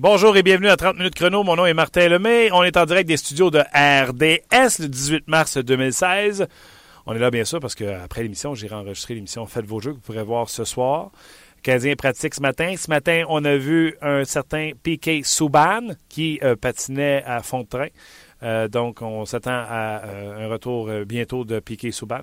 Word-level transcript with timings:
Bonjour 0.00 0.36
et 0.36 0.44
bienvenue 0.44 0.68
à 0.68 0.76
30 0.76 0.96
minutes 0.96 1.16
chrono. 1.16 1.42
Mon 1.42 1.56
nom 1.56 1.66
est 1.66 1.74
Martin 1.74 2.06
Lemay. 2.06 2.52
On 2.52 2.62
est 2.62 2.76
en 2.76 2.86
direct 2.86 3.08
des 3.08 3.16
studios 3.16 3.50
de 3.50 3.58
RDS 3.58 4.78
le 4.78 4.86
18 4.86 5.26
mars 5.26 5.58
2016. 5.58 6.46
On 7.04 7.16
est 7.16 7.18
là 7.18 7.32
bien 7.32 7.44
sûr 7.44 7.58
parce 7.58 7.74
qu'après 7.74 8.22
l'émission, 8.22 8.54
j'irai 8.54 8.76
enregistrer 8.76 9.14
l'émission 9.14 9.44
Faites 9.46 9.66
vos 9.66 9.80
jeux 9.80 9.90
que 9.90 9.96
vous 9.96 10.02
pourrez 10.02 10.22
voir 10.22 10.50
ce 10.50 10.62
soir. 10.62 11.10
Canadien 11.64 11.96
pratique 11.96 12.36
ce 12.36 12.40
matin. 12.40 12.76
Ce 12.76 12.88
matin, 12.88 13.24
on 13.28 13.44
a 13.44 13.56
vu 13.56 13.96
un 14.00 14.24
certain 14.24 14.70
Piquet 14.80 15.22
Souban 15.24 15.88
qui 16.08 16.38
euh, 16.44 16.54
patinait 16.54 17.24
à 17.26 17.42
fond 17.42 17.62
de 17.62 17.66
train. 17.66 17.88
Euh, 18.42 18.68
donc, 18.68 19.02
on 19.02 19.24
s'attend 19.24 19.64
à 19.68 20.02
euh, 20.04 20.46
un 20.46 20.48
retour 20.48 20.88
euh, 20.88 21.04
bientôt 21.04 21.44
de 21.44 21.58
Piquet 21.60 21.90
Souban. 21.90 22.20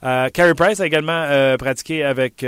Carey 0.00 0.54
Price 0.54 0.80
a 0.80 0.86
également 0.86 1.56
pratiqué 1.58 2.02
avec 2.02 2.44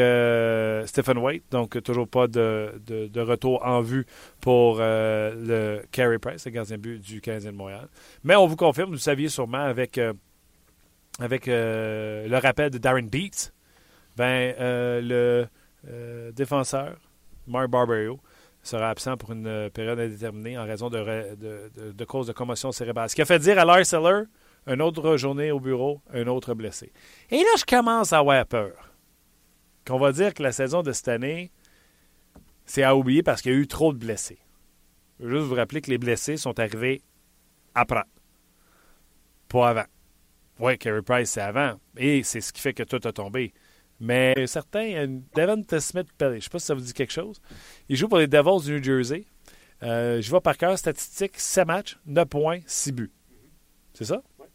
Stephen 0.87 1.19
White, 1.19 1.45
donc 1.51 1.81
toujours 1.83 2.09
pas 2.09 2.27
de, 2.27 2.81
de, 2.87 3.21
retour 3.21 3.65
en 3.65 3.81
vue 3.81 4.07
pour 4.41 4.79
le 4.79 5.83
Carey 5.93 6.19
Price, 6.19 6.45
le 6.47 6.51
gardien 6.51 6.79
but 6.79 7.01
du 7.01 7.21
Canadien 7.21 7.53
de 7.53 7.57
Montréal. 7.57 7.89
Mais 8.25 8.35
on 8.35 8.47
vous 8.47 8.57
confirme, 8.57 8.91
vous 8.91 8.99
saviez 8.99 9.29
sûrement 9.29 9.59
avec, 9.59 10.01
avec 11.21 11.47
le 11.47 12.39
rappel 12.39 12.71
de 12.71 12.79
Darren 12.79 13.07
Beats, 13.07 13.53
ben, 14.17 14.55
le 14.59 15.47
défenseur, 16.33 16.97
Mark 17.47 17.69
Barberio, 17.69 18.19
sera 18.65 18.91
absent 18.91 19.17
pour 19.17 19.33
une 19.33 19.47
euh, 19.47 19.71
période 19.71 19.99
indéterminée 20.01 20.59
en 20.59 20.65
raison 20.65 20.91
de, 20.91 20.99
de, 21.37 21.93
de, 21.93 22.33
commotion 22.33 22.73
cérébrale. 22.73 23.11
Ce 23.11 23.15
qui 23.15 23.23
a 23.23 23.27
fait 23.27 23.39
dire 23.39 23.59
à 23.59 23.65
Lars 23.65 23.87
Seller, 23.87 24.25
une 24.67 24.83
autre 24.83 25.17
journée 25.17 25.51
au 25.51 25.61
bureau, 25.61 26.01
un 26.13 26.27
autre 26.27 26.55
blessé. 26.55 26.93
Et 27.31 27.39
là, 27.39 27.51
je 27.59 27.65
commence 27.65 28.13
à 28.13 28.19
avoir 28.19 28.45
peur. 28.47 28.91
Qu'on 29.87 29.99
va 29.99 30.13
dire 30.13 30.33
que 30.33 30.43
la 30.43 30.53
saison 30.53 30.83
de 30.83 30.93
cette 30.93 31.09
année, 31.09 31.53
c'est 32.65 32.83
à 32.83 32.97
oublier 32.97 33.23
parce 33.23 33.43
qu'il 33.43 33.53
y 33.53 33.55
a 33.55 33.59
eu 33.59 33.67
trop 33.67 33.93
de 33.93 33.99
blessés. 33.99 34.39
Je 35.21 35.27
veux 35.27 35.39
juste 35.39 35.49
vous 35.49 35.55
rappeler 35.55 35.81
que 35.81 35.91
les 35.91 35.99
blessés 35.99 36.37
sont 36.37 36.59
arrivés 36.59 37.03
après. 37.75 38.05
Pas 39.49 39.69
avant. 39.69 39.85
Oui, 40.59 40.79
Carey 40.79 41.03
Price, 41.03 41.31
c'est 41.31 41.41
avant. 41.41 41.75
Et 41.97 42.23
c'est 42.23 42.41
ce 42.41 42.53
qui 42.53 42.61
fait 42.61 42.73
que 42.73 42.83
tout 42.83 43.01
a 43.07 43.13
tombé. 43.13 43.53
Mais 44.01 44.47
certains, 44.47 45.07
Devon 45.35 45.63
Smith 45.79 46.09
je 46.21 46.25
ne 46.27 46.41
sais 46.41 46.51
pas 46.51 46.59
si 46.59 46.67
ça 46.67 46.75
vous 46.75 46.81
dit 46.81 46.93
quelque 46.93 47.13
chose. 47.13 47.41
Il 47.89 47.97
joue 47.97 48.09
pour 48.09 48.19
les 48.19 48.27
Devils 48.27 48.65
du 48.65 48.73
New 48.73 48.83
Jersey. 48.83 49.25
Euh, 49.83 50.21
je 50.21 50.31
vois 50.31 50.41
par 50.41 50.57
cœur, 50.57 50.79
statistique, 50.79 51.33
7 51.37 51.67
matchs, 51.67 51.99
9 52.07 52.27
points, 52.27 52.61
6 52.67 52.93
buts. 52.93 53.13
C'est 53.93 54.05
ça? 54.05 54.23
Oui. 54.39 54.47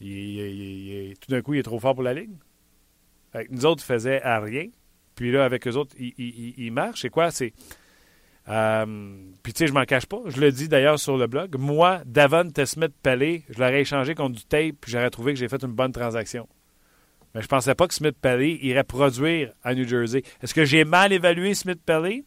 Il, 0.00 1.14
tout 1.18 1.30
d'un 1.30 1.42
coup, 1.42 1.54
il 1.54 1.60
est 1.60 1.64
trop 1.64 1.78
fort 1.78 1.94
pour 1.94 2.02
la 2.02 2.14
Ligue. 2.14 2.30
nous 3.50 3.66
autres, 3.66 3.82
il 3.84 3.86
faisait 3.86 4.22
à 4.22 4.40
rien. 4.40 4.68
Puis 5.14 5.30
là, 5.30 5.44
avec 5.44 5.66
eux 5.68 5.74
autres, 5.76 5.94
il, 5.98 6.72
marche. 6.72 7.02
C'est 7.02 7.10
quoi? 7.10 7.30
C'est. 7.30 7.52
Euh, 8.48 9.16
puis 9.42 9.52
tu 9.52 9.60
sais, 9.60 9.66
je 9.66 9.72
m'en 9.72 9.84
cache 9.84 10.06
pas. 10.06 10.20
Je 10.26 10.40
le 10.40 10.50
dis 10.50 10.68
d'ailleurs 10.68 10.98
sur 10.98 11.16
le 11.16 11.26
blog. 11.26 11.56
Moi, 11.58 12.02
Davon 12.04 12.50
Smith 12.64 12.92
Pelé, 13.02 13.44
je 13.48 13.58
l'aurais 13.58 13.80
échangé 13.80 14.14
contre 14.14 14.36
du 14.36 14.44
tape, 14.44 14.74
puis 14.80 14.90
j'aurais 14.90 15.10
trouvé 15.10 15.32
que 15.32 15.38
j'ai 15.38 15.48
fait 15.48 15.62
une 15.62 15.72
bonne 15.72 15.92
transaction. 15.92 16.48
Mais 17.34 17.40
je 17.40 17.46
ne 17.46 17.48
pensais 17.48 17.74
pas 17.74 17.88
que 17.88 17.94
Smith 17.94 18.16
Pelly 18.20 18.58
irait 18.62 18.84
produire 18.84 19.52
à 19.62 19.74
New 19.74 19.86
Jersey. 19.86 20.22
Est-ce 20.42 20.54
que 20.54 20.64
j'ai 20.64 20.84
mal 20.84 21.12
évalué 21.12 21.54
Smith 21.54 21.80
Pelly? 21.84 22.24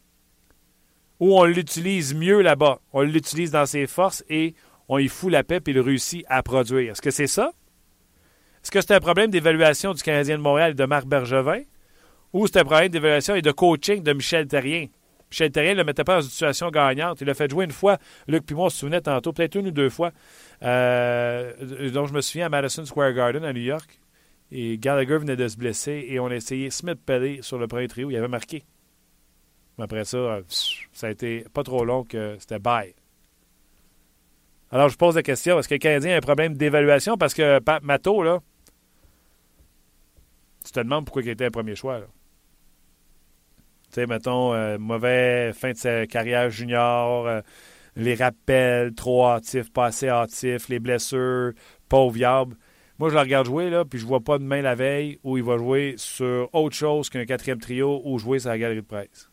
Ou 1.20 1.38
on 1.38 1.44
l'utilise 1.44 2.14
mieux 2.14 2.42
là-bas? 2.42 2.80
On 2.92 3.02
l'utilise 3.02 3.50
dans 3.50 3.66
ses 3.66 3.86
forces 3.86 4.22
et 4.28 4.54
on 4.88 4.98
y 4.98 5.08
fout 5.08 5.32
la 5.32 5.42
paix 5.42 5.60
et 5.66 5.70
il 5.70 5.80
réussit 5.80 6.24
à 6.28 6.42
produire. 6.42 6.92
Est-ce 6.92 7.02
que 7.02 7.10
c'est 7.10 7.26
ça? 7.26 7.52
Est-ce 8.62 8.70
que 8.70 8.80
c'est 8.80 8.94
un 8.94 9.00
problème 9.00 9.30
d'évaluation 9.30 9.94
du 9.94 10.02
Canadien 10.02 10.36
de 10.36 10.42
Montréal 10.42 10.72
et 10.72 10.74
de 10.74 10.84
Marc 10.84 11.06
Bergevin? 11.06 11.62
Ou 12.32 12.46
c'est 12.46 12.58
un 12.58 12.64
problème 12.64 12.88
d'évaluation 12.88 13.34
et 13.34 13.42
de 13.42 13.50
coaching 13.50 14.02
de 14.02 14.12
Michel 14.12 14.46
Terrien? 14.46 14.86
Michel 15.30 15.50
Terrien 15.50 15.72
ne 15.72 15.78
le 15.78 15.84
mettait 15.84 16.04
pas 16.04 16.16
dans 16.16 16.22
une 16.22 16.30
situation 16.30 16.70
gagnante. 16.70 17.20
Il 17.20 17.26
l'a 17.26 17.34
fait 17.34 17.50
jouer 17.50 17.64
une 17.64 17.72
fois. 17.72 17.98
Luc 18.26 18.44
Pimon 18.44 18.64
on 18.64 18.68
se 18.68 18.78
souvenait 18.78 19.00
tantôt, 19.00 19.32
peut-être 19.32 19.56
une 19.56 19.68
ou 19.68 19.70
deux 19.70 19.90
fois. 19.90 20.12
Euh, 20.62 21.52
dont 21.92 22.06
je 22.06 22.12
me 22.12 22.20
souviens 22.20 22.46
à 22.46 22.48
Madison 22.48 22.84
Square 22.84 23.12
Garden 23.12 23.44
à 23.44 23.52
New 23.52 23.60
York. 23.60 24.00
Et 24.50 24.78
Gallagher 24.78 25.18
venait 25.18 25.36
de 25.36 25.46
se 25.46 25.56
blesser 25.56 26.06
et 26.08 26.18
on 26.20 26.26
a 26.26 26.34
essayé 26.34 26.70
Smith 26.70 26.98
Pelly 27.04 27.42
sur 27.42 27.58
le 27.58 27.66
premier 27.66 27.88
trio. 27.88 28.10
Il 28.10 28.16
avait 28.16 28.28
marqué. 28.28 28.64
Mais 29.76 29.84
après 29.84 30.04
ça, 30.04 30.40
ça 30.92 31.06
a 31.06 31.10
été 31.10 31.44
pas 31.52 31.62
trop 31.62 31.84
long 31.84 32.04
que 32.04 32.36
c'était 32.38 32.58
bye. 32.58 32.94
Alors, 34.70 34.88
je 34.88 34.96
pose 34.96 35.16
la 35.16 35.22
question 35.22 35.58
est-ce 35.58 35.68
que 35.68 35.74
le 35.74 35.78
Canadien 35.78 36.14
a 36.14 36.16
un 36.18 36.20
problème 36.20 36.54
d'évaluation? 36.54 37.16
Parce 37.16 37.32
que 37.32 37.58
Pat 37.60 37.82
Mato, 37.82 38.22
là, 38.22 38.40
tu 40.64 40.72
te 40.72 40.80
demandes 40.80 41.06
pourquoi 41.06 41.22
il 41.22 41.28
était 41.30 41.46
un 41.46 41.50
premier 41.50 41.74
choix. 41.74 42.00
Tu 42.00 43.94
sais, 43.94 44.06
mettons, 44.06 44.52
euh, 44.52 44.76
mauvais 44.78 45.52
fin 45.54 45.72
de 45.72 45.76
sa 45.76 46.06
carrière 46.06 46.50
junior, 46.50 47.26
euh, 47.26 47.40
les 47.96 48.14
rappels 48.14 48.94
trop 48.94 49.28
hâtifs, 49.28 49.72
pas 49.72 49.86
assez 49.86 50.08
hâtifs, 50.08 50.68
les 50.68 50.78
blessures, 50.78 51.52
pauvre 51.88 52.12
viable. 52.12 52.56
Moi, 52.98 53.10
je 53.10 53.14
le 53.14 53.20
regarde 53.20 53.46
jouer, 53.46 53.70
là, 53.70 53.84
puis 53.84 53.98
je 53.98 54.06
vois 54.06 54.20
pas 54.20 54.38
demain 54.38 54.60
la 54.60 54.74
veille 54.74 55.20
où 55.22 55.36
il 55.36 55.44
va 55.44 55.56
jouer 55.56 55.94
sur 55.96 56.52
autre 56.52 56.74
chose 56.74 57.08
qu'un 57.08 57.24
quatrième 57.26 57.60
trio 57.60 58.02
ou 58.04 58.18
jouer 58.18 58.40
sur 58.40 58.50
la 58.50 58.58
galerie 58.58 58.80
de 58.80 58.86
presse. 58.86 59.30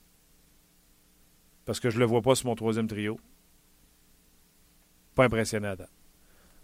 Parce 1.66 1.80
que 1.80 1.90
je 1.90 1.98
le 1.98 2.06
vois 2.06 2.22
pas 2.22 2.36
sur 2.36 2.48
mon 2.48 2.56
troisième 2.56 2.88
trio. 2.88 3.20
Pas 5.16 5.26
impressionnant 5.26 5.74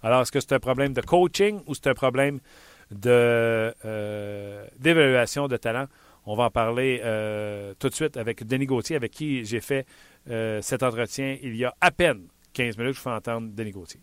Alors, 0.03 0.21
est-ce 0.21 0.31
que 0.31 0.39
c'est 0.39 0.53
un 0.53 0.59
problème 0.59 0.93
de 0.93 1.01
coaching 1.01 1.61
ou 1.65 1.73
c'est 1.73 1.87
un 1.87 1.95
problème 1.95 2.39
euh, 3.05 4.65
d'évaluation 4.77 5.47
de 5.47 5.57
talent? 5.57 5.87
On 6.25 6.35
va 6.35 6.43
en 6.43 6.51
parler 6.51 7.01
euh, 7.03 7.73
tout 7.79 7.89
de 7.89 7.95
suite 7.95 8.15
avec 8.15 8.45
Denis 8.45 8.67
Gauthier, 8.67 8.95
avec 8.95 9.11
qui 9.11 9.43
j'ai 9.43 9.59
fait 9.59 9.87
euh, 10.29 10.61
cet 10.61 10.83
entretien 10.83 11.35
il 11.41 11.55
y 11.55 11.65
a 11.65 11.73
à 11.81 11.89
peine 11.89 12.27
15 12.53 12.77
minutes. 12.77 12.93
Je 12.93 12.99
vous 12.99 13.03
fais 13.03 13.15
entendre 13.15 13.49
Denis 13.51 13.71
Gauthier. 13.71 14.01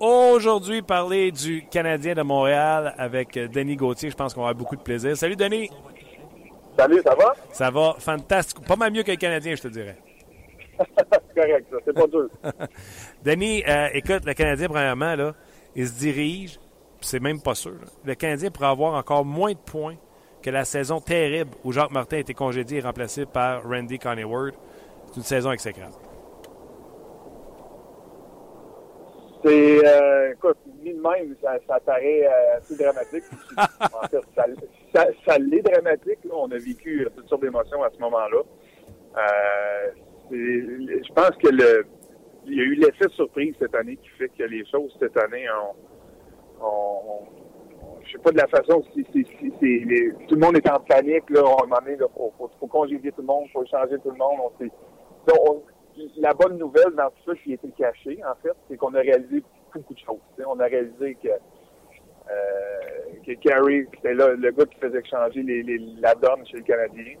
Aujourd'hui, 0.00 0.82
parler 0.82 1.30
du 1.30 1.64
Canadien 1.70 2.14
de 2.14 2.22
Montréal 2.22 2.94
avec 2.98 3.38
Denis 3.38 3.76
Gauthier. 3.76 4.10
Je 4.10 4.16
pense 4.16 4.34
qu'on 4.34 4.40
va 4.40 4.48
avoir 4.48 4.58
beaucoup 4.58 4.76
de 4.76 4.82
plaisir. 4.82 5.16
Salut, 5.16 5.36
Denis. 5.36 5.70
Salut, 6.76 7.00
ça 7.04 7.14
va? 7.14 7.34
Ça 7.52 7.70
va 7.70 7.94
fantastique. 7.98 8.66
Pas 8.66 8.74
mal 8.74 8.92
mieux 8.92 9.04
que 9.04 9.12
le 9.12 9.16
Canadien, 9.16 9.54
je 9.54 9.62
te 9.62 9.68
dirais. 9.68 9.96
c'est 10.78 11.34
correct, 11.34 11.66
ça. 11.70 11.76
C'est 11.84 11.92
pas 11.92 12.06
dur. 12.08 12.28
Denis, 13.24 13.62
euh, 13.68 13.88
écoute, 13.92 14.24
le 14.24 14.34
Canadien, 14.34 14.66
premièrement, 14.66 15.14
là, 15.14 15.34
il 15.76 15.86
se 15.86 15.92
dirige, 15.92 16.58
c'est 17.00 17.20
même 17.20 17.40
pas 17.40 17.54
sûr. 17.54 17.78
Le 18.04 18.14
Canadien 18.16 18.50
pourrait 18.50 18.66
avoir 18.68 18.94
encore 18.94 19.24
moins 19.24 19.52
de 19.52 19.58
points 19.58 19.96
que 20.42 20.50
la 20.50 20.64
saison 20.64 21.00
terrible 21.00 21.52
où 21.62 21.70
Jacques 21.72 21.92
Martin 21.92 22.16
a 22.16 22.20
été 22.20 22.34
congédié 22.34 22.78
et 22.78 22.80
remplacé 22.80 23.26
par 23.26 23.62
Randy 23.62 23.98
Ward. 24.24 24.54
C'est 25.08 25.16
une 25.18 25.22
saison 25.22 25.52
exécrable. 25.52 25.94
C'est, 29.44 29.86
euh, 29.86 30.32
écoute, 30.32 30.56
ni 30.82 30.94
de 30.94 31.00
même, 31.00 31.36
ça, 31.42 31.58
ça 31.68 31.78
paraît 31.80 32.24
euh, 32.24 32.56
assez 32.56 32.76
dramatique. 32.76 33.24
en 33.58 34.08
fait, 34.08 34.20
ça, 34.34 34.46
ça, 34.94 35.06
ça 35.26 35.38
l'est 35.38 35.60
dramatique. 35.60 36.20
On 36.32 36.50
a 36.50 36.56
vécu 36.56 37.06
toutes 37.14 37.28
sortes 37.28 37.42
d'émotions 37.42 37.82
à 37.82 37.90
ce 37.90 38.00
moment-là. 38.00 38.42
Euh, 39.18 39.90
je 40.30 41.12
pense 41.12 41.36
que 41.42 41.48
le, 41.48 41.86
il 42.46 42.54
y 42.54 42.60
a 42.60 42.64
eu 42.64 42.74
l'effet 42.74 43.08
surprise 43.10 43.54
cette 43.58 43.74
année 43.74 43.96
qui 43.96 44.08
fait 44.18 44.30
que 44.30 44.44
les 44.44 44.64
choses 44.66 44.96
cette 44.98 45.16
année 45.18 45.44
ont, 45.50 46.64
ont, 46.66 47.26
je 48.04 48.12
sais 48.12 48.18
pas 48.18 48.30
de 48.30 48.38
la 48.38 48.46
façon 48.48 48.82
si, 48.94 49.06
si, 49.12 49.24
si, 49.24 49.52
si 49.60 50.26
tout 50.28 50.34
le 50.34 50.40
monde 50.40 50.56
est 50.56 50.70
en 50.70 50.80
panique 50.80 51.28
là, 51.30 51.42
on 51.44 51.66
il 51.86 51.98
faut, 51.98 52.32
faut, 52.38 52.50
faut, 52.58 52.66
congédier 52.66 53.12
tout 53.12 53.20
le 53.20 53.26
monde, 53.26 53.46
faut 53.52 53.64
changer 53.66 53.98
tout 53.98 54.10
le 54.10 54.16
monde. 54.16 54.40
On, 55.28 55.62
la 56.16 56.32
bonne 56.34 56.58
nouvelle 56.58 56.92
dans 56.96 57.10
tout 57.10 57.30
ça 57.30 57.36
qui 57.42 57.52
était 57.52 57.68
caché, 57.70 58.20
en 58.24 58.34
fait, 58.42 58.54
c'est 58.68 58.76
qu'on 58.76 58.94
a 58.94 59.00
réalisé 59.00 59.42
beaucoup 59.72 59.94
de 59.94 59.98
choses. 59.98 60.46
On 60.46 60.58
a 60.60 60.64
réalisé 60.64 61.16
que, 61.22 61.28
euh, 61.28 61.34
que 63.24 63.32
c'était 63.32 64.14
là 64.14 64.32
le 64.32 64.50
gars 64.50 64.64
qui 64.66 64.78
faisait 64.78 65.04
changer 65.04 65.42
les, 65.42 65.62
la 66.00 66.14
donne 66.14 66.46
chez 66.46 66.58
le 66.58 66.62
Canadien. 66.62 67.14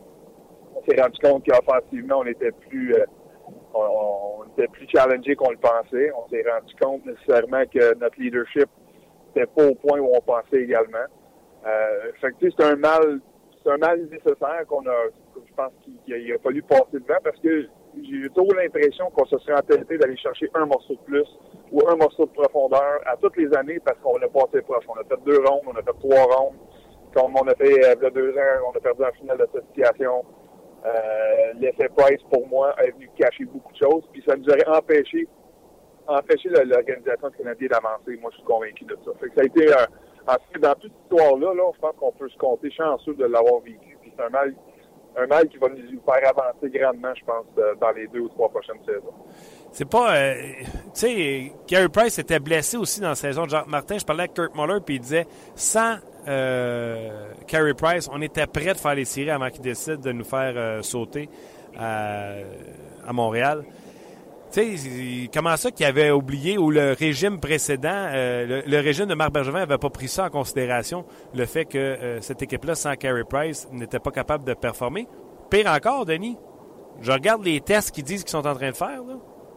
On 0.74 0.82
s'est 0.82 1.00
rendu 1.00 1.18
compte 1.20 1.44
qu'offensivement, 1.44 2.18
on 2.18 2.26
était 2.26 2.52
plus 2.52 2.94
euh, 2.94 3.04
on, 3.74 4.40
on, 4.40 4.44
était 4.52 4.68
plus 4.68 4.86
challengé 4.88 5.36
qu'on 5.36 5.50
le 5.50 5.58
pensait. 5.58 6.10
On 6.12 6.28
s'est 6.28 6.44
rendu 6.48 6.74
compte 6.80 7.06
nécessairement 7.06 7.64
que 7.66 7.94
notre 7.98 8.18
leadership 8.20 8.68
n'était 9.28 9.46
pas 9.46 9.66
au 9.66 9.74
point 9.74 9.98
où 9.98 10.10
on 10.14 10.20
pensait 10.20 10.62
également. 10.62 11.06
Euh, 11.66 12.12
fait 12.20 12.32
que 12.32 12.50
c'est 12.50 12.64
un 12.64 12.76
mal 12.76 13.20
c'est 13.62 13.70
un 13.70 13.78
mal 13.78 14.02
nécessaire 14.10 14.66
qu'on 14.68 14.86
a 14.86 15.06
je 15.34 15.54
pense 15.54 15.72
qu'il 15.84 16.12
a, 16.12 16.34
a 16.34 16.38
fallu 16.38 16.62
passer 16.62 16.84
devant 16.92 17.18
parce 17.22 17.38
que 17.40 17.68
j'ai 18.02 18.28
toujours 18.30 18.54
l'impression 18.54 19.10
qu'on 19.10 19.26
se 19.26 19.38
serait 19.38 19.58
entêté 19.58 19.98
d'aller 19.98 20.16
chercher 20.16 20.50
un 20.54 20.66
morceau 20.66 20.94
de 20.94 21.00
plus 21.00 21.26
ou 21.70 21.80
un 21.88 21.96
morceau 21.96 22.26
de 22.26 22.30
profondeur 22.30 23.00
à 23.06 23.16
toutes 23.16 23.36
les 23.36 23.54
années 23.56 23.78
parce 23.84 23.98
qu'on 24.00 24.16
a 24.16 24.28
passé 24.28 24.62
proche. 24.62 24.84
On 24.88 24.94
a 24.94 25.04
fait 25.04 25.20
deux 25.24 25.38
rondes, 25.44 25.62
on 25.66 25.72
a 25.72 25.82
fait 25.82 25.98
trois 26.00 26.36
rondes. 26.36 26.56
Comme 27.14 27.36
on 27.36 27.46
a 27.46 27.54
fait 27.54 27.84
euh, 27.84 27.94
il 27.96 28.02
y 28.02 28.06
a 28.06 28.10
deux 28.10 28.32
ans, 28.32 28.70
on 28.72 28.76
a 28.76 28.80
perdu 28.80 29.02
en 29.04 29.12
finale 29.12 29.38
de. 29.38 29.46
Euh, 30.86 31.52
L'effet 31.60 31.88
Price, 31.96 32.20
pour 32.30 32.46
moi, 32.48 32.74
est 32.82 32.90
venu 32.90 33.08
cacher 33.16 33.44
beaucoup 33.44 33.72
de 33.72 33.78
choses. 33.78 34.04
Puis 34.12 34.22
ça 34.26 34.36
nous 34.36 34.48
aurait 34.48 34.68
empêché, 34.68 35.26
empêché 36.06 36.48
l'organisation 36.48 37.30
canadienne 37.30 37.70
d'avancer. 37.70 38.18
Moi, 38.20 38.30
je 38.32 38.36
suis 38.36 38.44
convaincu 38.44 38.84
de 38.84 38.98
ça. 39.04 39.12
Fait 39.20 39.28
que 39.28 39.34
ça 39.34 39.40
a 39.42 39.44
été, 39.44 39.68
euh, 39.68 40.60
dans 40.60 40.74
toute 40.74 40.92
cette 40.92 41.02
histoire-là, 41.04 41.54
là, 41.54 41.70
je 41.74 41.80
pense 41.80 41.96
qu'on 41.96 42.12
peut 42.12 42.28
se 42.28 42.36
compter 42.36 42.70
chanceux 42.70 43.14
de 43.14 43.24
l'avoir 43.24 43.60
vécu. 43.60 43.96
Puis 44.02 44.12
c'est 44.14 44.22
un 44.24 44.28
mal 44.28 44.54
un 45.16 45.26
mal 45.26 45.48
qui 45.48 45.56
va 45.58 45.68
nous 45.68 46.00
faire 46.04 46.28
avancer 46.28 46.70
grandement, 46.70 47.14
je 47.14 47.24
pense, 47.24 47.44
euh, 47.58 47.74
dans 47.80 47.90
les 47.90 48.06
deux 48.08 48.20
ou 48.20 48.28
trois 48.28 48.48
prochaines 48.48 48.82
saisons. 48.84 49.14
C'est 49.72 49.88
pas. 49.88 50.16
Euh, 50.16 50.34
tu 50.62 50.64
sais, 50.94 51.52
Carey 51.66 51.88
Price 51.88 52.18
était 52.18 52.38
blessé 52.38 52.76
aussi 52.76 53.00
dans 53.00 53.08
la 53.10 53.14
saison 53.14 53.44
de 53.44 53.50
Jacques 53.50 53.66
Martin. 53.66 53.98
Je 53.98 54.04
parlais 54.04 54.24
avec 54.24 54.34
Kurt 54.34 54.54
Muller, 54.54 54.78
puis 54.84 54.96
il 54.96 55.00
disait 55.00 55.26
sans 55.56 55.96
euh, 56.28 57.32
Carey 57.46 57.74
Price, 57.74 58.08
on 58.12 58.22
était 58.22 58.46
prêt 58.46 58.72
de 58.72 58.78
faire 58.78 58.94
les 58.94 59.04
séries 59.04 59.30
avant 59.30 59.50
qu'il 59.50 59.62
décide 59.62 60.00
de 60.00 60.12
nous 60.12 60.24
faire 60.24 60.54
euh, 60.56 60.82
sauter 60.82 61.28
à, 61.78 62.34
à 63.06 63.12
Montréal. 63.12 63.64
Tu 64.54 64.78
sais, 64.78 65.30
comment 65.34 65.56
ça 65.56 65.72
qu'il 65.72 65.84
avait 65.84 66.12
oublié 66.12 66.58
ou 66.58 66.70
le 66.70 66.92
régime 66.92 67.40
précédent, 67.40 67.88
euh, 68.14 68.62
le, 68.64 68.78
régime 68.78 69.06
de 69.06 69.14
Marc 69.14 69.32
Bergevin 69.32 69.58
n'avait 69.58 69.78
pas 69.78 69.90
pris 69.90 70.06
ça 70.06 70.26
en 70.26 70.30
considération, 70.30 71.04
le 71.34 71.44
fait 71.44 71.64
que 71.64 71.76
euh, 71.76 72.20
cette 72.20 72.40
équipe-là, 72.40 72.76
sans 72.76 72.94
Carey 72.94 73.24
Price, 73.28 73.68
n'était 73.72 73.98
pas 73.98 74.12
capable 74.12 74.44
de 74.44 74.54
performer. 74.54 75.08
Pire 75.50 75.66
encore, 75.66 76.06
Denis, 76.06 76.38
je 77.00 77.10
regarde 77.10 77.44
les 77.44 77.60
tests 77.62 77.90
qu'ils 77.90 78.04
disent 78.04 78.22
qu'ils 78.22 78.30
sont 78.30 78.46
en 78.46 78.54
train 78.54 78.70
de 78.70 78.76
faire. 78.76 79.00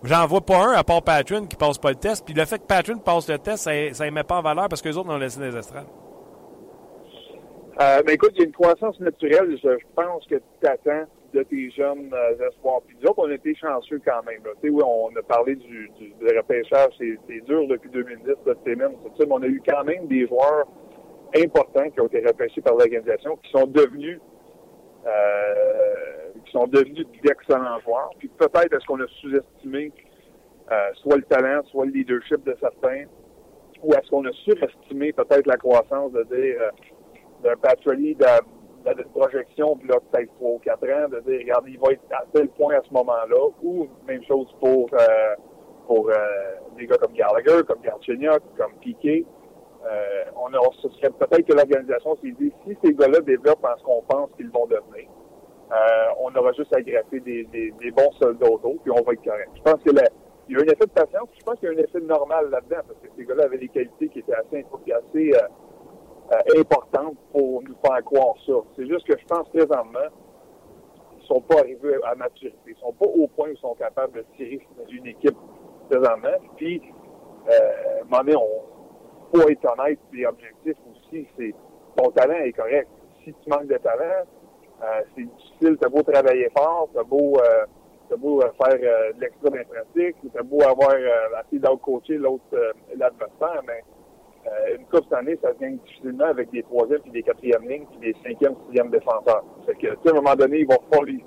J'en 0.04 0.26
vois 0.26 0.42
pas 0.42 0.66
un 0.66 0.72
à 0.72 0.84
part 0.84 1.04
Patron 1.04 1.46
qui 1.46 1.58
passe 1.58 1.78
pas 1.78 1.90
le 1.90 1.96
test. 1.96 2.26
Puis 2.26 2.34
le 2.34 2.46
fait 2.46 2.58
que 2.58 2.66
Patron 2.66 2.98
passe 2.98 3.30
le 3.30 3.38
test, 3.38 3.66
ça 3.94 4.06
ne 4.06 4.10
met 4.10 4.24
pas 4.24 4.38
en 4.38 4.42
valeur 4.42 4.68
parce 4.68 4.82
que 4.82 4.90
les 4.90 4.98
autres 4.98 5.12
ont 5.12 5.18
laissé 5.18 5.40
des 5.40 5.56
estrades. 5.56 5.86
Euh, 7.80 8.02
ben 8.02 8.14
écoute, 8.14 8.32
il 8.34 8.40
y 8.40 8.42
a 8.42 8.46
une 8.46 8.52
croissance 8.52 9.00
naturelle. 9.00 9.56
Je, 9.64 9.70
pense 9.96 10.26
que 10.26 10.36
tu 10.36 10.68
attends 10.68 11.06
de 11.38 11.44
tes 11.44 11.70
jeunes 11.72 12.12
euh, 12.14 12.50
espoirs. 12.50 12.82
Puis 12.86 12.98
nous 13.00 13.10
autres, 13.10 13.20
on 13.20 13.30
a 13.30 13.34
été 13.34 13.54
chanceux 13.56 14.02
quand 14.04 14.24
même. 14.24 14.42
On 14.64 15.16
a 15.16 15.24
parlé 15.24 15.56
du, 15.56 15.90
du, 16.00 16.14
repêchage, 16.38 16.94
c'est 17.00 17.46
dur 17.46 17.68
depuis 17.68 17.90
2010, 17.90 18.34
cette 18.46 18.64
semaine, 18.64 18.94
mais 19.20 19.26
on 19.30 19.42
a 19.44 19.48
eu 19.48 19.62
quand 19.68 19.84
même 19.84 20.08
des 20.08 20.28
joueurs 20.28 20.68
importants 21.36 21.90
qui 21.90 22.02
ont 22.02 22.08
été 22.08 22.26
repêchés 22.26 22.62
par 22.62 22.74
l'organisation, 22.76 23.36
qui 23.38 23.52
sont 23.52 23.68
devenus 23.68 24.20
euh, 25.06 26.32
qui 26.46 26.52
sont 26.52 26.68
devenus 26.68 27.06
d'excellents 27.24 27.80
joueurs. 27.82 28.10
Puis 28.18 28.30
peut-être 28.30 28.74
est-ce 28.74 28.86
qu'on 28.86 29.00
a 29.00 29.08
sous-estimé 29.22 29.92
euh, 30.72 30.76
soit 30.96 31.18
le 31.18 31.24
talent, 31.24 31.62
soit 31.72 31.86
le 31.86 31.92
leadership 31.92 32.44
de 32.44 32.56
certains, 32.60 33.06
ou 33.82 33.94
est-ce 33.94 34.10
qu'on 34.10 34.26
a 34.26 34.32
surestimé 34.32 35.14
peut-être 35.14 35.48
la 35.48 35.58
croissance 35.58 36.12
de 36.12 36.24
dire 36.24 36.62
euh, 36.62 36.72
d'un 37.44 37.56
de, 38.94 39.04
projection, 39.04 39.76
puis 39.78 39.88
là, 39.88 39.96
peut-être 40.12 40.34
3 40.36 40.52
ou 40.52 40.60
4 40.60 40.84
ans, 40.84 41.10
de 41.10 41.20
dire, 41.22 41.40
regarde, 41.40 41.66
il 41.68 41.80
va 41.80 41.92
être 41.92 42.02
à 42.12 42.24
tel 42.34 42.48
point 42.50 42.76
à 42.76 42.82
ce 42.82 42.94
moment-là, 42.94 43.50
ou 43.64 43.88
même 44.08 44.24
chose 44.24 44.48
pour, 44.60 44.90
euh, 44.94 45.36
pour 45.88 46.10
euh, 46.10 46.14
des 46.78 46.88
gars 46.88 46.98
comme 46.98 47.14
Gallagher, 47.14 47.64
comme 47.68 47.82
Galchenyuk, 47.82 48.42
comme 48.58 48.74
Piquet. 48.82 49.26
Euh, 49.86 50.24
on, 50.36 50.72
ce 50.72 50.90
serait 50.90 51.12
peut-être 51.12 51.46
que 51.46 51.54
l'organisation 51.54 52.16
s'est 52.18 52.34
dit, 52.40 52.52
si 52.66 52.78
ces 52.84 52.94
gars-là 52.94 53.20
développent 53.22 53.64
en 53.64 53.78
ce 53.78 53.84
qu'on 53.84 54.02
pense 54.02 54.30
qu'ils 54.36 54.50
vont 54.50 54.66
devenir, 54.66 55.08
on 56.20 56.34
aura 56.36 56.52
juste 56.54 56.74
à 56.74 56.82
graffer 56.82 57.20
des, 57.20 57.44
des, 57.46 57.92
bons 57.92 58.12
soldats 58.22 58.50
autour, 58.50 58.76
puis 58.82 58.92
on 58.92 59.04
va 59.04 59.14
être 59.14 59.24
correct. 59.24 59.50
Je 59.56 59.62
pense 59.62 59.82
que 59.84 59.92
il 60.50 60.56
y 60.56 60.60
a 60.60 60.62
un 60.62 60.66
effet 60.66 60.86
de 60.86 60.92
patience, 60.92 61.28
je 61.38 61.44
pense 61.44 61.60
qu'il 61.60 61.70
y 61.70 61.72
a 61.74 61.76
un 61.76 61.84
effet 61.84 62.00
normal 62.00 62.50
là-dedans, 62.50 62.82
parce 62.88 63.00
que 63.02 63.08
ces 63.18 63.26
gars-là 63.26 63.44
avaient 63.46 63.58
des 63.58 63.68
qualités 63.68 64.08
qui 64.08 64.20
étaient 64.20 64.34
assez, 64.34 64.66
assez 64.92 65.32
euh, 66.32 66.36
euh, 66.36 66.62
importante 66.62 67.16
pour 67.32 67.62
nous 67.64 67.76
faire 67.86 68.04
croire 68.04 68.36
ça. 68.46 68.54
C'est 68.76 68.88
juste 68.88 69.08
que 69.08 69.18
je 69.18 69.26
pense 69.26 69.48
présentement, 69.50 70.10
ils 71.20 71.26
sont 71.26 71.42
pas 71.42 71.60
arrivés 71.60 71.96
à 72.04 72.16
maturité. 72.16 72.58
Ils 72.68 72.76
sont 72.78 72.94
pas 72.94 73.06
au 73.06 73.28
point 73.28 73.48
où 73.48 73.52
ils 73.52 73.58
sont 73.58 73.76
capables 73.76 74.14
de 74.14 74.26
tirer 74.36 74.66
une 74.90 75.08
équipe 75.08 75.38
présentement. 75.90 76.38
Puis, 76.58 76.82
euh, 77.50 78.04
moment 78.10 78.44
on 79.32 79.38
faut 79.38 79.50
être 79.50 79.66
honnête 79.66 80.00
et 80.14 80.26
objectif 80.26 80.76
aussi. 80.92 81.28
C'est 81.38 81.54
ton 81.96 82.12
talent 82.12 82.40
est 82.44 82.54
correct. 82.54 82.90
Si 83.24 83.34
tu 83.34 83.50
manques 83.50 83.68
de 83.68 83.78
talent, 83.78 84.26
euh, 84.84 85.02
c'est 85.16 85.24
difficile. 85.24 85.78
T'as 85.80 85.90
beau 85.90 86.04
travailler 86.04 86.50
fort, 86.56 86.90
t'as 86.94 87.04
beau 87.04 87.38
euh, 87.40 87.66
t'as 88.10 88.16
beau 88.16 88.42
euh, 88.42 88.50
faire 88.62 88.80
euh, 88.82 89.14
de 89.14 89.22
l'extra 89.22 89.50
pratique, 89.50 90.16
t'as 90.34 90.44
beau 90.44 90.62
avoir 90.62 90.92
euh, 90.92 91.40
assez 91.40 91.60
d'out-coacher 91.60 92.18
l'autre 92.18 92.44
l'adversaire, 92.96 93.62
mais 93.66 93.82
euh, 93.82 93.97
une 94.78 94.86
coupe 94.86 95.04
cette 95.04 95.14
année, 95.14 95.38
ça 95.42 95.54
se 95.54 95.60
gagne 95.60 95.78
difficilement 95.78 96.26
avec 96.26 96.50
des 96.52 96.64
troisièmes 96.64 97.02
puis 97.02 97.12
des 97.12 97.24
quatrièmes 97.24 97.68
lignes 97.68 97.86
puis 97.92 98.00
des 98.00 98.16
cinquièmes, 98.24 98.56
sixièmes 98.66 98.90
défenseurs. 98.90 99.44
Fait 99.66 99.76
que, 99.76 99.88
à 99.88 100.12
un 100.12 100.14
moment 100.14 100.36
donné, 100.36 100.60
il 100.60 100.68
va 100.68 100.78
falloir 100.92 101.18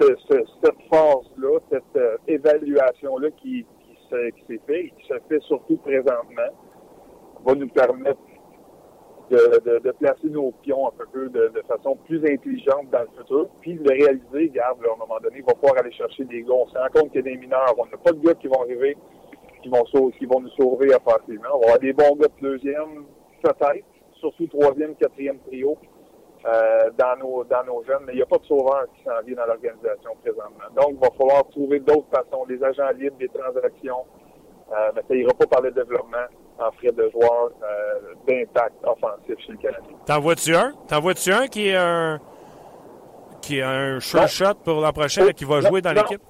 ce, 0.00 0.16
ce, 0.28 0.38
cette 0.62 0.80
phase-là, 0.90 1.58
cette 1.70 1.96
euh, 1.96 2.16
évaluation-là 2.26 3.30
qui, 3.32 3.64
qui, 3.80 3.96
qui 4.32 4.44
s'est 4.46 4.60
faite 4.66 4.76
et 4.76 4.92
qui 4.98 5.06
se 5.06 5.14
fait 5.28 5.40
surtout 5.42 5.76
présentement, 5.78 6.50
va 7.44 7.54
nous 7.54 7.68
permettre 7.68 8.18
de, 9.30 9.80
de, 9.80 9.90
placer 9.92 10.28
nos 10.28 10.52
pions 10.62 10.88
un 10.88 10.92
peu 11.12 11.28
de, 11.28 11.48
de, 11.48 11.62
façon 11.66 11.96
plus 12.04 12.18
intelligente 12.26 12.90
dans 12.92 13.00
le 13.00 13.08
futur, 13.18 13.48
puis 13.60 13.74
de 13.74 13.88
réaliser, 13.88 14.50
regarde, 14.50 14.78
à 14.84 14.92
un 14.92 14.96
moment 14.96 15.18
donné, 15.22 15.38
il 15.38 15.44
va 15.44 15.54
falloir 15.54 15.78
aller 15.78 15.92
chercher 15.92 16.24
des 16.24 16.42
gars. 16.42 16.52
On 16.52 16.68
se 16.68 16.76
rend 16.76 16.88
compte 16.92 17.10
qu'il 17.10 17.24
y 17.24 17.28
a 17.30 17.32
des 17.32 17.36
mineurs. 17.38 17.74
On 17.78 17.86
n'a 17.86 17.96
pas 17.96 18.12
de 18.12 18.20
gars 18.20 18.34
qui 18.34 18.48
vont 18.48 18.62
arriver 18.62 18.96
qui 19.64 19.70
vont, 19.70 20.10
qui 20.10 20.26
vont 20.26 20.40
nous 20.40 20.50
sauver 20.50 20.94
offensivement. 20.94 21.48
On 21.54 21.58
va 21.60 21.64
avoir 21.64 21.78
des 21.78 21.92
bons 21.92 22.16
gars 22.16 22.28
de 22.28 22.48
deuxième, 22.48 23.06
peut-être, 23.42 23.86
surtout 24.20 24.46
troisième, 24.46 24.94
quatrième 24.96 25.38
trio 25.46 25.76
euh, 26.46 26.90
dans, 26.98 27.16
nos, 27.18 27.44
dans 27.44 27.64
nos 27.64 27.82
jeunes, 27.84 28.02
mais 28.06 28.12
il 28.12 28.16
n'y 28.16 28.22
a 28.22 28.26
pas 28.26 28.38
de 28.38 28.44
sauveur 28.44 28.84
qui 28.94 29.04
s'en 29.04 29.22
vient 29.26 29.36
dans 29.36 29.46
l'organisation 29.46 30.10
présentement. 30.22 30.68
Donc, 30.76 30.90
il 30.90 30.98
va 30.98 31.08
falloir 31.16 31.48
trouver 31.48 31.80
d'autres 31.80 32.08
façons, 32.12 32.44
des 32.46 32.62
agents 32.62 32.90
libres, 32.98 33.16
des 33.18 33.28
transactions, 33.28 34.04
euh, 34.70 34.90
mais 34.94 35.02
ça 35.08 35.14
ira 35.14 35.32
pas 35.32 35.46
par 35.46 35.62
le 35.62 35.70
développement 35.70 36.26
en 36.58 36.70
frais 36.72 36.92
de 36.92 37.10
joueurs 37.10 37.50
euh, 37.62 38.14
d'impact 38.28 38.76
offensif 38.84 39.36
chez 39.46 39.52
le 39.52 39.58
Canadien. 39.58 39.96
T'en 40.06 40.20
vois-tu 40.20 40.54
un? 40.54 40.74
T'en 40.88 41.00
vois-tu 41.00 41.32
un 41.32 41.46
qui 41.48 41.68
est 41.68 41.76
un 41.76 42.20
qui 43.40 43.58
est 43.58 43.62
un 43.62 44.00
sure 44.00 44.28
shot 44.28 44.54
pour 44.64 44.80
l'an 44.80 44.92
prochain, 44.92 45.32
qui 45.32 45.44
va 45.44 45.60
jouer 45.60 45.80
dans 45.82 45.92
l'équipe? 45.92 46.22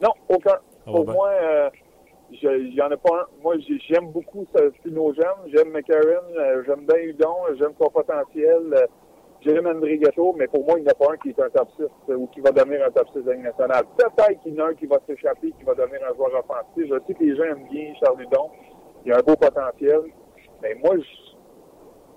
Non, 0.00 0.10
aucun. 0.28 0.58
Pour 0.84 1.06
moi, 1.06 1.30
euh, 1.30 1.70
il 2.42 2.74
y 2.74 2.82
en 2.82 2.90
a 2.90 2.96
pas 2.96 3.22
un. 3.22 3.42
Moi, 3.42 3.56
j'aime 3.88 4.10
beaucoup 4.10 4.46
nos 4.86 5.14
jeunes. 5.14 5.52
J'aime 5.54 5.70
McCarron, 5.70 6.24
euh, 6.36 6.62
j'aime 6.66 6.86
bien 6.86 6.98
Udon, 6.98 7.34
j'aime 7.58 7.72
son 7.80 7.90
potentiel. 7.90 8.74
Euh, 8.74 8.86
j'aime 9.40 9.66
André 9.66 9.98
Gâteau, 9.98 10.34
mais 10.36 10.46
pour 10.46 10.64
moi, 10.64 10.78
il 10.78 10.82
n'y 10.82 10.88
en 10.88 10.92
a 10.92 10.94
pas 10.94 11.12
un 11.12 11.16
qui 11.16 11.30
est 11.30 11.40
un 11.40 11.50
top 11.50 11.68
6 11.76 11.82
euh, 12.10 12.16
ou 12.16 12.26
qui 12.28 12.40
va 12.40 12.50
devenir 12.50 12.84
un 12.86 12.90
top 12.90 13.08
6 13.14 13.22
de 13.22 13.30
la 13.30 13.36
nationale. 13.36 13.84
Peut-être 13.96 14.42
qu'il 14.42 14.54
y 14.54 14.60
en 14.60 14.66
a 14.66 14.68
un 14.70 14.74
qui 14.74 14.86
va 14.86 14.98
s'échapper, 15.06 15.52
qui 15.52 15.64
va 15.64 15.74
devenir 15.74 16.00
un 16.10 16.14
joueur 16.14 16.30
offensif. 16.34 16.86
Je 16.88 17.06
sais 17.06 17.14
que 17.14 17.24
les 17.24 17.36
gens 17.36 17.44
aiment 17.44 17.68
bien 17.70 17.94
Charles 18.00 18.22
Udon. 18.22 18.50
Il 19.04 19.12
a 19.12 19.18
un 19.18 19.22
beau 19.22 19.36
potentiel. 19.36 20.00
Mais 20.62 20.74
moi, 20.82 20.94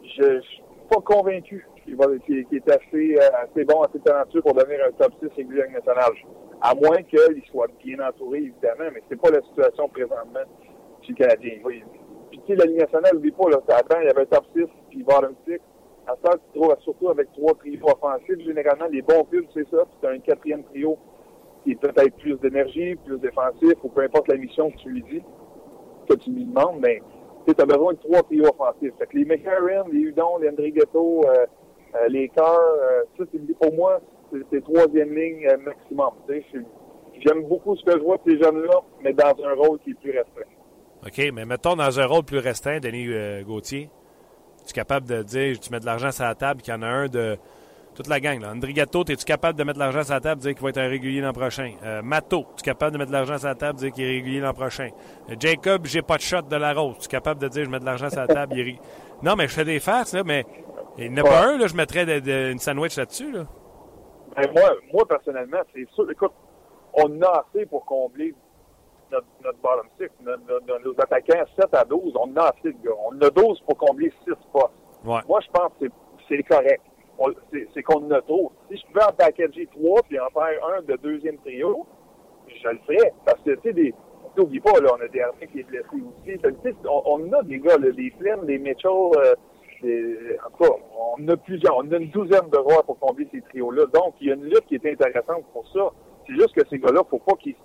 je 0.04 0.24
ne 0.24 0.42
suis 0.42 0.64
pas 0.90 1.02
convaincu 1.02 1.68
qu'il 1.84 1.98
qu 1.98 2.56
est 2.56 2.70
assez, 2.70 3.18
assez 3.18 3.66
bon, 3.66 3.82
assez 3.82 4.00
talentueux 4.00 4.42
pour 4.42 4.54
devenir 4.54 4.80
un 4.88 4.92
top 4.92 5.14
6 5.22 5.30
régulier 5.36 5.68
national 5.70 6.12
à 6.62 6.74
moins 6.76 7.04
qu'il 7.04 7.44
soit 7.52 7.70
bien 7.84 8.00
entouré, 8.00 8.40
évidemment, 8.40 8.90
mais 8.94 9.04
c'est 9.10 9.20
pas 9.20 9.30
la 9.30 9.42
situation 9.42 9.88
présentement 9.90 10.46
chez 11.02 11.14
le 11.14 11.16
Canadien. 11.16 11.52
Puis, 11.64 12.42
tu 12.46 12.48
sais, 12.48 12.56
la 12.56 12.66
Ligue 12.66 12.80
nationale, 12.80 13.14
n'oublie 13.14 13.32
pas, 13.32 13.50
là, 13.50 13.58
avant, 13.70 14.02
il 14.02 14.08
y 14.08 14.10
avait 14.10 14.22
un 14.22 14.26
top 14.26 14.46
6, 14.56 14.66
puis 14.90 15.04
bottom 15.04 15.36
6. 15.48 15.60
À 16.08 16.16
ça, 16.24 16.38
tu 16.38 16.60
trouves 16.60 16.76
surtout 16.84 17.10
avec 17.10 17.32
trois 17.34 17.54
trios 17.56 17.86
offensifs. 17.86 18.40
Généralement, 18.40 18.86
les 18.90 19.02
bons 19.02 19.26
films, 19.30 19.46
c'est 19.54 19.68
ça. 19.70 19.84
Puis 19.86 19.98
tu 20.02 20.08
as 20.08 20.12
un 20.12 20.20
quatrième 20.20 20.64
trio 20.64 20.98
qui 21.64 21.76
peut-être 21.76 22.16
plus 22.18 22.40
d'énergie, 22.40 22.96
plus 22.96 23.20
défensif, 23.20 23.74
ou 23.84 23.90
peu 23.90 24.02
importe 24.02 24.30
la 24.30 24.38
mission 24.38 24.72
que 24.72 24.78
tu 24.78 24.90
lui 24.90 25.04
dis, 25.04 25.22
que 26.10 26.16
tu 26.16 26.32
lui 26.32 26.46
demandes, 26.46 26.80
mais 26.80 27.02
tu 27.46 27.54
as 27.62 27.66
besoin 27.66 27.94
de 27.94 28.00
trois 28.00 28.24
trios 28.24 28.46
offensifs. 28.48 28.94
Fait 28.98 29.08
que 29.08 29.18
les 29.18 29.26
McCarron, 29.26 29.90
les 29.92 30.00
Udon, 30.00 30.38
les 30.38 30.50
André 30.50 30.72
Ghetto, 30.72 31.24
euh, 31.26 31.46
euh, 31.96 32.08
les 32.08 32.30
Cœurs, 32.30 32.58
euh, 32.58 33.04
ça, 33.18 33.26
pour 33.60 33.74
moi, 33.74 34.00
c'est 34.52 34.64
troisième 34.64 35.14
ligne 35.14 35.48
euh, 35.48 35.58
maximum. 35.58 36.12
J'aime 37.26 37.44
beaucoup 37.48 37.76
ce 37.76 37.84
que 37.84 37.92
je 37.92 38.04
vois 38.04 38.18
de 38.18 38.32
ces 38.32 38.38
jeunes-là, 38.44 38.80
mais 39.04 39.14
dans 39.14 39.36
un 39.44 39.54
rôle 39.56 39.80
qui 39.80 39.92
est 39.92 39.94
plus 39.96 40.12
restreint. 40.12 40.44
OK, 41.06 41.32
mais 41.34 41.46
mettons 41.46 41.76
dans 41.76 42.00
un 42.00 42.06
rôle 42.06 42.24
plus 42.24 42.40
restreint, 42.40 42.80
Denis 42.80 43.08
euh, 43.08 43.44
Gauthier, 43.44 43.90
es 44.68 44.74
capable 44.74 45.08
de 45.08 45.24
dire, 45.24 45.60
tu 45.60 45.72
mets 45.72 45.80
de 45.80 45.86
l'argent 45.86 46.12
sur 46.12 46.26
la 46.26 46.36
table, 46.36 46.62
qu'il 46.62 46.74
y 46.74 46.78
en 46.78 46.82
a 46.82 46.88
un 46.88 47.08
de 47.08 47.38
toute 47.96 48.08
la 48.08 48.20
gang. 48.20 48.40
Là. 48.42 48.52
Andrigato, 48.52 49.04
es-tu 49.06 49.26
capable 49.26 49.58
de 49.58 49.64
mettre 49.64 49.80
de 49.80 49.84
l'argent 49.84 50.04
sur 50.04 50.14
la 50.14 50.20
table, 50.20 50.42
dire 50.42 50.54
qu'il 50.54 50.64
va 50.64 50.70
être 50.70 50.78
un 50.78 50.88
régulier 50.88 51.22
l'an 51.22 51.34
prochain? 51.34 51.72
Euh, 51.84 52.02
Mato, 52.02 52.42
es-tu 52.42 52.64
capable 52.64 52.94
de 52.94 52.98
mettre 53.00 53.12
de 53.12 53.16
l'argent 53.16 53.38
sur 53.38 53.48
la 53.48 53.56
table, 53.56 53.80
dire 53.80 53.92
qu'il 53.92 54.04
est 54.04 54.08
régulier 54.08 54.40
l'an 54.40 54.54
prochain? 54.54 54.90
Euh, 55.30 55.36
Jacob, 55.40 55.86
j'ai 55.86 56.02
pas 56.02 56.18
de 56.18 56.22
shot 56.22 56.44
de 56.44 56.56
la 56.56 56.74
rose. 56.74 56.98
Tu 57.00 57.08
capable 57.08 57.42
de 57.42 57.48
dire, 57.48 57.66
je 57.66 57.70
mets 57.70 57.80
de 57.80 57.86
l'argent 57.86 58.10
sur 58.10 58.20
la 58.20 58.28
table, 58.28 58.54
il 58.58 58.68
est... 58.68 58.80
Non, 59.24 59.36
mais 59.36 59.48
je 59.48 59.54
fais 59.54 59.66
des 59.66 59.80
farces, 59.80 60.14
là, 60.14 60.24
mais 60.24 60.46
il 60.98 61.12
n'y 61.12 61.22
en 61.22 61.26
a 61.26 61.28
pas 61.28 61.48
un, 61.48 61.58
là, 61.58 61.68
je 61.68 61.76
mettrais 61.76 62.04
une 62.52 62.60
sandwich 62.60 62.98
là-dessus, 62.98 63.32
là. 63.32 63.48
Ben, 64.38 64.52
moi, 64.54 64.70
moi, 64.94 65.08
personnellement, 65.08 65.62
c'est 65.74 65.90
sûr. 65.90 66.10
Écoute, 66.12 66.32
on 66.94 67.22
a 67.24 67.44
assez 67.44 67.66
pour 67.66 67.86
combler 67.86 68.36
notre, 69.12 69.26
notre 69.44 69.58
bottom 69.60 69.88
six, 70.00 70.10
nos 70.24 70.94
attaquants 71.00 71.46
7 71.60 71.74
à 71.74 71.84
12. 71.86 72.14
On 72.20 72.36
a 72.38 72.50
assez 72.50 72.72
de 72.72 72.84
gars. 72.84 72.96
On 73.10 73.20
a 73.20 73.30
12 73.32 73.62
pour 73.62 73.78
combler 73.78 74.14
6 74.26 74.34
postes. 74.54 74.70
Ouais. 75.04 75.20
Moi, 75.28 75.40
je 75.42 75.52
pense 75.52 75.72
que 75.80 75.86
c'est 76.30 76.44
correct. 76.44 76.84
C'est 77.74 77.82
qu'on 77.82 78.06
en 78.06 78.12
a 78.12 78.22
trop. 78.22 78.52
Si 78.70 78.78
je 78.78 78.86
pouvais 78.86 79.06
en 79.06 79.14
packager 79.14 79.68
3 79.68 80.02
puis 80.04 80.20
en 80.20 80.30
faire 80.30 80.66
un 80.78 80.82
de 80.84 80.96
deuxième 80.98 81.38
trio, 81.40 81.88
je 82.48 82.70
le 82.70 82.80
ferais. 82.86 83.14
Parce 83.26 83.42
que, 83.42 83.52
tu 83.56 83.62
sais, 83.64 83.74
des. 83.74 83.94
N'oublie 84.38 84.60
pas, 84.60 84.80
là, 84.80 84.92
on 84.96 85.02
a 85.02 85.08
des 85.08 85.20
armées 85.22 85.48
qui 85.48 85.62
est 85.62 85.64
blessé 85.64 85.88
aussi. 85.90 86.40
On, 86.86 87.02
on 87.06 87.34
a 87.34 87.42
des 87.42 87.58
gars, 87.58 87.78
là, 87.80 87.90
des 87.90 88.14
Flynn, 88.20 88.46
des 88.46 88.60
Mitchell, 88.60 88.92
euh, 88.92 89.34
en 89.84 90.50
tout 90.50 90.64
cas, 90.64 90.70
on 91.18 91.28
a 91.28 91.38
plusieurs, 91.38 91.78
on 91.78 91.92
a 91.92 91.98
une 91.98 92.10
douzaine 92.10 92.50
de 92.50 92.58
rois 92.58 92.84
pour 92.84 93.00
combler 93.00 93.28
ces 93.32 93.42
trios-là. 93.42 93.86
Donc, 93.94 94.16
il 94.22 94.28
y 94.28 94.32
a 94.32 94.36
une 94.36 94.46
lutte 94.46 94.66
qui 94.68 94.76
est 94.76 94.86
intéressante 94.86 95.46
pour 95.54 95.68
ça. 95.72 95.92
C'est 96.26 96.34
juste 96.34 96.54
que 96.54 96.68
ces 96.70 96.80
gars-là, 96.80 97.02
faut 97.10 97.20
pas 97.20 97.36
qu'ils 97.36 97.56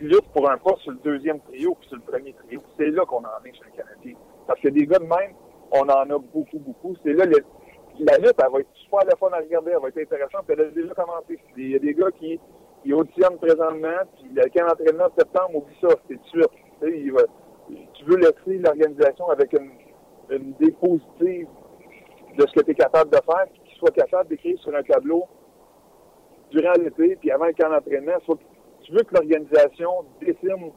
luttent 0.00 0.28
pour 0.32 0.50
un 0.50 0.58
poste 0.58 0.82
sur 0.82 0.92
le 0.92 0.98
deuxième 0.98 1.40
trio 1.40 1.74
puis 1.74 1.88
sur 1.88 1.96
le 1.96 2.02
premier 2.02 2.32
trio. 2.32 2.60
C'est 2.76 2.90
là 2.90 3.04
qu'on 3.04 3.18
en 3.18 3.44
est 3.44 3.52
chez 3.52 3.64
le 3.64 3.76
Canadien. 3.76 4.14
Parce 4.46 4.60
que 4.60 4.68
des 4.68 4.86
gars 4.86 4.98
de 4.98 5.04
même, 5.04 5.34
on 5.72 5.82
en 5.82 6.10
a 6.10 6.18
beaucoup, 6.18 6.58
beaucoup. 6.58 6.94
C'est 7.02 7.12
là, 7.12 7.24
la 7.26 8.18
lutte, 8.18 8.34
elle 8.38 8.52
va 8.52 8.60
être 8.60 8.74
super 8.74 9.00
la 9.04 9.16
fun 9.16 9.28
à 9.32 9.38
regarder, 9.38 9.72
elle 9.72 9.82
va 9.82 9.88
être 9.88 9.98
intéressante, 9.98 10.44
puis 10.46 10.56
elle 10.58 10.66
a 10.66 10.70
déjà 10.70 10.94
commencé. 10.94 11.38
Il 11.56 11.70
y 11.70 11.76
a 11.76 11.78
des 11.78 11.94
gars 11.94 12.10
qui, 12.18 12.38
qui 12.82 12.92
auditionnent 12.92 13.38
présentement, 13.38 13.98
puis 14.16 14.30
le 14.34 14.42
camp 14.50 14.66
d'entraînement 14.68 15.08
de 15.08 15.14
septembre, 15.18 15.56
oublie 15.56 15.76
ça, 15.80 15.88
c'est 16.08 16.20
suite. 16.26 16.48
Tu, 16.80 17.12
sais, 17.12 17.24
tu 17.94 18.04
veux 18.04 18.16
laisser 18.16 18.58
l'organisation 18.58 19.30
avec 19.30 19.52
une 19.52 19.70
une 20.30 20.50
idée 20.50 20.72
positive 20.72 21.48
de 22.36 22.46
ce 22.46 22.52
que 22.52 22.64
tu 22.64 22.70
es 22.72 22.74
capable 22.74 23.10
de 23.10 23.18
faire, 23.24 23.46
puis 23.52 23.62
qu'il 23.64 23.78
soit 23.78 23.94
capable 23.94 24.28
d'écrire 24.28 24.58
sur 24.60 24.74
un 24.74 24.82
tableau 24.82 25.24
durant 26.50 26.72
l'été, 26.72 27.16
puis 27.16 27.30
avant 27.30 27.46
le 27.46 27.52
camp 27.52 27.70
d'entraînement. 27.70 28.18
Tu 28.82 28.92
veux 28.92 29.02
que 29.02 29.14
l'organisation 29.14 30.04
dessine 30.20 30.72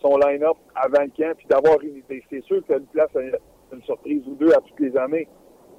son 0.00 0.16
line-up 0.18 0.56
avant 0.74 1.02
le 1.02 1.10
camp, 1.16 1.34
puis 1.36 1.46
d'avoir 1.48 1.80
une 1.82 1.96
idée. 1.96 2.22
C'est 2.30 2.42
sûr 2.44 2.64
que 2.66 2.72
tu 2.72 2.78
une 2.78 2.86
place 2.86 3.10
une 3.72 3.82
surprise 3.82 4.22
ou 4.26 4.34
deux 4.34 4.52
à 4.52 4.60
toutes 4.60 4.80
les 4.80 4.96
années. 4.96 5.28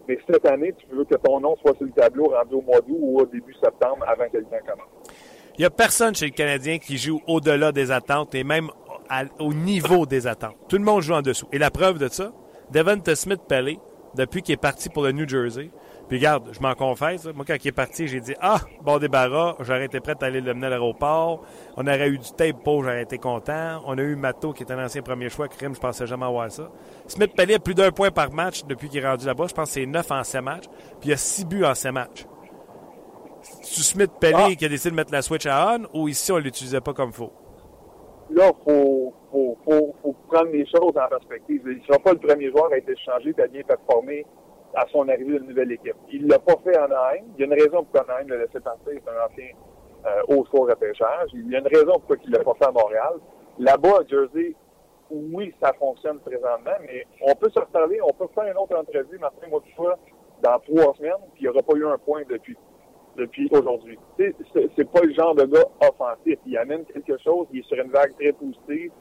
Mais 0.07 0.17
cette 0.29 0.45
année, 0.47 0.73
tu 0.73 0.95
veux 0.95 1.05
que 1.05 1.15
ton 1.15 1.39
nom 1.39 1.55
soit 1.57 1.75
sur 1.75 1.85
le 1.85 1.91
tableau 1.91 2.25
rendu 2.25 2.55
au 2.55 2.61
mois 2.61 2.79
d'août 2.81 2.97
ou 2.99 3.19
au 3.19 3.25
début 3.25 3.53
septembre 3.53 4.03
avant 4.07 4.27
que 4.29 4.37
camp 4.37 4.65
commence. 4.65 4.87
Il 5.57 5.61
n'y 5.61 5.65
a 5.65 5.69
personne 5.69 6.15
chez 6.15 6.25
le 6.25 6.31
Canadien 6.31 6.79
qui 6.79 6.97
joue 6.97 7.21
au-delà 7.27 7.71
des 7.71 7.91
attentes 7.91 8.33
et 8.33 8.43
même 8.43 8.69
au 9.39 9.53
niveau 9.53 10.05
des 10.05 10.25
attentes. 10.25 10.55
Tout 10.69 10.77
le 10.77 10.83
monde 10.83 11.01
joue 11.01 11.13
en 11.13 11.21
dessous. 11.21 11.47
Et 11.51 11.57
la 11.57 11.69
preuve 11.69 11.99
de 11.99 12.07
ça, 12.07 12.31
Devonta 12.71 13.15
Smith-Pelé, 13.15 13.79
depuis 14.15 14.41
qu'il 14.41 14.53
est 14.53 14.57
parti 14.57 14.89
pour 14.89 15.03
le 15.03 15.11
New 15.11 15.27
Jersey, 15.27 15.71
puis 16.11 16.17
regarde, 16.17 16.49
je 16.51 16.59
m'en 16.59 16.73
confesse, 16.75 17.23
moi 17.33 17.45
quand 17.47 17.55
il 17.55 17.67
est 17.69 17.71
parti, 17.71 18.05
j'ai 18.05 18.19
dit 18.19 18.35
Ah, 18.41 18.59
bon 18.81 18.99
débarras, 18.99 19.55
j'aurais 19.61 19.85
été 19.85 20.01
prêt 20.01 20.15
à 20.19 20.25
aller 20.25 20.41
le 20.41 20.53
mener 20.53 20.67
à 20.67 20.71
l'aéroport. 20.71 21.41
On 21.77 21.87
aurait 21.87 22.09
eu 22.09 22.17
du 22.17 22.31
tape 22.33 22.61
pour, 22.65 22.83
j'aurais 22.83 23.03
été 23.03 23.17
content. 23.17 23.81
On 23.85 23.97
a 23.97 24.01
eu 24.01 24.17
Mato 24.17 24.51
qui 24.51 24.63
est 24.63 24.71
un 24.73 24.83
ancien 24.83 25.01
premier 25.03 25.29
choix, 25.29 25.47
crime, 25.47 25.73
je 25.73 25.79
pensais 25.79 26.05
jamais 26.05 26.25
avoir 26.25 26.51
ça. 26.51 26.69
Smith 27.07 27.33
Pelé 27.33 27.53
a 27.53 27.59
plus 27.59 27.75
d'un 27.75 27.91
point 27.91 28.11
par 28.11 28.29
match 28.33 28.65
depuis 28.65 28.89
qu'il 28.89 29.01
est 29.01 29.07
rendu 29.07 29.25
là-bas. 29.25 29.47
Je 29.47 29.53
pense 29.53 29.69
que 29.69 29.73
c'est 29.75 29.85
9 29.85 30.11
en 30.11 30.23
7 30.25 30.41
matchs. 30.41 30.65
Puis 30.99 31.07
il 31.07 31.09
y 31.11 31.13
a 31.13 31.17
6 31.17 31.45
buts 31.45 31.63
en 31.63 31.73
7 31.73 31.93
matchs. 31.93 32.25
C'est 33.61 33.81
Smith 33.81 34.11
Pelé 34.19 34.35
ah. 34.35 34.55
qui 34.55 34.65
a 34.65 34.67
décidé 34.67 34.91
de 34.91 34.95
mettre 34.95 35.13
la 35.13 35.21
switch 35.21 35.45
à 35.45 35.77
on 35.77 35.87
ou 35.97 36.09
ici 36.09 36.29
on 36.33 36.39
l'utilisait 36.39 36.81
pas 36.81 36.93
comme 36.93 37.13
faut? 37.13 37.31
Là, 38.31 38.51
faut 38.65 39.13
faut, 39.31 39.57
faut, 39.65 40.15
prendre 40.29 40.51
les 40.51 40.65
choses 40.65 40.95
en 40.95 41.07
perspective. 41.07 41.61
Il 41.65 41.77
ne 41.77 41.83
sera 41.83 41.99
pas 41.99 42.13
le 42.13 42.19
premier 42.19 42.49
joueur 42.49 42.71
à 42.71 42.77
être 42.77 42.89
échangé 42.89 43.33
et 43.37 43.41
à 43.41 43.47
bien 43.47 43.63
performer 43.63 44.25
à 44.75 44.85
son 44.91 45.07
arrivée 45.09 45.39
d'une 45.39 45.49
nouvelle 45.49 45.71
équipe. 45.71 45.95
Il 46.11 46.25
ne 46.25 46.31
l'a 46.31 46.39
pas 46.39 46.55
fait 46.63 46.77
en 46.77 46.85
Anaheim. 46.85 47.23
Il 47.37 47.41
y 47.41 47.43
a 47.43 47.45
une 47.47 47.61
raison 47.61 47.83
pour 47.83 48.01
Anaheim 48.01 48.27
l'a 48.27 48.37
laissé 48.37 48.59
partir. 48.59 48.93
C'est 48.93 49.09
un 49.09 49.25
ancien 49.25 49.51
euh, 50.05 50.21
haut 50.35 50.45
score 50.45 50.67
repêchage. 50.67 51.29
Il 51.33 51.49
y 51.49 51.55
a 51.55 51.59
une 51.59 51.67
raison 51.67 51.93
pourquoi 51.93 52.17
il 52.23 52.31
ne 52.31 52.37
l'a 52.37 52.43
pas 52.43 52.53
fait 52.55 52.65
à 52.65 52.71
Montréal. 52.71 53.13
Là-bas, 53.59 53.99
à 54.01 54.07
Jersey, 54.07 54.55
oui, 55.11 55.53
ça 55.61 55.73
fonctionne 55.73 56.19
présentement, 56.19 56.77
mais 56.87 57.05
on 57.21 57.35
peut 57.35 57.49
se 57.49 57.59
reparler, 57.59 57.99
on 58.01 58.13
peut 58.13 58.31
faire 58.33 58.45
une 58.45 58.57
autre 58.57 58.77
entrevue, 58.77 59.17
Martin, 59.19 59.47
moi, 59.49 59.61
fois, 59.75 59.97
dans 60.41 60.57
trois 60.59 60.95
semaines, 60.95 61.13
puis 61.33 61.41
il 61.41 61.43
n'y 61.43 61.49
aura 61.49 61.61
pas 61.61 61.75
eu 61.75 61.85
un 61.85 61.97
point 61.97 62.23
depuis 62.29 62.57
aujourd'hui. 63.51 63.99
C'est 64.17 64.91
pas 64.91 65.01
le 65.01 65.13
genre 65.13 65.35
de 65.35 65.45
gars 65.45 65.65
offensif. 65.81 66.39
Il 66.45 66.57
amène 66.57 66.85
quelque 66.85 67.17
chose, 67.21 67.47
il 67.51 67.59
est 67.59 67.67
sur 67.67 67.77
une 67.77 67.91
vague 67.91 68.13
très 68.15 68.31
positive. 68.31 68.91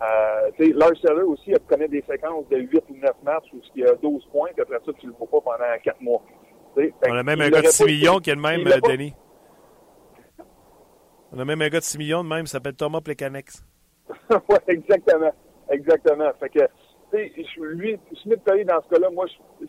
Euh, 0.00 0.50
Lars 0.74 0.96
Seller 1.02 1.22
aussi 1.22 1.50
il 1.50 1.58
connaît 1.68 1.88
des 1.88 2.04
séquences 2.08 2.48
de 2.48 2.56
8 2.58 2.84
ou 2.90 2.96
9 2.96 3.10
matchs 3.24 3.46
où 3.52 3.60
il 3.74 3.82
y 3.82 3.86
a 3.86 3.94
12 3.94 4.24
points, 4.30 4.50
puis 4.52 4.62
après 4.62 4.78
ça, 4.84 4.92
tu 4.98 5.06
ne 5.06 5.10
le 5.10 5.16
vois 5.18 5.28
pas 5.28 5.40
pendant 5.40 5.78
4 5.82 6.00
mois. 6.00 6.22
On 7.08 7.16
a 7.16 7.22
même 7.22 7.40
un 7.40 7.50
gars 7.50 7.62
de 7.62 7.66
6 7.66 7.84
millions 7.84 8.18
qui 8.18 8.30
est 8.30 8.34
le 8.34 8.40
même, 8.40 8.66
euh, 8.66 8.78
Denis. 8.80 9.14
On 11.32 11.38
a 11.38 11.44
même 11.44 11.60
un 11.60 11.68
gars 11.68 11.80
de 11.80 11.84
6 11.84 11.98
millions 11.98 12.22
de 12.22 12.28
même, 12.28 12.42
il 12.42 12.48
s'appelle 12.48 12.74
Thomas 12.74 13.00
Plekanex. 13.00 13.64
oui, 14.30 14.56
exactement. 14.68 15.32
Exactement. 15.70 16.30
Fait 16.40 16.48
que, 16.48 16.60
tu 17.12 17.18
sais, 17.18 17.32
lui, 17.60 17.98
Smith 18.22 18.40
Pelly, 18.44 18.64
dans 18.64 18.80
ce 18.82 18.94
cas-là, 18.94 19.10
moi, 19.10 19.26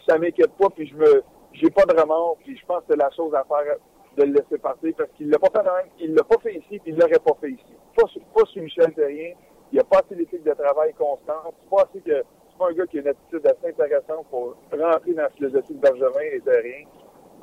ça 0.07 0.17
m'inquiète 0.17 0.51
pas, 0.59 0.69
puis 0.69 0.87
je 0.87 0.95
me, 0.95 1.23
j'ai 1.53 1.69
pas 1.71 1.85
de 1.85 1.99
remords, 1.99 2.37
puis 2.43 2.57
je 2.57 2.65
pense 2.65 2.79
que 2.81 2.85
c'est 2.89 2.97
la 2.97 3.09
chose 3.15 3.33
à 3.33 3.43
faire 3.45 3.75
de 4.17 4.23
le 4.23 4.33
laisser 4.33 4.57
partir, 4.59 4.93
parce 4.97 5.09
qu'il 5.17 5.29
l'a 5.29 5.39
pas 5.39 5.49
fait 5.49 5.63
même, 5.63 5.91
il 5.99 6.13
l'a 6.13 6.23
pas 6.23 6.37
fait 6.41 6.53
ici, 6.53 6.79
puis 6.79 6.91
il 6.91 6.95
l'aurait 6.97 7.19
pas 7.19 7.35
fait 7.41 7.51
ici. 7.51 7.73
Pas, 7.95 8.03
pas 8.33 8.45
sur 8.45 8.61
Michel 8.61 8.93
Terrien, 8.93 9.33
il 9.71 9.75
n'y 9.75 9.79
a 9.79 9.83
pas 9.83 9.99
assez 9.99 10.15
d'éthique 10.15 10.43
de 10.43 10.53
travail 10.53 10.93
constante. 10.93 11.53
C'est 11.61 11.69
pas 11.69 11.83
assez 11.83 12.01
que 12.01 12.23
c'est 12.23 12.57
pas 12.57 12.69
un 12.69 12.73
gars 12.73 12.87
qui 12.87 12.97
a 12.97 13.01
une 13.01 13.07
attitude 13.07 13.45
assez 13.45 13.69
intéressante 13.69 14.25
pour 14.29 14.55
rentrer 14.71 15.13
dans 15.13 15.23
la 15.23 15.29
philosophie 15.29 15.73
de 15.73 15.79
Bergevin 15.79 16.19
et 16.21 16.39
de 16.39 16.51
rien. 16.51 16.85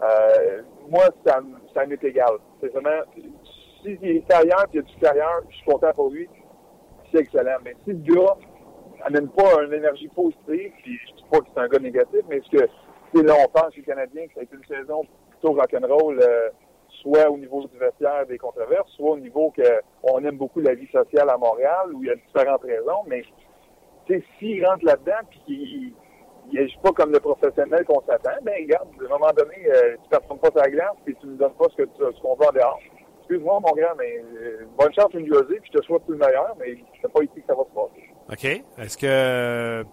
Euh, 0.02 0.62
moi, 0.88 1.04
ça, 1.24 1.40
ça 1.72 1.86
m'est 1.86 2.02
égal. 2.04 2.36
C'est 2.60 2.68
vraiment, 2.68 3.02
s'il 3.82 4.04
est 4.04 4.32
ailleurs 4.32 4.66
et 4.72 4.76
il 4.76 4.78
a 4.80 4.82
du 4.82 4.96
carrière, 4.96 5.40
je 5.48 5.56
suis 5.56 5.64
content 5.64 5.92
pour 5.94 6.10
lui. 6.10 6.28
C'est 7.12 7.20
excellent. 7.20 7.56
Mais 7.64 7.74
si 7.84 7.92
le 7.92 8.14
gars 8.14 8.36
n'amène 9.04 9.28
pas 9.30 9.62
une 9.62 9.72
énergie 9.72 10.08
positive, 10.08 10.72
puis 10.82 10.98
je 11.08 11.14
dis 11.14 11.24
pas 11.30 11.38
que 11.38 11.46
c'est 11.54 11.60
un 11.60 11.68
gars 11.68 11.78
négatif, 11.78 12.20
mais 12.28 12.40
ce 12.40 12.56
que 12.56 12.68
c'est 13.14 13.22
longtemps 13.22 13.70
chez 13.70 13.80
les 13.80 13.86
Canadiens 13.86 14.26
que 14.26 14.34
ça 14.34 14.40
a 14.40 14.42
été 14.42 14.56
une 14.56 14.64
saison 14.64 15.02
plutôt 15.30 15.52
rock'n'roll, 15.52 16.20
euh, 16.20 16.50
soit 17.02 17.30
au 17.30 17.36
niveau 17.38 17.64
du 17.66 17.78
vestiaire 17.78 18.26
des 18.26 18.38
controverses, 18.38 18.90
soit 18.96 19.12
au 19.12 19.18
niveau 19.18 19.52
qu'on 19.52 20.24
aime 20.24 20.36
beaucoup 20.36 20.60
la 20.60 20.74
vie 20.74 20.88
sociale 20.88 21.30
à 21.30 21.36
Montréal, 21.36 21.92
où 21.94 22.02
il 22.02 22.08
y 22.08 22.10
a 22.10 22.16
différentes 22.16 22.62
raisons, 22.62 23.02
mais 23.06 23.22
s'il 24.38 24.64
rentre 24.64 24.84
là-dedans 24.84 25.26
puis 25.30 25.40
qu'il 25.46 26.60
n'agit 26.60 26.78
pas 26.82 26.92
comme 26.92 27.12
le 27.12 27.20
professionnel 27.20 27.84
qu'on 27.84 28.00
s'attend, 28.02 28.38
ben 28.42 28.54
regarde, 28.62 28.88
à 29.00 29.04
un 29.04 29.18
moment 29.18 29.32
donné, 29.36 29.66
euh, 29.66 29.96
tu 29.96 30.04
ne 30.04 30.08
performes 30.10 30.40
pas 30.40 30.50
ta 30.50 30.70
glace 30.70 30.96
et 31.06 31.14
tu 31.14 31.26
ne 31.26 31.36
donnes 31.36 31.54
pas 31.54 31.66
ce 31.70 31.82
que 31.82 31.88
ce 31.98 32.20
qu'on 32.20 32.36
veut 32.36 32.46
en 32.46 32.52
dehors. 32.52 32.80
Excuse-moi, 33.18 33.60
mon 33.60 33.74
grand, 33.74 33.94
mais 33.98 34.18
euh, 34.18 34.66
bonne 34.78 34.92
chance 34.94 35.12
une 35.14 35.26
Jersey, 35.26 35.58
puis 35.60 35.70
je 35.74 35.78
te 35.78 35.84
souhaite 35.84 36.06
tout 36.06 36.12
le 36.12 36.18
meilleur, 36.18 36.54
mais 36.60 36.76
c'est 37.02 37.12
pas 37.12 37.22
ici 37.22 37.40
que 37.40 37.46
ça 37.48 37.54
va 37.54 37.64
se 37.64 37.74
passer. 37.74 38.10
OK. 38.30 38.62
Est-ce 38.78 38.96
que 38.96 39.84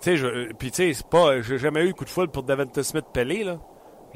tu 0.00 0.16
sais, 0.16 0.54
puis 0.58 0.70
tu 0.70 0.76
sais, 0.76 0.92
c'est 0.92 1.08
pas, 1.08 1.40
j'ai 1.40 1.58
jamais 1.58 1.84
eu 1.84 1.92
coup 1.92 2.04
de 2.04 2.10
foule 2.10 2.28
pour 2.28 2.44
Devonta 2.44 2.82
Smith 2.82 3.06
Pelé, 3.12 3.42
là. 3.42 3.58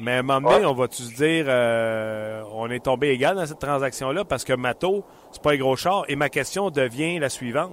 Mais 0.03 0.15
à 0.15 0.19
un 0.19 0.23
moment 0.23 0.51
donné, 0.51 0.67
on 0.67 0.75
va-tu 0.75 1.01
se 1.01 1.15
dire, 1.15 1.45
euh, 1.47 2.43
on 2.53 2.69
est 2.71 2.81
tombé 2.81 3.11
égal 3.11 3.37
dans 3.37 3.47
cette 3.47 3.61
transaction-là? 3.61 4.25
Parce 4.25 4.43
que 4.43 4.53
Mato, 4.53 5.05
c'est 5.31 5.41
pas 5.41 5.53
un 5.53 5.57
gros 5.57 5.77
char. 5.77 6.05
Et 6.09 6.17
ma 6.17 6.29
question 6.29 6.71
devient 6.71 7.21
la 7.21 7.29
suivante. 7.29 7.73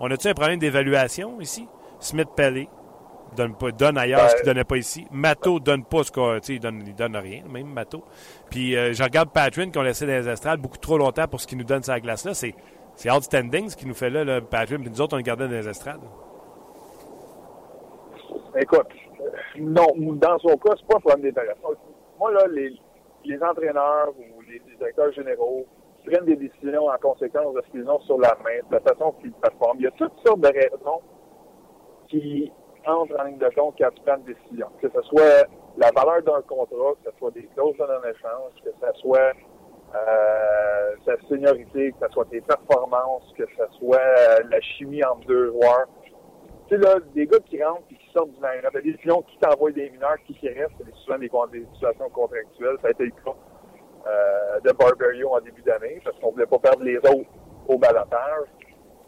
On 0.00 0.10
a-tu 0.10 0.28
un 0.28 0.32
problème 0.32 0.58
d'évaluation 0.58 1.38
ici? 1.38 1.68
Smith 2.00 2.28
Pelé 2.34 2.70
donne, 3.36 3.54
pas, 3.54 3.72
donne 3.72 3.98
ailleurs 3.98 4.30
ce 4.30 4.36
qu'il 4.36 4.46
donnait 4.46 4.64
pas 4.64 4.78
ici. 4.78 5.06
Mato 5.10 5.60
donne 5.60 5.84
pas 5.84 6.02
ce 6.02 6.40
qu'il 6.40 6.60
donne, 6.60 6.82
il 6.86 6.94
donne 6.94 7.14
rien, 7.14 7.42
même 7.46 7.66
Mato. 7.66 8.02
Puis 8.48 8.74
euh, 8.74 8.94
je 8.94 9.02
regarde 9.02 9.28
Patrick 9.28 9.74
qu'on 9.74 9.82
laissé 9.82 10.06
dans 10.06 10.12
les 10.12 10.28
estrades 10.30 10.60
beaucoup 10.60 10.78
trop 10.78 10.96
longtemps 10.96 11.28
pour 11.28 11.42
ce 11.42 11.46
qu'il 11.46 11.58
nous 11.58 11.64
donne 11.64 11.82
sa 11.82 12.00
glace-là. 12.00 12.32
C'est, 12.32 12.54
c'est 12.94 13.10
outstanding 13.10 13.68
ce 13.68 13.76
qu'il 13.76 13.88
nous 13.88 13.94
fait 13.94 14.08
là, 14.08 14.24
là 14.24 14.40
Patrick. 14.40 14.80
Puis 14.80 14.90
nous 14.90 15.00
autres, 15.02 15.12
on 15.12 15.18
le 15.18 15.22
gardait 15.22 15.46
dans 15.46 15.52
les 15.52 15.68
estrades. 15.68 16.00
Écoute, 18.58 18.88
non, 19.58 19.86
dans 19.96 20.38
son 20.38 20.56
cas, 20.56 20.74
c'est 20.76 20.86
pas 20.86 20.96
un 20.96 21.00
problème 21.00 21.22
d'intégration. 21.22 21.68
Moi, 22.18 22.32
là, 22.32 22.46
les, 22.48 22.74
les 23.24 23.42
entraîneurs 23.42 24.12
ou 24.16 24.40
les, 24.42 24.60
directeurs 24.76 25.12
généraux 25.12 25.66
prennent 26.04 26.24
des 26.24 26.36
décisions 26.36 26.86
en 26.86 26.98
conséquence 26.98 27.54
de 27.54 27.62
ce 27.66 27.70
qu'ils 27.72 27.88
ont 27.88 28.00
sur 28.00 28.18
la 28.18 28.36
main, 28.44 28.60
de 28.70 28.74
la 28.74 28.80
façon 28.80 29.12
qu'ils 29.20 29.32
performent. 29.32 29.78
Il 29.80 29.84
y 29.84 29.88
a 29.88 29.92
toutes 29.92 30.18
sortes 30.24 30.40
de 30.40 30.48
raisons 30.48 31.00
qui 32.08 32.52
entrent 32.86 33.18
en 33.18 33.24
ligne 33.24 33.38
de 33.38 33.48
compte 33.54 33.74
quand 33.78 33.90
tu 33.94 34.02
prends 34.04 34.16
une 34.16 34.34
décision. 34.34 34.68
Que 34.80 34.88
ce 34.88 35.02
soit 35.02 35.46
la 35.76 35.90
valeur 35.90 36.22
d'un 36.22 36.42
contrat, 36.42 36.94
que 37.02 37.10
ce 37.10 37.18
soit 37.18 37.30
des 37.32 37.48
clauses 37.54 37.76
d'un 37.78 38.08
échange, 38.08 38.52
que 38.64 38.70
ce 38.70 39.00
soit 39.00 39.32
euh, 39.94 40.94
sa 41.04 41.16
seniorité, 41.28 41.92
que 41.92 42.06
ce 42.06 42.12
soit 42.12 42.26
tes 42.26 42.40
performances, 42.40 43.32
que 43.36 43.44
ce 43.44 43.78
soit 43.78 43.98
euh, 43.98 44.38
la 44.48 44.60
chimie 44.60 45.04
entre 45.04 45.26
deux 45.26 45.48
joueurs 45.48 45.86
Tu 46.68 46.74
sais, 46.74 46.80
là, 46.80 46.98
des 47.14 47.26
gars 47.26 47.38
qui 47.46 47.62
rentrent 47.62 47.84
et 47.92 47.94
qui 47.94 48.10
sortent 48.12 48.30
du 48.30 48.40
mineur, 48.40 48.72
des 48.72 48.82
décisions 48.82 49.22
qui 49.22 49.38
t'envoient 49.38 49.70
des 49.70 49.88
mineurs, 49.90 50.16
qui 50.26 50.34
qui 50.34 50.48
restent, 50.48 50.72
c'est 50.78 50.94
souvent 50.96 51.46
des, 51.46 51.64
situations 51.74 52.08
contractuelles. 52.10 52.76
Ça 52.82 52.88
a 52.88 52.90
été 52.90 53.04
le 53.04 53.10
cas 53.10 53.36
euh, 54.06 54.60
de 54.60 54.72
Barbario 54.72 55.30
en 55.30 55.40
début 55.40 55.62
d'année, 55.62 56.00
parce 56.04 56.18
qu'on 56.18 56.32
voulait 56.32 56.46
pas 56.46 56.58
perdre 56.58 56.82
les 56.82 56.98
autres 56.98 57.30
au 57.68 57.78
balotage. 57.78 58.48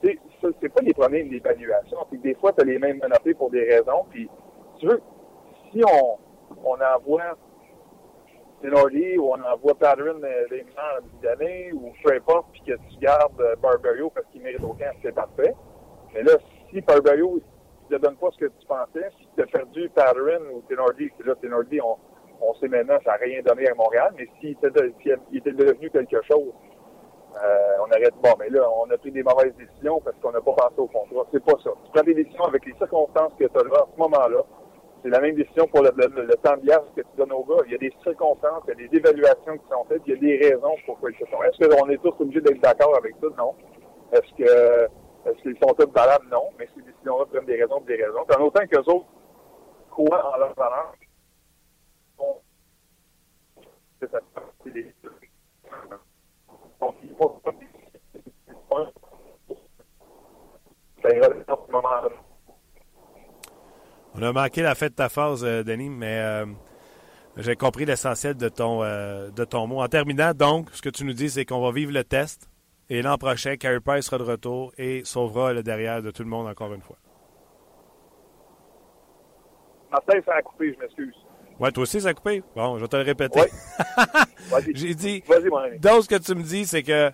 Tu 0.03 0.21
sais, 0.41 0.49
c'est 0.61 0.69
pas 0.69 0.83
des 0.83 0.95
problèmes 0.95 1.29
d'évaluation. 1.31 1.99
Puis 2.09 2.21
des 2.21 2.35
fois, 2.37 2.53
tu 2.53 2.61
as 2.63 2.65
les 2.65 2.79
mêmes 2.79 2.99
menacés 2.99 3.35
pour 3.35 3.51
des 3.51 3.65
raisons. 3.65 4.07
Puis, 4.11 4.31
tu 4.79 4.87
veux, 4.87 5.01
si 5.73 5.83
on, 5.85 6.19
on 6.65 6.77
envoie 6.81 7.37
Tenardi 8.63 9.19
ou 9.19 9.33
on 9.33 9.43
envoie 9.43 9.75
Patterson 9.75 10.21
des 10.51 10.63
mineurs 10.63 10.99
en 10.99 11.03
début 11.03 11.23
d'année, 11.23 11.73
ou 11.73 11.93
peu 12.05 12.15
importe, 12.15 12.47
puis 12.53 12.63
que 12.63 12.73
tu 12.73 12.99
gardes 13.01 13.41
euh, 13.41 13.57
Barbario 13.57 14.11
parce 14.11 14.27
qu'il 14.29 14.43
mérite 14.43 14.63
aucun, 14.63 14.91
c'est 15.03 15.15
parfait. 15.15 15.55
Mais 16.15 16.23
là, 16.23 16.33
si 16.71 16.81
Barbario 16.81 17.41
ne 17.91 17.99
donne 17.99 18.17
pas 18.17 18.29
ce 18.33 18.39
que 18.39 18.47
tu 18.47 18.67
pensais, 18.67 19.11
si 19.19 19.29
tu 19.35 19.43
as 19.43 19.47
perdu 19.47 19.89
Patterson 19.95 20.45
ou 20.53 20.63
Tenardi, 20.69 21.11
là, 21.25 21.35
Tenardi, 21.37 21.81
on, 21.81 22.55
sait 22.61 22.69
maintenant, 22.69 22.99
ça 23.05 23.13
n'a 23.13 23.17
rien 23.17 23.43
donné 23.43 23.69
à 23.69 23.75
Montréal, 23.75 24.13
mais 24.17 24.29
s'il 24.41 24.51
était, 24.51 25.17
était 25.33 25.53
devenu 25.53 25.91
quelque 25.91 26.23
chose, 26.23 26.53
euh, 27.37 27.85
on 27.87 27.91
arrête. 27.93 28.15
Bon, 28.23 28.35
mais 28.39 28.49
là, 28.49 28.69
on 28.71 28.91
a 28.91 28.99
pris 28.99 29.13
des 29.13 29.23
mauvaises 29.23 29.55
décisions 29.57 30.01
parce 30.01 30.17
qu'on 30.19 30.33
n'a 30.33 30.41
pas 30.41 30.53
pensé 30.53 30.75
au 30.79 30.87
contrat. 30.87 31.27
C'est 31.33 31.45
pas 31.45 31.59
ça. 31.63 31.71
Tu 31.85 31.91
prends 31.93 32.03
des 32.03 32.15
décisions 32.15 32.45
avec 32.45 32.65
les 32.67 32.75
circonstances 32.75 33.33
que 33.39 33.45
tu 33.45 33.57
as 33.57 33.61
à 33.61 33.87
ce 33.93 33.99
moment-là. 33.99 34.43
C'est 35.03 35.11
la 35.11 35.21
même 35.21 35.37
décision 35.37 35.67
pour 35.69 35.83
le, 35.83 35.91
temps 36.43 36.57
de 36.57 36.67
gaz 36.67 36.81
que 36.97 37.03
tu 37.03 37.17
donnes 37.17 37.33
aux 37.33 37.45
gars. 37.45 37.63
Il 37.67 37.73
y 37.73 37.75
a 37.77 37.79
des 37.79 37.93
circonstances, 38.03 38.65
il 38.67 38.71
y 38.71 38.85
a 38.85 38.89
des 38.89 38.97
évaluations 38.97 39.57
qui 39.57 39.69
sont 39.71 39.85
faites, 39.89 40.03
il 40.07 40.15
y 40.15 40.17
a 40.17 40.21
des 40.21 40.49
raisons 40.49 40.75
pourquoi 40.87 41.11
ils 41.11 41.19
se 41.19 41.25
font. 41.27 41.41
Est-ce 41.45 41.69
qu'on 41.69 41.89
est 41.89 42.03
tous 42.03 42.15
obligés 42.19 42.41
d'être 42.41 42.61
d'accord 42.61 42.97
avec 42.97 43.15
ça? 43.21 43.29
Non. 43.37 43.55
Est-ce 44.13 44.35
que 44.35 44.89
est-ce 45.31 45.43
qu'ils 45.43 45.59
sont 45.59 45.75
tous 45.75 45.91
valables? 45.93 46.29
Non. 46.31 46.51
Mais 46.59 46.69
ces 46.75 46.83
décisions-là 46.83 47.27
prennent 47.27 47.47
des 47.47 47.61
raisons 47.61 47.81
des 47.83 47.97
raisons. 47.97 48.25
en 48.37 48.43
autant 48.43 48.67
qu'eux 48.67 48.79
autres 48.79 49.07
croient 49.91 50.35
en 50.35 50.39
leur 50.39 50.55
valeur, 50.55 50.93
ça 54.01 54.21
fait 54.65 54.71
des 54.71 54.95
on 64.15 64.23
a 64.23 64.33
manqué 64.33 64.63
la 64.63 64.75
fête 64.75 64.93
de 64.93 64.97
ta 64.97 65.09
phase, 65.09 65.45
euh, 65.45 65.63
Denis, 65.63 65.91
mais 65.91 66.19
euh, 66.19 66.47
j'ai 67.37 67.57
compris 67.57 67.85
l'essentiel 67.85 68.37
de 68.37 68.49
ton 68.49 68.83
euh, 68.83 69.31
de 69.31 69.45
ton 69.45 69.67
mot. 69.67 69.81
En 69.81 69.89
terminant, 69.89 70.33
donc, 70.35 70.69
ce 70.73 70.83
que 70.83 70.89
tu 70.89 71.05
nous 71.05 71.13
dis, 71.13 71.31
c'est 71.31 71.45
qu'on 71.45 71.61
va 71.61 71.71
vivre 71.71 71.93
le 71.93 72.05
test 72.05 72.49
et 72.91 73.03
l'an 73.03 73.19
prochain, 73.19 73.57
Carey 73.57 73.81
Price 73.81 74.07
sera 74.07 74.19
de 74.19 74.23
retour 74.25 74.73
et 74.79 75.03
sauvera 75.05 75.53
le 75.53 75.63
derrière 75.63 76.03
de 76.03 76.11
tout 76.11 76.23
le 76.23 76.29
monde 76.29 76.47
encore 76.47 76.73
une 76.73 76.83
fois. 76.83 76.97
Martin, 79.91 80.21
ça 80.25 80.35
a 80.35 80.43
coupé, 80.43 80.75
je 80.75 80.79
m'excuse. 80.79 81.15
Ouais, 81.59 81.73
toi 81.73 81.83
aussi, 81.83 82.01
ça 82.01 82.09
a 82.09 82.15
coupé? 82.15 82.43
Bon, 82.55 82.77
je 82.77 82.83
vais 82.83 82.89
te 82.89 82.97
le 82.97 83.03
répéter. 83.03 83.41
J'ai 84.75 84.95
dit. 84.95 85.25
Donc, 85.81 86.05
ce 86.05 86.09
que 86.09 86.19
tu 86.19 86.35
me 86.35 86.43
dis, 86.43 86.67
c'est 86.67 86.83
que 86.83 87.11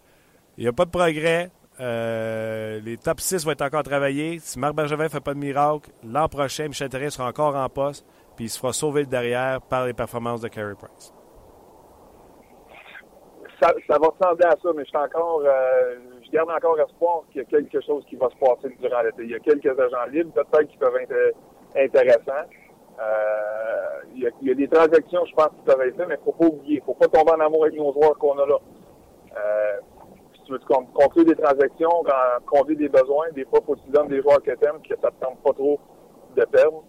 il 0.56 0.62
n'y 0.62 0.68
a 0.68 0.72
pas 0.72 0.84
de 0.84 0.90
progrès. 0.90 1.50
Euh, 1.80 2.80
les 2.80 2.96
top 2.96 3.20
6 3.20 3.44
vont 3.44 3.52
être 3.52 3.62
encore 3.62 3.82
travaillés. 3.82 4.38
Si 4.38 4.58
Marc 4.58 4.74
Bergevin 4.74 5.04
ne 5.04 5.08
fait 5.08 5.20
pas 5.20 5.34
de 5.34 5.38
miracle, 5.38 5.90
l'an 6.04 6.28
prochain, 6.28 6.68
Michel 6.68 6.88
Therrien 6.88 7.10
sera 7.10 7.28
encore 7.28 7.56
en 7.56 7.68
poste, 7.68 8.06
puis 8.36 8.44
il 8.44 8.48
se 8.48 8.58
fera 8.58 8.72
sauver 8.72 9.02
le 9.02 9.06
derrière 9.06 9.60
par 9.60 9.86
les 9.86 9.92
performances 9.92 10.40
de 10.40 10.48
Carey 10.48 10.74
Price. 10.74 11.12
Ça, 13.64 13.98
va 13.98 14.08
ressembler 14.08 14.44
à 14.44 14.56
ça, 14.62 14.68
mais 14.76 14.84
je 14.84 14.98
encore, 14.98 15.40
euh, 15.42 15.96
je 16.22 16.30
garde 16.30 16.50
encore 16.50 16.78
espoir 16.78 17.22
qu'il 17.32 17.40
y 17.40 17.44
a 17.44 17.46
quelque 17.46 17.80
chose 17.80 18.04
qui 18.10 18.16
va 18.16 18.28
se 18.28 18.36
passer 18.36 18.74
durant 18.78 19.00
l'été. 19.00 19.22
Il 19.22 19.30
y 19.30 19.34
a 19.34 19.38
quelques 19.38 19.78
agents 19.78 20.04
libres, 20.12 20.32
peut-être 20.34 20.68
qui 20.68 20.76
peuvent 20.76 20.96
être 20.96 21.34
intéressants. 21.74 22.46
Euh, 23.00 24.00
il, 24.14 24.30
y 24.42 24.50
a, 24.50 24.54
des 24.54 24.68
transactions, 24.68 25.24
je 25.24 25.34
pense, 25.34 25.48
qui 25.48 25.64
peuvent 25.64 25.80
être 25.80 25.96
faites, 25.96 26.08
mais 26.08 26.18
faut 26.22 26.32
pas 26.32 26.44
oublier. 26.44 26.82
Faut 26.84 26.92
pas 26.92 27.08
tomber 27.08 27.32
en 27.32 27.40
amour 27.40 27.64
avec 27.64 27.78
nos 27.78 27.90
joueurs 27.94 28.18
qu'on 28.18 28.38
a 28.38 28.46
là. 28.46 28.58
Euh, 29.34 29.80
si 30.34 30.42
tu 30.42 30.52
veux 30.52 30.58
conclure 30.92 31.24
des 31.24 31.34
transactions, 31.34 32.04
conduire 32.44 32.78
des 32.78 32.90
besoins, 32.90 33.30
des 33.32 33.46
fois, 33.46 33.60
faut 33.64 33.76
que 33.76 33.80
tu 33.80 34.08
des 34.08 34.20
joueurs 34.20 34.42
que 34.42 34.50
tu 34.50 34.66
aimes, 34.66 34.82
que 34.86 34.94
ça 35.00 35.10
te 35.10 35.24
tente 35.24 35.38
pas 35.42 35.54
trop 35.54 35.80
de 36.36 36.44
perdre. 36.44 36.84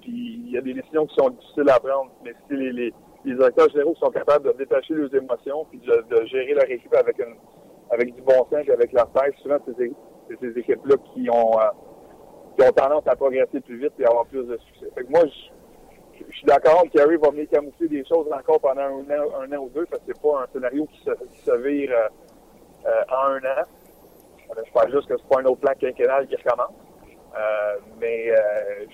Puis 0.00 0.44
il 0.46 0.52
y 0.52 0.58
a 0.58 0.60
des 0.60 0.74
décisions 0.74 1.04
qui 1.06 1.16
sont 1.16 1.30
difficiles 1.30 1.68
à 1.68 1.80
prendre. 1.80 2.12
Mais 2.22 2.32
si 2.46 2.56
les, 2.56 2.94
les 3.24 3.34
directeurs 3.34 3.68
généraux 3.70 3.94
sont 3.96 4.10
capables 4.10 4.46
de 4.46 4.58
détacher 4.58 4.94
leurs 4.94 5.14
émotions 5.14 5.66
puis 5.70 5.80
de, 5.80 6.24
gérer 6.26 6.54
leur 6.54 6.70
équipe 6.70 6.94
avec 6.94 7.18
une 7.18 7.36
avec 7.90 8.14
du 8.14 8.22
bon 8.22 8.46
sens 8.50 8.66
et 8.66 8.70
avec 8.70 8.92
leur 8.92 9.10
tête, 9.12 9.34
souvent 9.42 9.58
c'est 9.66 9.92
ces, 10.40 10.58
équipes-là 10.58 10.96
qui 11.12 11.28
ont 11.30 11.60
euh, 11.60 11.64
qui 12.56 12.66
ont 12.66 12.72
tendance 12.72 13.06
à 13.06 13.16
progresser 13.16 13.60
plus 13.60 13.78
vite 13.78 13.92
et 13.98 14.06
avoir 14.06 14.24
plus 14.26 14.44
de 14.46 14.56
succès. 14.58 14.86
Fait 14.94 15.04
que 15.04 15.10
moi, 15.10 15.22
je, 15.26 16.24
je 16.28 16.36
suis 16.36 16.46
d'accord 16.46 16.82
que 16.84 16.88
Carey 16.96 17.16
va 17.16 17.30
venir 17.30 17.48
camoufler 17.50 17.88
des 17.88 18.04
choses 18.06 18.26
encore 18.32 18.60
pendant 18.60 18.82
un 18.82 19.04
an, 19.10 19.40
un 19.40 19.52
an 19.52 19.60
ou 19.60 19.68
deux, 19.70 19.86
parce 19.86 20.02
que 20.02 20.12
c'est 20.12 20.22
pas 20.22 20.42
un 20.42 20.46
scénario 20.52 20.86
qui 20.86 21.02
se, 21.02 21.10
qui 21.10 21.38
se 21.42 21.56
vire 21.56 21.90
euh, 21.92 22.08
euh 22.86 23.02
en 23.10 23.32
un 23.32 23.38
an. 23.38 23.64
Euh, 24.50 24.62
je 24.66 24.72
pense 24.72 24.90
juste 24.90 25.08
que 25.08 25.16
c'est 25.16 25.28
pas 25.28 25.40
un 25.40 25.44
autre 25.46 25.60
plan 25.60 25.72
quinquennal 25.78 26.26
qui 26.26 26.36
recommence. 26.36 26.74
Euh, 27.34 27.78
mais 27.98 28.30
euh, 28.30 28.84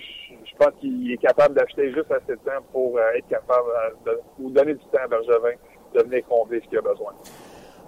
je, 0.45 0.57
pense 0.57 0.73
qu'il 0.81 1.13
est 1.13 1.17
capable 1.17 1.55
d'acheter 1.57 1.93
juste 1.93 2.11
assez 2.11 2.33
de 2.33 2.41
temps 2.45 2.63
pour 2.73 2.97
euh, 2.97 3.17
être 3.17 3.27
capable 3.29 3.69
de 4.07 4.21
donner 4.51 4.75
du 4.75 4.85
temps 4.93 5.03
à 5.05 5.09
Bergevin 5.09 5.57
de 5.95 6.03
venir 6.03 6.23
combler 6.29 6.61
ce 6.63 6.69
qu'il 6.69 6.79
a 6.79 6.83
besoin. 6.83 7.13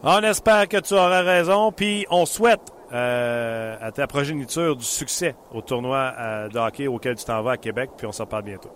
On 0.02 0.22
espère 0.22 0.66
que 0.68 0.78
tu 0.78 0.94
auras 0.94 1.22
raison, 1.22 1.70
puis 1.70 2.06
on 2.10 2.26
souhaite 2.26 2.72
euh, 2.92 3.76
à 3.80 3.92
ta 3.92 4.06
progéniture 4.06 4.74
du 4.74 4.84
succès 4.84 5.36
au 5.52 5.60
tournoi 5.60 6.14
de 6.52 6.58
hockey 6.58 6.88
auquel 6.88 7.14
tu 7.14 7.24
t'en 7.24 7.42
vas 7.42 7.52
à 7.52 7.56
Québec, 7.56 7.90
puis 7.96 8.06
on 8.06 8.12
s'en 8.12 8.26
parle 8.26 8.44
bientôt. 8.44 8.70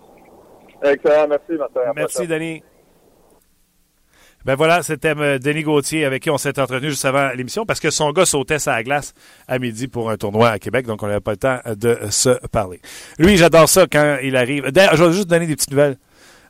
Excellent, 0.81 1.27
merci 1.27 1.53
Martin. 1.53 1.81
Merci 1.95 2.27
Denis. 2.27 2.63
Ben 4.45 4.55
voilà, 4.55 4.83
c'était 4.83 5.15
euh, 5.17 5.39
Denis 5.39 5.63
Gauthier 5.63 6.05
avec 6.05 6.23
qui 6.23 6.29
on 6.29 6.37
s'est 6.37 6.59
entretenu 6.59 6.89
juste 6.89 7.03
avant 7.03 7.31
l'émission 7.31 7.65
parce 7.65 7.79
que 7.79 7.89
son 7.89 8.11
gars 8.11 8.25
sautait 8.25 8.59
sa 8.59 8.81
glace 8.83 9.13
à 9.47 9.59
midi 9.59 9.87
pour 9.87 10.09
un 10.09 10.17
tournoi 10.17 10.49
à 10.49 10.59
Québec, 10.59 10.85
donc 10.85 11.01
on 11.03 11.07
n'avait 11.07 11.19
pas 11.19 11.31
le 11.31 11.37
temps 11.37 11.59
de 11.75 11.97
se 12.09 12.29
parler. 12.47 12.79
Lui, 13.17 13.37
j'adore 13.37 13.67
ça 13.67 13.87
quand 13.91 14.19
il 14.21 14.37
arrive. 14.37 14.65
Je 14.67 15.03
vais 15.03 15.13
juste 15.13 15.27
donner 15.27 15.47
des 15.47 15.55
petites 15.55 15.71
nouvelles 15.71 15.97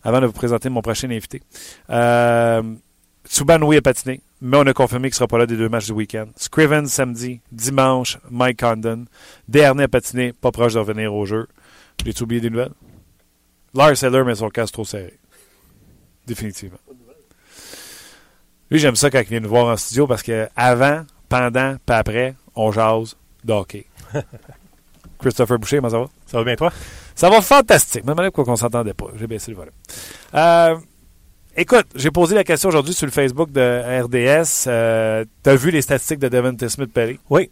avant 0.04 0.22
de 0.22 0.26
vous 0.26 0.34
présenter 0.34 0.70
mon 0.70 0.82
prochain 0.82 1.10
invité. 1.10 1.42
Euh, 1.90 2.62
Souban, 3.24 3.62
oui, 3.62 3.78
a 3.78 3.82
patiné 3.82 4.22
mais 4.42 4.58
on 4.58 4.68
a 4.68 4.74
confirmé 4.74 5.10
qu'il 5.10 5.16
ne 5.16 5.18
sera 5.18 5.28
pas 5.28 5.40
là 5.40 5.48
des 5.48 5.58
deux 5.58 5.70
matchs 5.70 5.88
du 5.88 5.94
week-end. 5.94 6.28
Scriven 6.36 6.88
samedi, 6.88 7.42
dimanche, 7.52 8.20
Mike 8.30 8.60
Condon. 8.60 9.06
Dernier 9.48 9.88
patiné, 9.88 10.34
pas 10.34 10.52
proche 10.52 10.74
de 10.74 10.80
revenir 10.80 11.14
au 11.14 11.26
jeu. 11.26 11.48
J'ai-tu 12.06 12.24
oublié 12.24 12.42
des 12.42 12.50
nouvelles? 12.50 12.74
Lars 13.74 14.04
Eller 14.04 14.24
met 14.24 14.36
son 14.36 14.50
casque 14.50 14.74
trop 14.74 14.86
serré. 14.86 15.18
Définitivement. 16.28 16.78
Lui, 18.72 18.80
j'aime 18.80 18.96
ça 18.96 19.10
quand 19.10 19.20
il 19.20 19.28
vient 19.28 19.40
nous 19.40 19.50
voir 19.50 19.68
en 19.68 19.78
studio 19.78 20.08
parce 20.08 20.24
que 20.24 20.48
avant, 20.56 21.04
pendant, 21.30 21.76
pas 21.86 21.98
après, 21.98 22.36
on 22.56 22.72
jase 22.72 23.16
d'hockey. 23.44 23.86
Christopher 25.20 25.60
Boucher, 25.60 25.78
comment 25.78 25.90
ça 25.90 26.00
va? 26.00 26.08
Ça 26.26 26.38
va 26.38 26.44
bien, 26.44 26.56
toi? 26.56 26.72
Ça 27.16 27.30
va 27.30 27.42
fantastique. 27.42 28.06
Même 28.06 28.16
pourquoi 28.16 28.46
qu'on 28.46 28.56
s'entendait 28.56 28.94
pas. 28.94 29.08
J'ai 29.18 29.28
baissé 29.28 29.52
le 29.52 29.58
volume. 29.58 29.74
Euh, 30.34 30.76
Écoute, 31.58 31.86
j'ai 31.96 32.12
posé 32.12 32.36
la 32.36 32.44
question 32.44 32.68
aujourd'hui 32.68 32.94
sur 32.94 33.06
le 33.06 33.14
Facebook 33.14 33.50
de 33.50 34.02
RDS. 34.04 34.66
Euh, 34.68 35.24
tu 35.42 35.50
as 35.50 35.56
vu 35.56 35.72
les 35.72 35.82
statistiques 35.82 36.20
de 36.20 36.28
Devin 36.28 36.54
Smith 36.68 36.92
Perry? 36.92 37.18
Oui. 37.30 37.50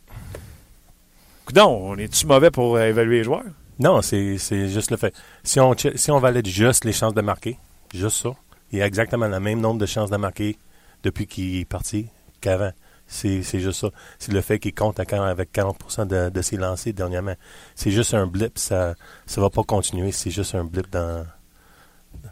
Non, 1.55 1.69
on 1.69 1.97
est-tu 1.97 2.27
mauvais 2.27 2.51
pour 2.51 2.75
euh, 2.75 2.89
évaluer 2.89 3.19
les 3.19 3.23
joueurs? 3.23 3.45
Non, 3.79 4.01
c'est 4.01 4.37
juste 4.37 4.91
le 4.91 4.97
fait. 4.97 5.15
Si 5.45 5.61
on, 5.61 5.73
si 5.77 6.11
on 6.11 6.19
valide 6.19 6.47
juste 6.47 6.83
les 6.83 6.91
chances 6.91 7.13
de 7.13 7.21
marquer, 7.21 7.57
juste 7.93 8.21
ça, 8.23 8.31
il 8.73 8.79
y 8.79 8.81
a 8.81 8.85
exactement 8.85 9.29
le 9.29 9.39
même 9.39 9.61
nombre 9.61 9.79
de 9.79 9.85
chances 9.85 10.09
de 10.09 10.17
marquer 10.17 10.57
depuis 11.03 11.27
qu'il 11.27 11.57
est 11.57 11.65
parti 11.65 12.07
qu'avant. 12.41 12.71
C'est 13.05 13.43
juste 13.59 13.81
ça. 13.81 13.89
C'est 14.17 14.31
le 14.31 14.41
fait 14.41 14.59
qu'il 14.59 14.73
compte 14.73 14.99
avec 14.99 15.51
40 15.51 16.07
de, 16.07 16.29
de 16.29 16.41
ses 16.41 16.57
lancers 16.57 16.93
dernièrement. 16.93 17.35
C'est 17.75 17.91
juste 17.91 18.13
un 18.13 18.25
blip. 18.25 18.57
Ça 18.57 18.95
ne 19.35 19.41
va 19.41 19.49
pas 19.49 19.63
continuer. 19.63 20.11
C'est 20.11 20.31
juste 20.31 20.55
un 20.55 20.63
blip 20.63 20.89
dans, 20.89 21.25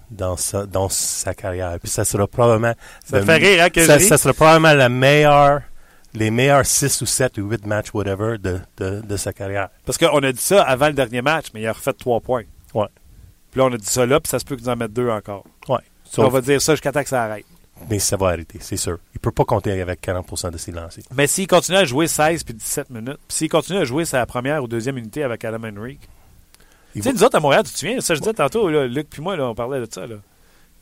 dans 0.10 0.38
sa, 0.38 0.66
dans 0.66 0.90
sa 0.90 1.34
carrière. 1.34 1.78
Puis 1.80 1.90
ça 1.90 2.06
sera 2.06 2.28
probablement. 2.28 2.74
Ça 3.06 3.22
fait 3.22 3.36
rire, 3.36 3.64
hein, 3.64 3.70
que 3.70 3.86
ça, 3.86 4.00
ça, 4.00 4.18
sera 4.18 4.34
probablement 4.34 4.74
la 4.74 4.90
meilleure, 4.90 5.62
les 6.14 6.32
meilleurs 6.32 6.66
6 6.66 7.02
ou 7.02 7.06
7 7.06 7.38
ou 7.38 7.50
8 7.50 7.66
matchs, 7.66 7.94
whatever, 7.94 8.38
de, 8.38 8.60
de, 8.78 9.02
de 9.02 9.18
sa 9.18 9.34
carrière. 9.34 9.70
Parce 9.86 9.98
qu'on 9.98 10.20
a 10.24 10.32
dit 10.32 10.42
ça 10.42 10.64
avant 10.64 10.88
le 10.88 10.94
dernier 10.94 11.22
match, 11.22 11.48
mais 11.54 11.62
il 11.62 11.68
a 11.68 11.74
refait 11.74 11.94
3 11.94 12.22
points. 12.22 12.44
Ouais. 12.74 12.88
Puis 13.52 13.60
là, 13.60 13.66
on 13.66 13.74
a 13.74 13.78
dit 13.78 13.86
ça 13.86 14.06
là, 14.06 14.20
puis 14.20 14.30
ça 14.30 14.40
se 14.40 14.46
peut 14.46 14.56
qu'ils 14.56 14.70
en 14.70 14.76
mettent 14.76 14.94
2 14.94 15.10
encore. 15.10 15.46
Ouais. 15.68 15.80
on 16.18 16.30
va 16.30 16.42
dire 16.42 16.62
ça 16.62 16.74
jusqu'à 16.74 16.92
temps 16.92 17.04
que 17.04 17.10
ça 17.10 17.24
arrête. 17.24 17.46
Mais 17.90 18.00
ça 18.00 18.18
va 18.18 18.28
arrêter, 18.30 18.60
c'est 18.62 18.78
sûr. 18.78 19.00
Il 19.14 19.20
peut 19.20 19.32
pas 19.32 19.46
compter 19.46 19.80
avec 19.82 20.02
40% 20.02 20.52
de 20.52 20.58
ses 20.58 20.72
lancers. 20.72 21.04
Mais 21.16 21.28
s'il 21.28 21.48
continue 21.48 21.78
à 21.78 21.86
jouer 21.86 22.08
16 22.08 22.44
puis 22.44 22.54
17 22.54 22.90
minutes, 22.90 23.20
s'il 23.28 23.50
continue 23.50 23.80
à 23.80 23.86
jouer 23.86 24.06
sa 24.06 24.26
première 24.26 24.64
ou 24.64 24.68
deuxième 24.68 24.98
unité 24.98 25.24
avec 25.24 25.44
Adam 25.44 25.64
Henrique, 25.64 26.08
tu 26.94 27.02
sais, 27.02 27.14
nous 27.14 27.24
autres, 27.24 27.38
à 27.38 27.40
Montréal, 27.40 27.64
tu 27.64 27.72
te 27.72 27.78
souviens, 27.78 28.02
ça 28.02 28.16
je 28.16 28.20
disais 28.20 28.34
tantôt, 28.34 28.70
là, 28.70 28.86
Luc 28.86 29.10
puis 29.10 29.22
moi, 29.22 29.38
là, 29.38 29.48
on 29.48 29.56
parlait 29.56 29.80
de 29.80 29.88
ça. 29.90 30.06
Là. 30.06 30.16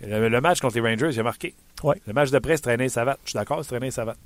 Le, 0.02 0.42
match 0.42 0.60
contre 0.60 0.76
les 0.76 0.82
Rangers, 0.82 1.10
il 1.12 1.20
a 1.20 1.24
marqué. 1.24 1.54
Ouais. 1.84 2.02
Le 2.08 2.14
match 2.14 2.32
de 2.32 2.40
presse, 2.40 2.62
traîner 2.62 2.90
savate. 2.90 3.20
Je 3.26 3.32
suis 3.32 3.38
d'accord, 3.38 3.60
c'est 3.64 3.70
traîner 3.70 3.92
savate. 3.92 4.18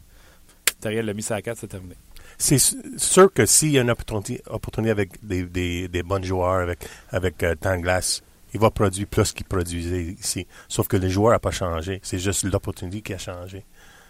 Terriel 0.80 1.06
l'a 1.06 1.14
mis 1.14 1.24
ça 1.24 1.36
à 1.36 1.42
4, 1.42 1.58
c'est 1.58 1.68
terminé. 1.68 1.96
c'est 2.38 2.60
sûr 2.98 3.32
que 3.34 3.46
s'il 3.46 3.72
y 3.72 3.80
a 3.80 3.82
une 3.82 3.92
opportunité, 3.92 4.42
opportunité 4.48 4.92
avec 4.92 5.26
des, 5.26 5.44
des, 5.44 5.88
des 5.88 6.04
bons 6.04 6.24
joueurs, 6.24 6.62
avec, 6.62 6.88
avec 7.10 7.42
euh, 7.44 7.56
temps 7.56 7.76
de 7.76 7.82
glace, 7.82 8.22
il 8.54 8.60
va 8.60 8.70
produire 8.72 9.08
plus 9.08 9.32
qu'il 9.32 9.46
produisait 9.46 10.04
ici. 10.04 10.48
Sauf 10.68 10.88
que 10.88 10.98
le 10.98 11.10
joueur 11.10 11.32
n'a 11.32 11.39
pas 11.39 11.52
changé. 11.52 12.00
C'est 12.04 12.20
juste 12.20 12.44
l'opportunité 12.44 13.02
qui 13.02 13.13
a 13.13 13.18
changé. 13.18 13.66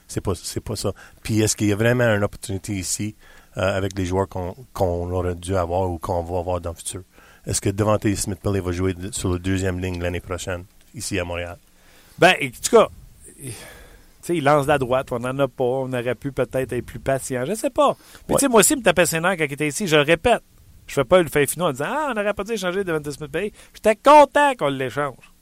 C'est 0.07 0.21
pas, 0.21 0.33
c'est 0.35 0.59
pas 0.59 0.75
ça. 0.75 0.91
Puis 1.23 1.41
est-ce 1.41 1.55
qu'il 1.55 1.67
y 1.67 1.71
a 1.71 1.75
vraiment 1.75 2.03
une 2.03 2.23
opportunité 2.23 2.73
ici 2.73 3.15
euh, 3.57 3.77
avec 3.77 3.97
les 3.97 4.05
joueurs 4.05 4.27
qu'on, 4.27 4.53
aurait 5.11 5.35
dû 5.35 5.55
avoir 5.55 5.89
ou 5.89 5.97
qu'on 5.97 6.23
va 6.23 6.39
avoir 6.39 6.59
dans 6.59 6.71
le 6.71 6.75
futur? 6.75 7.01
Est-ce 7.45 7.61
que 7.61 7.69
Devante 7.69 8.13
Smith-Pelly 8.13 8.59
va 8.59 8.71
jouer 8.71 8.95
sur 9.11 9.31
la 9.31 9.39
deuxième 9.39 9.79
ligne 9.79 10.01
l'année 10.01 10.19
prochaine, 10.19 10.65
ici 10.93 11.19
à 11.19 11.25
Montréal? 11.25 11.57
Ben, 12.17 12.35
en 12.41 12.47
tout 12.47 12.75
cas, 12.75 12.87
tu 13.41 13.51
sais, 14.21 14.37
il 14.37 14.43
lance 14.43 14.65
de 14.65 14.71
la 14.71 14.77
droite, 14.77 15.11
on 15.11 15.19
n'en 15.19 15.37
a 15.39 15.47
pas, 15.47 15.63
on 15.63 15.91
aurait 15.91 16.15
pu 16.15 16.31
peut-être 16.31 16.71
être 16.71 16.85
plus 16.85 16.99
patient, 16.99 17.45
je 17.45 17.53
sais 17.53 17.69
pas. 17.69 17.89
Ouais. 17.89 18.35
tu 18.35 18.39
sais, 18.39 18.47
moi 18.47 18.61
aussi, 18.61 18.73
il 18.73 18.79
me 18.79 18.83
tapait 18.83 19.05
ses 19.05 19.19
nerfs 19.19 19.37
quand 19.37 19.45
il 19.45 19.53
était 19.53 19.67
ici, 19.67 19.87
je 19.87 19.95
le 19.95 20.03
répète. 20.03 20.43
Je 20.87 20.93
fais 20.93 21.03
pas 21.03 21.21
le 21.21 21.29
fait 21.29 21.45
finaux 21.49 21.67
en 21.67 21.71
disant 21.71 21.85
Ah, 21.87 22.07
on 22.11 22.13
n'aurait 22.13 22.33
pas 22.33 22.43
dû 22.43 22.53
échanger 22.53 22.83
Devante 22.83 23.09
Smith-Pelly. 23.09 23.51
J'étais 23.73 23.95
content 23.95 24.53
qu'on 24.57 24.67
l'échange. 24.67 25.33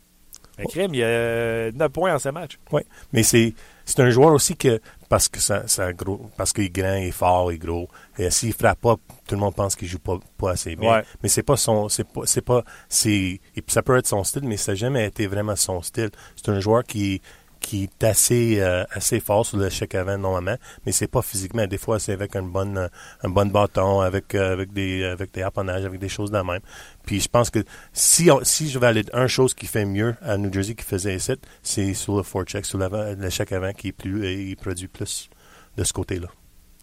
Le 0.57 0.65
crime, 0.65 0.93
il 0.93 0.99
y 0.99 1.03
a 1.03 1.71
9 1.71 1.89
points 1.89 2.13
en 2.13 2.19
ce 2.19 2.29
match. 2.29 2.59
Oui, 2.71 2.81
mais 3.13 3.23
c'est 3.23 3.53
c'est 3.85 3.99
un 3.99 4.09
joueur 4.09 4.31
aussi 4.33 4.55
que 4.55 4.79
parce 5.09 5.27
que 5.27 5.39
ça, 5.39 5.67
ça 5.67 5.91
gros 5.91 6.29
parce 6.37 6.53
qu'il 6.53 6.65
est 6.65 6.69
grand, 6.69 6.95
il 6.95 7.07
est 7.07 7.11
fort, 7.11 7.51
il 7.51 7.55
est 7.55 7.57
gros. 7.57 7.87
Et 8.17 8.29
s'il 8.29 8.53
frappe 8.53 8.79
pas, 8.79 8.95
tout 9.27 9.35
le 9.35 9.41
monde 9.41 9.55
pense 9.55 9.75
qu'il 9.75 9.87
joue 9.87 9.99
pas, 9.99 10.19
pas 10.37 10.51
assez 10.51 10.75
bien. 10.75 10.91
Ouais. 10.91 11.03
Mais 11.23 11.29
c'est 11.29 11.43
pas 11.43 11.57
son 11.57 11.89
c'est 11.89 12.07
pas 12.07 12.21
c'est 12.25 12.41
pas 12.41 12.63
c'est 12.89 13.41
ça 13.67 13.81
peut 13.81 13.97
être 13.97 14.07
son 14.07 14.23
style, 14.23 14.43
mais 14.43 14.57
ça 14.57 14.73
n'a 14.73 14.75
jamais 14.75 15.07
été 15.07 15.27
vraiment 15.27 15.55
son 15.55 15.81
style. 15.81 16.11
C'est 16.35 16.49
un 16.49 16.59
joueur 16.59 16.83
qui 16.83 17.21
qui 17.61 17.83
est 17.83 18.03
assez 18.03 18.59
euh, 18.59 18.83
assez 18.91 19.19
fort 19.21 19.45
sur 19.45 19.57
le 19.57 19.69
chèque 19.69 19.95
avant 19.95 20.17
normalement, 20.17 20.57
mais 20.85 20.91
c'est 20.91 21.07
pas 21.07 21.21
physiquement. 21.21 21.65
Des 21.67 21.77
fois, 21.77 21.99
c'est 21.99 22.11
avec 22.11 22.35
un 22.35 22.41
bon 22.43 22.75
euh, 22.75 22.87
un 23.23 23.29
bon 23.29 23.49
bâton, 23.49 24.01
avec 24.01 24.35
euh, 24.35 24.51
avec 24.51 24.73
des 24.73 25.05
avec 25.05 25.31
des 25.33 25.43
appennages, 25.43 25.85
avec 25.85 25.99
des 25.99 26.09
choses 26.09 26.31
de 26.31 26.35
la 26.37 26.43
même. 26.43 26.59
Puis 27.05 27.21
je 27.21 27.29
pense 27.29 27.49
que 27.49 27.63
si 27.93 28.29
on- 28.29 28.43
si 28.43 28.69
je 28.69 28.77
valide 28.79 29.09
une 29.13 29.27
chose 29.27 29.53
qui 29.53 29.67
fait 29.67 29.85
mieux 29.85 30.15
à 30.21 30.37
New 30.37 30.51
Jersey 30.51 30.75
qui 30.75 30.83
faisait 30.83 31.15
ici, 31.15 31.33
c'est 31.63 31.93
sur 31.93 32.17
le 32.17 32.23
forecheck, 32.23 32.65
sur 32.65 32.77
le 32.79 33.29
chèque 33.29 33.51
avant 33.53 33.71
qui 33.71 33.89
est 33.89 33.91
plus 33.93 34.25
et 34.25 34.33
il 34.49 34.55
produit 34.57 34.87
plus 34.89 35.29
de 35.77 35.83
ce 35.83 35.93
côté-là. 35.93 36.27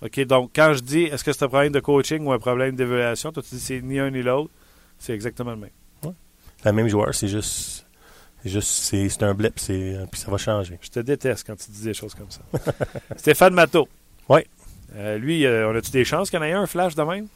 OK, 0.01 0.21
donc 0.27 0.53
quand 0.55 0.75
je 0.75 0.81
dis 0.81 1.03
est-ce 1.03 1.25
que 1.25 1.33
c'est 1.33 1.45
un 1.45 1.49
problème 1.49 1.73
de 1.73 1.81
coaching 1.81 2.25
ou 2.25 2.33
un 2.33 2.39
problème 2.39 2.77
d'évaluation, 2.77 3.33
toi 3.33 3.43
tu 3.43 3.57
dis 3.57 3.61
c'est 3.61 3.81
ni 3.83 3.99
un 3.99 4.11
ni 4.11 4.23
l'autre, 4.23 4.51
c'est 4.97 5.13
exactement 5.13 5.51
le 5.51 5.57
même. 5.57 5.71
C'est 6.63 6.67
le 6.71 6.73
même 6.73 6.89
joueur, 6.89 7.13
c'est 7.15 7.29
juste 7.29 7.85
c'est 8.49 8.55
juste 9.03 9.15
c'est 9.17 9.23
un 9.23 9.35
blip, 9.35 9.55
euh, 9.71 10.07
puis 10.11 10.21
ça 10.21 10.31
va 10.31 10.39
changer. 10.39 10.79
Je 10.81 10.89
te 10.89 11.01
déteste 11.01 11.47
quand 11.47 11.57
tu 11.57 11.71
dis 11.71 11.85
des 11.85 11.95
choses 11.95 12.15
comme 12.15 12.31
ça. 12.31 12.41
Stéphane 13.17 13.55
Matteau. 13.55 13.89
Ouais. 14.29 14.47
Euh, 14.95 15.19
lui, 15.19 15.45
euh, 15.45 15.71
on 15.71 15.77
a-tu 15.77 15.91
des 15.91 16.05
chances 16.05 16.31
qu'il 16.31 16.39
y 16.39 16.43
en 16.43 16.45
ait 16.45 16.53
un, 16.53 16.63
un 16.63 16.67
flash 16.67 16.95
de 16.95 17.03
même? 17.03 17.27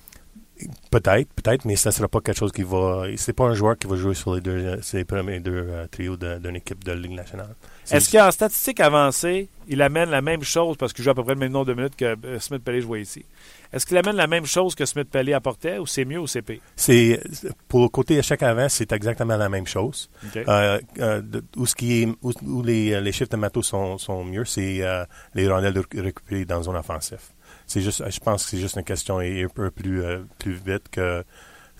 Peut-être, 0.90 1.28
peut-être, 1.32 1.64
mais 1.64 1.76
ça 1.76 1.90
sera 1.90 2.08
pas 2.08 2.20
quelque 2.20 2.38
chose 2.38 2.52
qui 2.52 2.62
va. 2.62 3.06
C'est 3.16 3.32
pas 3.32 3.44
un 3.44 3.54
joueur 3.54 3.76
qui 3.76 3.86
va 3.86 3.96
jouer 3.96 4.14
sur 4.14 4.34
les 4.34 4.40
deux, 4.40 4.78
ces 4.82 5.04
premiers 5.04 5.40
deux 5.40 5.66
euh, 5.68 5.86
trios 5.88 6.16
d'une 6.16 6.56
équipe 6.56 6.84
de 6.84 6.92
Ligue 6.92 7.12
nationale. 7.12 7.54
Est-ce 7.90 8.10
qu'en 8.10 8.30
statistique 8.30 8.80
avancée, 8.80 9.48
il 9.68 9.82
amène 9.82 10.10
la 10.10 10.22
même 10.22 10.42
chose, 10.42 10.76
parce 10.76 10.92
qu'il 10.92 11.04
joue 11.04 11.10
à 11.10 11.14
peu 11.14 11.24
près 11.24 11.34
le 11.34 11.40
même 11.40 11.52
nombre 11.52 11.66
de 11.66 11.74
minutes 11.74 11.96
que 11.96 12.16
euh, 12.24 12.38
Smith-Pelly 12.38 12.80
jouait 12.80 13.02
ici? 13.02 13.24
Est-ce 13.72 13.86
qu'il 13.86 13.96
amène 13.96 14.16
la 14.16 14.26
même 14.26 14.46
chose 14.46 14.74
que 14.74 14.84
Smith-Pelly 14.84 15.32
apportait, 15.34 15.78
ou 15.78 15.86
c'est 15.86 16.04
mieux 16.04 16.18
ou 16.18 16.26
c'est 16.26 16.42
pire? 16.42 16.60
C'est 16.76 17.20
pour 17.68 17.82
le 17.82 17.88
côté 17.88 18.16
échec 18.18 18.42
avant, 18.42 18.68
c'est 18.68 18.92
exactement 18.92 19.36
la 19.36 19.48
même 19.48 19.66
chose. 19.66 20.10
Euh, 20.36 20.80
euh, 20.98 21.22
où 21.56 21.66
ce 21.66 21.74
qui 21.74 22.02
est, 22.02 22.06
où, 22.22 22.32
où 22.46 22.62
les, 22.62 23.00
les 23.00 23.12
chiffres 23.12 23.30
de 23.30 23.36
matos 23.36 23.66
sont, 23.66 23.98
sont 23.98 24.24
mieux, 24.24 24.44
c'est 24.44 24.82
euh, 24.82 25.04
les 25.34 25.48
rondelles 25.50 25.74
de- 25.74 26.00
récupérées 26.00 26.44
dans 26.44 26.58
la 26.58 26.62
zone 26.62 26.76
offensive. 26.76 27.20
C'est 27.66 27.80
juste, 27.80 28.02
je 28.08 28.20
pense 28.20 28.44
que 28.44 28.50
c'est 28.50 28.58
juste 28.58 28.76
une 28.76 28.84
question 28.84 29.18
un 29.20 29.46
peu 29.54 29.70
plus 29.70 30.02
plus 30.38 30.52
vite 30.52 30.88
que 30.90 31.24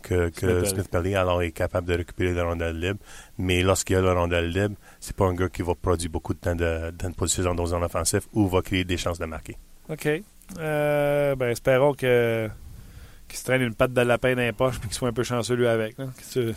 que, 0.02 0.28
que 0.30 0.40
Smith-Pelly. 0.40 0.68
Smith 0.68 0.88
Pelly, 0.90 1.14
alors 1.14 1.42
il 1.42 1.46
est 1.48 1.52
capable 1.52 1.86
de 1.88 1.94
récupérer 1.94 2.32
la 2.34 2.44
rondelle 2.44 2.78
libre. 2.78 2.98
Mais 3.38 3.62
lorsqu'il 3.62 3.94
y 3.94 3.98
a 3.98 4.02
la 4.02 4.14
rondelle 4.14 4.50
libre, 4.50 4.74
c'est 5.00 5.16
pas 5.16 5.24
un 5.26 5.34
gars 5.34 5.48
qui 5.48 5.62
va 5.62 5.74
produire 5.74 6.10
beaucoup 6.10 6.34
de 6.34 6.38
temps 6.38 6.54
de, 6.54 6.90
de 6.90 7.08
position 7.14 7.54
dans 7.54 7.66
zone 7.66 7.82
offensive 7.84 8.22
ou 8.32 8.48
va 8.48 8.60
créer 8.62 8.84
des 8.84 8.96
chances 8.96 9.18
de 9.18 9.24
marquer. 9.26 9.56
OK. 9.88 10.08
Euh, 10.58 11.34
ben, 11.36 11.48
espérons 11.50 11.94
que 11.94 12.48
qu'il 13.28 13.38
se 13.38 13.44
traîne 13.44 13.62
une 13.62 13.74
patte 13.74 13.94
de 13.94 14.00
lapin 14.02 14.34
dans 14.34 14.42
les 14.42 14.52
poches 14.52 14.78
puis 14.78 14.88
qu'il 14.90 14.94
soit 14.98 15.08
un 15.08 15.12
peu 15.14 15.22
chanceux 15.22 15.54
lui 15.54 15.66
avec. 15.66 15.96
tu- 16.30 16.52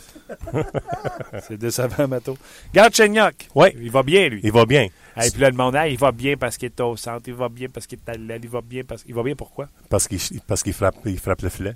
c'est 1.42 1.56
décevant, 1.56 2.06
Mato. 2.08 2.36
Garde 2.74 2.94
Chenyok. 2.94 3.48
Ouais. 3.54 3.74
Il 3.80 3.90
va 3.90 4.02
bien, 4.02 4.28
lui. 4.28 4.40
Il 4.44 4.52
va 4.52 4.66
bien. 4.66 4.82
Et 5.22 5.30
puis 5.30 5.40
là, 5.40 5.48
le 5.50 5.56
monde, 5.56 5.74
ah, 5.76 5.88
il 5.88 5.96
va 5.98 6.12
bien 6.12 6.36
parce 6.36 6.58
qu'il 6.58 6.66
est 6.66 6.80
au 6.80 6.96
centre, 6.96 7.22
il 7.28 7.34
va 7.34 7.48
bien 7.48 7.68
parce 7.72 7.86
qu'il 7.86 7.98
est 7.98 8.10
à 8.10 8.14
l'aile, 8.14 8.40
il 8.44 8.50
va 8.50 8.60
bien 8.60 8.82
parce 8.84 9.02
qu'il 9.02 9.14
va 9.14 9.22
bien 9.22 9.34
pourquoi? 9.34 9.68
parce 9.88 10.06
qu'il 10.08 10.18
parce 10.46 10.62
qu'il 10.62 10.74
frappe 10.74 10.96
il 11.06 11.18
frappe 11.18 11.40
le 11.42 11.48
filet. 11.48 11.74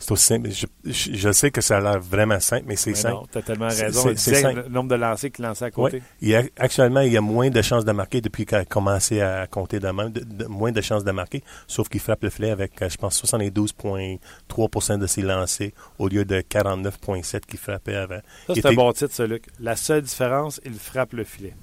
C'est 0.00 0.12
aussi 0.12 0.26
simple. 0.26 0.50
Je, 0.50 0.66
je, 0.84 1.12
je 1.14 1.32
sais 1.32 1.50
que 1.50 1.60
ça 1.60 1.78
a 1.78 1.80
l'air 1.80 1.98
vraiment 2.00 2.38
simple, 2.38 2.64
mais 2.68 2.76
c'est 2.76 2.94
simple. 2.94 3.14
non, 3.14 3.26
t'as 3.30 3.42
tellement 3.42 3.66
raison. 3.66 4.02
c'est- 4.16 4.52
le 4.54 4.68
nombre 4.68 4.88
de 4.90 4.94
lancers 4.94 5.32
qu'il 5.32 5.44
lançait 5.44 5.64
à 5.64 5.70
côté. 5.72 6.02
A- 6.36 6.42
actuellement, 6.56 7.00
il 7.00 7.12
y 7.12 7.16
a 7.16 7.20
moins 7.20 7.50
de 7.50 7.60
chances 7.62 7.84
de 7.84 7.90
marquer 7.90 8.20
depuis 8.20 8.46
qu'il 8.46 8.56
a 8.58 8.64
commencé 8.64 9.20
à 9.20 9.46
compter 9.48 9.80
de 9.80 9.88
même, 9.88 10.10
de- 10.10 10.20
de- 10.20 10.44
moins 10.46 10.70
de 10.70 10.80
chances 10.80 11.02
de 11.02 11.10
marquer, 11.10 11.42
sauf 11.66 11.88
qu'il 11.88 11.98
frappe 12.00 12.22
le 12.22 12.30
filet 12.30 12.50
avec, 12.50 12.80
euh, 12.80 12.88
je 12.88 12.96
pense, 12.96 13.16
72,3% 13.16 14.98
de 14.98 15.06
ses 15.08 15.22
lancers 15.22 15.70
au 15.98 16.06
lieu 16.08 16.24
de 16.24 16.40
49,7% 16.42 17.40
qu'il 17.46 17.58
frappait 17.58 17.96
avant. 17.96 18.20
Ça, 18.46 18.54
c'est 18.54 18.66
un 18.66 18.72
bon 18.74 18.92
titre, 18.92 19.12
ça, 19.12 19.26
Luc. 19.26 19.46
La 19.58 19.74
seule 19.74 20.02
différence, 20.02 20.60
il 20.64 20.74
frappe 20.74 21.12
le 21.12 21.24
filet. 21.24 21.54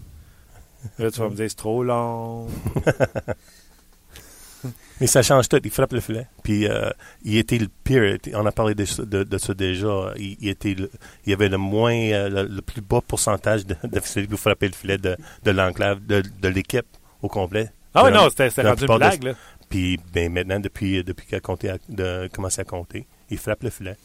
Là, 0.99 1.09
tu 1.09 1.19
vas 1.19 1.29
me 1.29 1.35
dire, 1.35 1.49
c'est 1.49 1.55
trop 1.55 1.83
long. 1.83 2.47
Mais 5.01 5.07
ça 5.07 5.21
change 5.21 5.49
tout. 5.49 5.59
Il 5.63 5.71
frappe 5.71 5.91
le 5.93 5.99
filet. 5.99 6.25
Puis 6.43 6.67
euh, 6.67 6.89
il 7.23 7.37
était 7.37 7.57
le 7.57 7.67
pire. 7.83 8.17
On 8.33 8.45
a 8.45 8.51
parlé 8.51 8.75
de, 8.75 8.85
ça- 8.85 9.03
de, 9.03 9.23
de 9.23 9.37
ça 9.37 9.53
déjà. 9.53 10.13
Il, 10.17 10.37
il 10.39 10.47
était 10.49 10.73
le- 10.73 10.89
il 11.25 11.33
avait 11.33 11.49
le 11.49 11.57
moins, 11.57 11.93
euh, 11.95 12.29
le, 12.29 12.43
le 12.55 12.61
plus 12.61 12.81
bas 12.81 13.01
pourcentage 13.05 13.65
de, 13.65 13.75
de 13.83 13.99
celui 14.03 14.27
qui 14.27 14.37
frappait 14.37 14.67
le 14.67 14.73
filet 14.73 14.97
de, 14.97 15.17
de 15.43 15.51
l'enclave, 15.51 16.05
de, 16.05 16.21
de 16.41 16.47
l'équipe 16.47 16.85
au 17.21 17.27
complet. 17.27 17.69
Ah 17.93 18.03
oui, 18.05 18.11
non, 18.11 18.29
c'était 18.29 18.49
rendu 18.61 18.85
une 18.85 18.97
blague, 18.97 19.23
là. 19.23 19.33
Puis 19.69 19.99
ben, 20.13 20.31
maintenant, 20.31 20.59
depuis, 20.59 21.03
depuis 21.03 21.25
qu'il 21.25 21.35
a 21.35 21.39
compté 21.41 21.69
à- 21.69 21.77
de, 21.89 22.29
commencé 22.33 22.61
à 22.61 22.63
compter, 22.63 23.05
il 23.29 23.37
frappe 23.37 23.63
le 23.63 23.69
filet. 23.71 23.95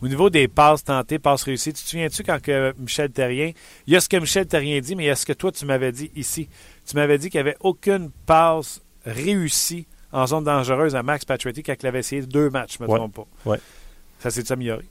Au 0.00 0.08
niveau 0.08 0.30
des 0.30 0.48
passes 0.48 0.84
tentées, 0.84 1.18
passes 1.18 1.42
réussies, 1.42 1.74
tu 1.74 1.82
te 1.84 1.88
souviens-tu 1.90 2.22
quand 2.22 2.40
que 2.40 2.72
Michel 2.78 3.10
Terrien, 3.10 3.52
il 3.86 3.92
y 3.92 3.96
a 3.96 4.00
ce 4.00 4.08
que 4.08 4.16
Michel 4.16 4.46
Terrien 4.46 4.80
dit, 4.80 4.96
mais 4.96 5.04
il 5.04 5.06
y 5.08 5.10
a 5.10 5.16
ce 5.16 5.26
que 5.26 5.34
toi 5.34 5.52
tu 5.52 5.66
m'avais 5.66 5.92
dit 5.92 6.10
ici. 6.16 6.48
Tu 6.88 6.96
m'avais 6.96 7.18
dit 7.18 7.28
qu'il 7.28 7.36
n'y 7.42 7.48
avait 7.48 7.56
aucune 7.60 8.10
passe 8.24 8.80
réussie 9.04 9.86
en 10.12 10.26
zone 10.26 10.44
dangereuse 10.44 10.94
à 10.96 11.02
Max 11.02 11.24
Pacioretty 11.24 11.62
quand 11.62 11.74
il 11.80 11.86
avait 11.86 12.00
essayé 12.00 12.22
deux 12.22 12.50
matchs, 12.50 12.76
je 12.78 12.82
ne 12.82 12.88
me 12.88 12.92
Ouais. 12.92 12.98
trompe 12.98 13.14
pas. 13.14 13.26
Ouais. 13.50 13.60
Ça 14.18 14.30
s'est 14.30 14.50
amélioré. 14.52 14.84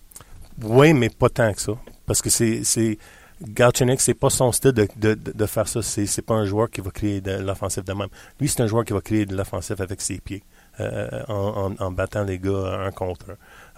Oui, 0.64 0.94
mais 0.94 1.10
pas 1.10 1.30
tant 1.30 1.54
que 1.54 1.62
ça. 1.62 1.74
Parce 2.06 2.22
que 2.22 2.30
c'est. 2.30 2.98
Galchenyuk, 3.42 4.02
c'est 4.02 4.16
pas 4.16 4.30
son 4.30 4.52
style 4.52 4.74
de, 4.74 4.86
de, 4.98 5.14
de- 5.14 5.46
faire 5.46 5.66
ça. 5.66 5.82
C'est, 5.82 6.06
c'est 6.06 6.22
pas 6.22 6.34
un 6.34 6.44
joueur 6.44 6.70
qui 6.70 6.82
va 6.82 6.92
créer 6.92 7.22
de 7.22 7.32
l'offensive 7.38 7.86
de 7.86 7.94
même. 7.94 8.10
Lui, 8.38 8.50
c'est 8.50 8.62
un 8.62 8.68
joueur 8.68 8.84
qui 8.84 8.92
va 8.92 9.00
créer 9.00 9.26
de 9.26 9.34
l'offensive 9.34 9.82
avec 9.82 10.02
ses 10.02 10.20
pieds. 10.20 10.44
euh, 10.82 11.08
en, 11.30 11.74
en- 11.80 11.86
en 11.86 11.92
battant 11.92 12.24
les 12.24 12.38
gars 12.40 12.80
un 12.86 12.92
contre 12.92 13.28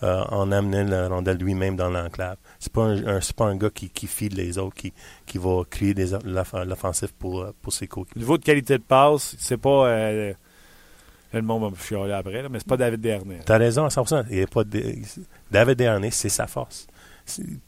un. 0.01 0.05
euh, 0.07 0.23
en 0.29 0.51
amenant 0.51 0.83
la 0.83 1.07
rondelle 1.09 1.37
lui-même 1.37 1.75
dans 1.75 1.89
l'enclave. 1.89 2.37
C'est 2.59 2.71
pas 2.73 2.83
un, 2.83 3.05
un- 3.07 3.21
c'est 3.21 3.35
pas 3.35 3.45
un 3.45 3.55
gars 3.55 3.69
qui, 3.71 3.89
qui 3.89 4.05
file 4.07 4.35
les 4.35 4.57
autres, 4.59 4.75
qui, 4.75 4.93
qui 5.27 5.37
va 5.39 5.63
créer 5.69 5.93
l'offensive 6.65 7.13
pour, 7.19 7.45
pour 7.61 7.71
ses 7.73 7.85
Au 7.85 7.87
coéquipiers. 7.87 8.19
niveau 8.21 8.37
de 8.39 8.43
qualité 8.43 8.77
de 8.79 8.83
passe, 8.83 9.35
c'est 9.39 9.57
pas. 9.57 9.87
euh, 9.89 10.33
le 11.39 11.41
monde 11.41 11.63
va 11.63 11.69
me 11.69 11.75
fioler 11.75 12.13
après, 12.13 12.41
là, 12.41 12.49
mais 12.49 12.59
c'est 12.59 12.67
pas 12.67 12.77
David 12.77 13.01
Dernay. 13.01 13.39
T'as 13.45 13.57
raison 13.57 13.85
à 13.85 13.89
100%. 13.89 14.25
Il 14.29 14.43
a 14.43 14.47
pas 14.47 14.63
de, 14.63 14.95
David 15.51 15.77
Dernay, 15.77 16.11
c'est 16.11 16.29
sa 16.29 16.47
force. 16.47 16.87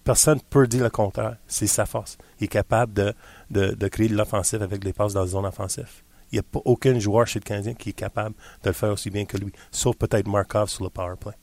Personne 0.03 0.35
ne 0.39 0.43
peut 0.49 0.67
dire 0.67 0.83
le 0.83 0.89
contraire. 0.89 1.37
C'est 1.47 1.67
sa 1.67 1.85
force. 1.85 2.17
Il 2.39 2.45
est 2.45 2.47
capable 2.47 2.93
de, 2.93 3.13
de, 3.51 3.67
de 3.73 3.87
créer 3.87 4.09
de 4.09 4.15
l'offensive 4.15 4.61
avec 4.61 4.83
les 4.83 4.91
passes 4.93 5.13
dans 5.13 5.21
la 5.21 5.27
zone 5.27 5.45
offensive. 5.45 5.87
Il 6.31 6.35
n'y 6.35 6.39
a 6.39 6.43
pas 6.43 6.59
aucun 6.65 6.97
joueur 6.99 7.27
chez 7.27 7.39
le 7.39 7.43
Canadien 7.45 7.73
qui 7.75 7.89
est 7.89 7.93
capable 7.93 8.35
de 8.63 8.69
le 8.69 8.73
faire 8.73 8.91
aussi 8.91 9.09
bien 9.11 9.25
que 9.25 9.37
lui, 9.37 9.53
sauf 9.71 9.95
peut-être 9.95 10.27
Markov 10.27 10.67
sur 10.69 10.83
le 10.83 10.89
power 10.89 11.15
play. 11.19 11.33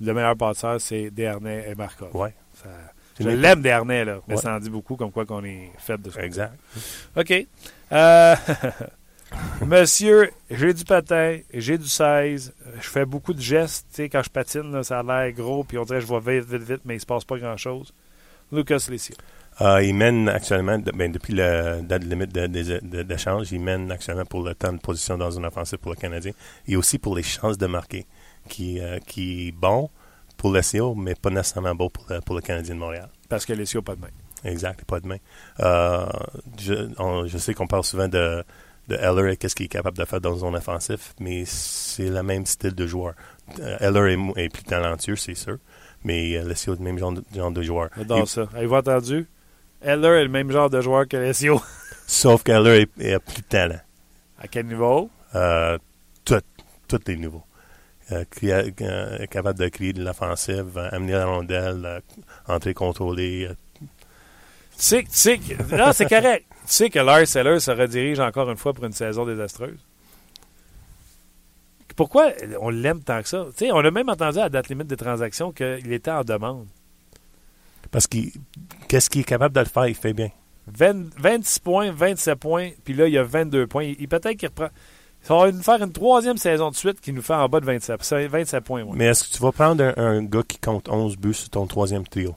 Le 0.00 0.12
meilleur 0.12 0.36
passeur, 0.36 0.80
c'est 0.80 1.10
Dernay 1.10 1.64
et 1.70 1.74
Markov. 1.74 2.10
Ça- 2.52 2.68
C'est 3.16 3.24
je 3.24 3.28
l'aime 3.30 3.62
Dernay, 3.62 4.04
là, 4.04 4.18
mais 4.28 4.34
Ouais. 4.34 4.40
ça 4.40 4.54
en 4.54 4.58
dit 4.58 4.68
beaucoup 4.70 4.96
comme 4.96 5.10
quoi 5.12 5.24
qu'on 5.24 5.42
est 5.44 5.70
fait 5.78 5.96
de 6.00 6.10
ça. 6.10 6.22
exact. 6.22 6.54
OK. 7.16 7.46
Euh, 7.92 8.36
Monsieur, 9.66 10.30
j'ai 10.50 10.74
du 10.74 10.84
patin, 10.84 11.38
j'ai 11.52 11.78
du 11.78 11.88
16, 11.88 12.54
je 12.80 12.88
fais 12.88 13.04
beaucoup 13.06 13.32
de 13.32 13.40
gestes. 13.40 13.86
Tu 13.90 13.96
sais, 13.96 14.08
quand 14.08 14.22
je 14.22 14.30
patine, 14.30 14.72
là, 14.72 14.82
ça 14.82 14.98
a 15.00 15.02
l'air 15.02 15.32
gros, 15.32 15.64
puis 15.64 15.78
on 15.78 15.84
dirait 15.84 16.00
que 16.00 16.06
je 16.06 16.12
vais 16.12 16.38
vite, 16.40 16.48
vite, 16.50 16.62
vite, 16.68 16.80
mais 16.84 16.96
il 16.96 17.00
se 17.00 17.06
passe 17.06 17.24
pas 17.24 17.38
grand-chose. 17.38 17.94
Lucas 18.52 18.86
Lessio. 18.90 19.14
Euh, 19.60 19.82
il 19.82 19.94
mène 19.94 20.28
actuellement, 20.28 20.78
ben, 20.94 21.12
depuis 21.12 21.32
la 21.34 21.80
date 21.80 22.02
limite 22.04 22.32
d'échange, 22.32 23.52
il 23.52 23.60
mène 23.60 23.90
actuellement 23.92 24.24
pour 24.24 24.42
le 24.42 24.54
temps 24.54 24.72
de 24.72 24.78
position 24.80 25.16
dans 25.16 25.30
une 25.30 25.44
offensive 25.46 25.78
pour 25.78 25.92
le 25.92 25.96
Canadien 25.96 26.32
et 26.66 26.76
aussi 26.76 26.98
pour 26.98 27.14
les 27.16 27.22
chances 27.22 27.56
de 27.56 27.66
marquer, 27.66 28.06
qui, 28.48 28.80
euh, 28.80 28.98
qui 29.06 29.48
est 29.48 29.52
bon 29.52 29.88
pour 30.36 30.50
le 30.52 30.60
SEO, 30.60 30.94
mais 30.96 31.14
pas 31.14 31.30
nécessairement 31.30 31.74
bon 31.76 31.88
pour 31.88 32.04
le, 32.10 32.20
pour 32.20 32.34
le 32.34 32.40
Canadien 32.42 32.74
de 32.74 32.80
Montréal. 32.80 33.08
Parce 33.28 33.46
que 33.46 33.52
Lessio 33.52 33.80
n'a 33.80 33.84
pas 33.84 33.94
de 33.94 34.00
main. 34.00 34.08
Exact, 34.44 34.84
pas 34.84 34.98
de 35.00 35.06
main. 35.06 35.16
Euh, 35.60 36.04
je, 36.60 36.74
on- 36.98 37.26
je 37.26 37.38
sais 37.38 37.54
qu'on 37.54 37.68
parle 37.68 37.84
souvent 37.84 38.08
de, 38.08 38.42
de 38.88 38.96
Eller 38.96 39.32
et 39.32 39.36
qu'est-ce 39.36 39.54
qu'il 39.54 39.66
est 39.66 39.68
capable 39.68 39.96
de 39.96 40.04
faire 40.04 40.20
dans 40.20 40.30
le 40.30 40.38
zone 40.38 40.56
offensif, 40.56 41.14
mais 41.20 41.44
c'est 41.46 42.08
le 42.10 42.22
même 42.22 42.46
style 42.46 42.74
de 42.74 42.86
joueur. 42.86 43.14
Euh, 43.60 43.76
Eller 43.80 44.14
est, 44.14 44.44
est 44.44 44.48
plus 44.48 44.64
talentueux, 44.64 45.16
c'est 45.16 45.34
sûr, 45.34 45.58
mais 46.04 46.36
euh, 46.36 46.42
Alessio 46.42 46.74
est 46.74 46.78
le 46.78 46.84
même 46.84 46.98
genre 46.98 47.12
de, 47.12 47.22
genre 47.34 47.50
de 47.50 47.62
joueur. 47.62 47.88
J'adore 47.96 48.28
ça. 48.28 48.48
Avez-vous 48.54 48.74
entendu? 48.74 49.26
Eller 49.82 50.08
est 50.08 50.24
le 50.24 50.30
même 50.30 50.50
genre 50.50 50.70
de 50.70 50.80
joueur 50.80 51.06
que 51.08 51.16
Alessio. 51.16 51.60
Sauf 52.06 52.42
qu'Eller 52.42 52.86
est, 53.00 53.14
a 53.14 53.20
plus 53.20 53.42
de 53.42 53.46
talent. 53.48 53.80
À 54.38 54.48
quel 54.48 54.66
niveau? 54.66 55.10
Euh, 55.34 55.78
tout, 56.24 56.40
tous 56.88 57.00
les 57.06 57.16
niveaux. 57.16 57.42
Euh, 58.12 58.24
euh, 58.42 59.26
capable 59.30 59.58
de 59.58 59.68
créer 59.68 59.94
de 59.94 60.04
l'offensive, 60.04 60.76
amener 60.92 61.12
la 61.12 61.24
rondelle, 61.24 62.02
entrer 62.46 62.74
contrôlée. 62.74 63.48
sais 64.76 65.04
que. 65.04 65.76
Non, 65.76 65.92
c'est 65.92 66.08
correct. 66.08 66.44
Tu 66.66 66.72
sais 66.72 66.90
que 66.90 66.98
Lars 66.98 67.36
Eller 67.36 67.60
se 67.60 67.70
redirige 67.70 68.20
encore 68.20 68.50
une 68.50 68.56
fois 68.56 68.72
pour 68.72 68.84
une 68.84 68.92
saison 68.92 69.24
désastreuse? 69.26 69.78
Pourquoi 71.96 72.30
on 72.60 72.70
l'aime 72.70 73.02
tant 73.02 73.22
que 73.22 73.28
ça? 73.28 73.46
Tu 73.56 73.66
sais, 73.66 73.72
on 73.72 73.78
a 73.78 73.90
même 73.90 74.08
entendu 74.08 74.38
à 74.38 74.42
la 74.44 74.48
date 74.48 74.68
limite 74.68 74.88
des 74.88 74.96
transactions 74.96 75.52
qu'il 75.52 75.92
était 75.92 76.10
en 76.10 76.24
demande. 76.24 76.66
parce 77.92 78.06
qu'il 78.08 78.32
qu'est-ce 78.88 79.08
qu'il 79.08 79.20
est 79.20 79.24
capable 79.24 79.54
de 79.54 79.60
le 79.60 79.66
faire, 79.66 79.86
il 79.86 79.94
fait 79.94 80.12
bien. 80.12 80.30
20 80.66 81.14
26 81.18 81.58
points, 81.60 81.92
27 81.92 82.34
points, 82.38 82.70
puis 82.84 82.94
là, 82.94 83.06
il 83.06 83.12
y 83.12 83.18
a 83.18 83.22
22 83.22 83.66
points. 83.66 83.84
Il, 83.84 83.96
il- 84.00 84.08
Peut-être 84.08 84.36
qu'il 84.36 84.48
reprend. 84.48 84.68
Ça 85.22 85.34
va 85.36 85.52
nous 85.52 85.62
faire 85.62 85.80
une 85.82 85.92
troisième 85.92 86.36
saison 86.36 86.70
de 86.70 86.74
suite 86.74 87.00
qui 87.00 87.12
nous 87.12 87.22
fait 87.22 87.32
en 87.34 87.48
bas 87.48 87.60
de 87.60 87.64
27, 87.66 88.02
C'est 88.02 88.26
27 88.26 88.64
points. 88.64 88.82
ouais. 88.82 88.92
Mais 88.94 89.04
est-ce 89.06 89.24
que 89.28 89.36
tu 89.36 89.42
vas 89.42 89.52
prendre 89.52 89.82
un, 89.84 89.94
un 89.96 90.22
gars 90.24 90.42
qui 90.46 90.58
compte 90.58 90.88
11 90.88 91.16
buts 91.16 91.32
sur 91.34 91.48
ton 91.50 91.66
troisième 91.66 92.06
trio? 92.06 92.34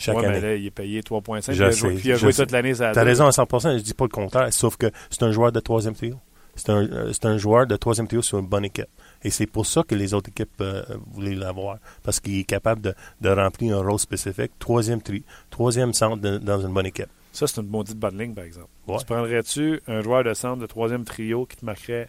Chaque 0.00 0.16
Ouais, 0.16 0.22
mais 0.22 0.28
année. 0.28 0.40
là, 0.40 0.54
il 0.56 0.66
est 0.66 0.70
payé 0.70 1.00
3,5. 1.02 1.52
Je 1.52 1.56
Il 1.58 1.62
a 1.62 1.70
joué, 1.70 1.94
puis 1.94 2.08
il 2.08 2.12
a 2.12 2.16
joué 2.16 2.32
toute 2.32 2.50
l'année. 2.50 2.74
ça 2.74 2.88
a 2.90 2.92
T'as 2.92 3.02
deux. 3.02 3.08
raison 3.08 3.26
à 3.26 3.30
100%, 3.30 3.76
je 3.78 3.82
dis 3.82 3.94
pas 3.94 4.04
le 4.04 4.08
contraire, 4.10 4.52
sauf 4.52 4.76
que 4.76 4.90
c'est 5.10 5.22
un 5.22 5.30
joueur 5.32 5.52
de 5.52 5.60
troisième 5.60 5.94
trio. 5.94 6.16
C'est 6.56 6.70
un, 6.70 6.82
euh, 6.84 7.12
un 7.22 7.38
joueur 7.38 7.66
de 7.66 7.76
troisième 7.76 8.08
trio 8.08 8.22
sur 8.22 8.38
une 8.38 8.46
bonne 8.46 8.64
équipe. 8.64 8.88
Et 9.22 9.30
c'est 9.30 9.46
pour 9.46 9.66
ça 9.66 9.82
que 9.82 9.94
les 9.94 10.12
autres 10.14 10.30
équipes 10.30 10.50
euh, 10.60 10.82
voulaient 11.12 11.34
l'avoir. 11.34 11.76
Parce 12.02 12.18
qu'il 12.20 12.38
est 12.38 12.44
capable 12.44 12.80
de, 12.80 12.94
de 13.20 13.28
remplir 13.30 13.78
un 13.78 13.82
rôle 13.86 13.98
spécifique. 13.98 14.52
Troisième, 14.58 15.00
tri, 15.00 15.22
troisième 15.50 15.92
centre 15.94 16.16
de- 16.20 16.38
dans 16.38 16.60
une 16.60 16.72
bonne 16.74 16.86
équipe. 16.86 17.06
Ça, 17.32 17.46
c'est 17.46 17.60
une 17.60 17.68
maudite 17.68 17.96
bonne 17.98 18.18
ligne, 18.18 18.34
par 18.34 18.44
exemple. 18.44 18.66
Ouais. 18.88 18.98
Tu 18.98 19.04
prendrais-tu 19.04 19.80
un 19.86 20.02
joueur 20.02 20.24
de 20.24 20.34
centre 20.34 20.60
de 20.60 20.66
troisième 20.66 21.04
trio 21.04 21.46
qui 21.46 21.56
te 21.56 21.64
marquerait 21.64 22.08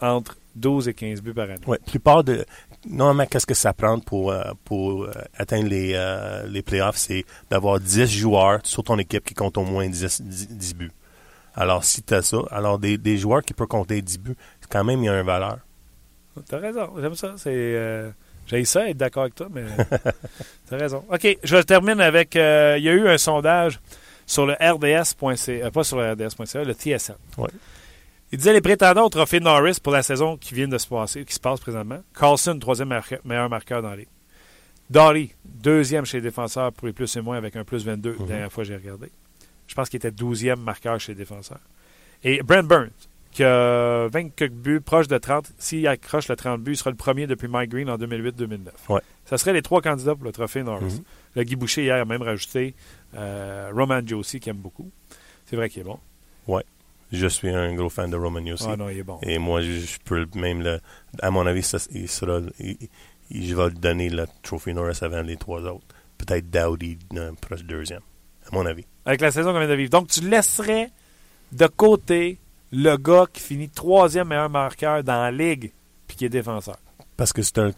entre 0.00 0.36
12 0.56 0.88
et 0.88 0.94
15 0.94 1.20
buts 1.22 1.34
par 1.34 1.44
année? 1.44 1.60
Ouais, 1.66 1.78
plupart 1.86 2.24
de. 2.24 2.44
Normalement, 2.88 3.26
qu'est-ce 3.26 3.46
que 3.46 3.54
ça 3.54 3.72
prend 3.72 3.98
pour, 3.98 4.30
euh, 4.30 4.42
pour 4.64 5.04
euh, 5.04 5.12
atteindre 5.38 5.68
les, 5.68 5.92
euh, 5.94 6.46
les 6.46 6.62
playoffs? 6.62 6.96
C'est 6.96 7.24
d'avoir 7.50 7.80
10 7.80 8.06
joueurs 8.06 8.60
sur 8.64 8.82
ton 8.84 8.98
équipe 8.98 9.24
qui 9.24 9.34
comptent 9.34 9.56
au 9.58 9.64
moins 9.64 9.88
10, 9.88 10.20
10, 10.20 10.48
10 10.50 10.74
buts. 10.74 10.92
Alors, 11.54 11.84
si 11.84 12.02
tu 12.02 12.12
as 12.14 12.22
ça, 12.22 12.38
alors 12.50 12.78
des, 12.78 12.98
des 12.98 13.16
joueurs 13.16 13.42
qui 13.42 13.54
peuvent 13.54 13.68
compter 13.68 14.02
10 14.02 14.18
buts, 14.18 14.36
quand 14.68 14.84
même, 14.84 15.00
il 15.02 15.06
y 15.06 15.08
a 15.08 15.18
une 15.18 15.24
valeur. 15.26 15.58
T'as 16.48 16.58
raison, 16.58 16.90
j'aime 17.00 17.14
ça. 17.14 17.34
C'est, 17.36 17.50
euh, 17.54 18.10
j'ai 18.46 18.64
ça 18.64 18.88
être 18.88 18.96
d'accord 18.96 19.22
avec 19.22 19.36
toi, 19.36 19.46
mais 19.52 19.62
t'as 20.68 20.76
raison. 20.76 21.04
OK, 21.10 21.38
je 21.42 21.56
termine 21.58 22.00
avec. 22.00 22.36
euh, 22.36 22.74
il 22.76 22.84
y 22.84 22.88
a 22.88 22.92
eu 22.92 23.08
un 23.08 23.18
sondage 23.18 23.80
sur 24.26 24.46
le 24.46 24.54
RDS.ca, 24.54 25.52
euh, 25.66 25.70
pas 25.70 25.84
sur 25.84 25.98
le 25.98 26.12
RDS.ca, 26.12 26.64
le 26.64 26.72
TSN. 26.74 27.14
Ouais. 27.38 27.48
Il 28.34 28.38
disait 28.38 28.52
les 28.52 28.60
prétendants 28.60 29.06
au 29.06 29.08
trophée 29.08 29.38
Norris 29.38 29.78
pour 29.80 29.92
la 29.92 30.02
saison 30.02 30.36
qui 30.36 30.54
vient 30.54 30.66
de 30.66 30.76
se 30.76 30.88
passer, 30.88 31.24
qui 31.24 31.32
se 31.32 31.38
passe 31.38 31.60
présentement. 31.60 32.00
Carlson, 32.18 32.58
troisième 32.58 32.92
meilleur 33.24 33.48
marqueur 33.48 33.80
dans 33.80 33.94
les. 33.94 34.08
Dolly, 34.90 35.30
deuxième 35.44 36.04
chez 36.04 36.16
les 36.16 36.22
défenseurs 36.24 36.72
pour 36.72 36.88
les 36.88 36.92
plus 36.92 37.14
et 37.14 37.20
moins 37.20 37.36
avec 37.36 37.54
un 37.54 37.62
plus 37.62 37.86
22, 37.86 38.16
la 38.18 38.26
dernière 38.26 38.52
fois 38.52 38.64
que 38.64 38.68
j'ai 38.70 38.74
regardé. 38.74 39.12
Je 39.68 39.74
pense 39.76 39.88
qu'il 39.88 39.98
était 39.98 40.10
douzième 40.10 40.58
marqueur 40.58 40.98
chez 40.98 41.12
les 41.12 41.18
défenseurs. 41.18 41.60
Et 42.24 42.42
Brent 42.42 42.64
Burns, 42.66 42.90
qui 43.30 43.44
a 43.44 44.08
20 44.08 44.30
quelques 44.30 44.52
buts, 44.52 44.80
proche 44.80 45.06
de 45.06 45.16
30. 45.16 45.52
S'il 45.56 45.86
accroche 45.86 46.26
le 46.26 46.34
30 46.34 46.60
buts, 46.60 46.72
il 46.72 46.76
sera 46.76 46.90
le 46.90 46.96
premier 46.96 47.28
depuis 47.28 47.46
Mike 47.46 47.70
Green 47.70 47.88
en 47.88 47.98
2008-2009. 47.98 48.58
Ouais. 48.88 49.00
Ça 49.26 49.38
serait 49.38 49.52
les 49.52 49.62
trois 49.62 49.80
candidats 49.80 50.16
pour 50.16 50.24
le 50.24 50.32
trophée 50.32 50.64
Norris. 50.64 50.94
Mhm. 50.94 51.04
Le 51.36 51.44
Guy 51.44 51.54
Boucher, 51.54 51.84
hier, 51.84 52.02
a 52.02 52.04
même 52.04 52.22
rajouté 52.22 52.74
euh, 53.14 53.70
Roman 53.72 54.00
Josie, 54.04 54.40
qui 54.40 54.50
aime 54.50 54.56
beaucoup. 54.56 54.90
C'est 55.46 55.54
vrai 55.54 55.70
qu'il 55.70 55.82
est 55.82 55.84
bon. 55.84 56.00
Je 57.14 57.26
suis 57.26 57.48
un 57.50 57.74
gros 57.74 57.88
fan 57.88 58.10
de 58.10 58.16
Roman 58.16 58.40
aussi. 58.52 58.66
Ah 58.68 58.76
non, 58.76 58.88
il 58.88 58.98
est 58.98 59.02
bon. 59.02 59.18
Et 59.22 59.38
moi, 59.38 59.60
je, 59.62 59.72
je 59.72 59.98
peux 60.04 60.26
même 60.34 60.62
le. 60.62 60.80
À 61.22 61.30
mon 61.30 61.46
avis, 61.46 61.62
ça, 61.62 61.78
il 61.92 62.08
sera. 62.08 62.40
il- 62.58 62.76
il- 63.30 63.46
je 63.48 63.54
vais 63.54 63.68
lui 63.70 63.78
donner 63.78 64.10
le 64.10 64.26
Trophy 64.42 64.74
Norris 64.74 64.98
avant 65.02 65.22
les 65.22 65.36
trois 65.36 65.62
autres. 65.62 65.86
Peut-être 66.18 66.50
Dowdy, 66.50 66.98
proche 67.40 67.64
deuxième. 67.64 68.02
À 68.50 68.54
mon 68.54 68.66
avis. 68.66 68.84
Avec 69.06 69.20
la 69.22 69.30
saison 69.30 69.52
qu'on 69.52 69.58
vient 69.60 69.68
de 69.68 69.74
vivre. 69.74 69.90
Donc, 69.90 70.08
tu 70.08 70.20
laisserais 70.28 70.90
de 71.52 71.66
côté 71.66 72.38
le 72.72 72.96
gars 72.96 73.24
qui 73.32 73.40
finit 73.40 73.68
troisième 73.70 74.28
meilleur 74.28 74.50
marqueur 74.50 75.02
dans 75.02 75.14
la 75.22 75.30
ligue 75.30 75.72
puis 76.06 76.16
qui 76.16 76.24
est 76.26 76.28
défenseur. 76.30 76.76
Parce 77.16 77.32
que 77.32 77.42
c'est 77.42 77.58
un. 77.58 77.70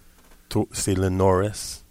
tro- 0.48 0.68
C'est 0.72 0.94
le 0.94 1.08
Norris. 1.08 1.84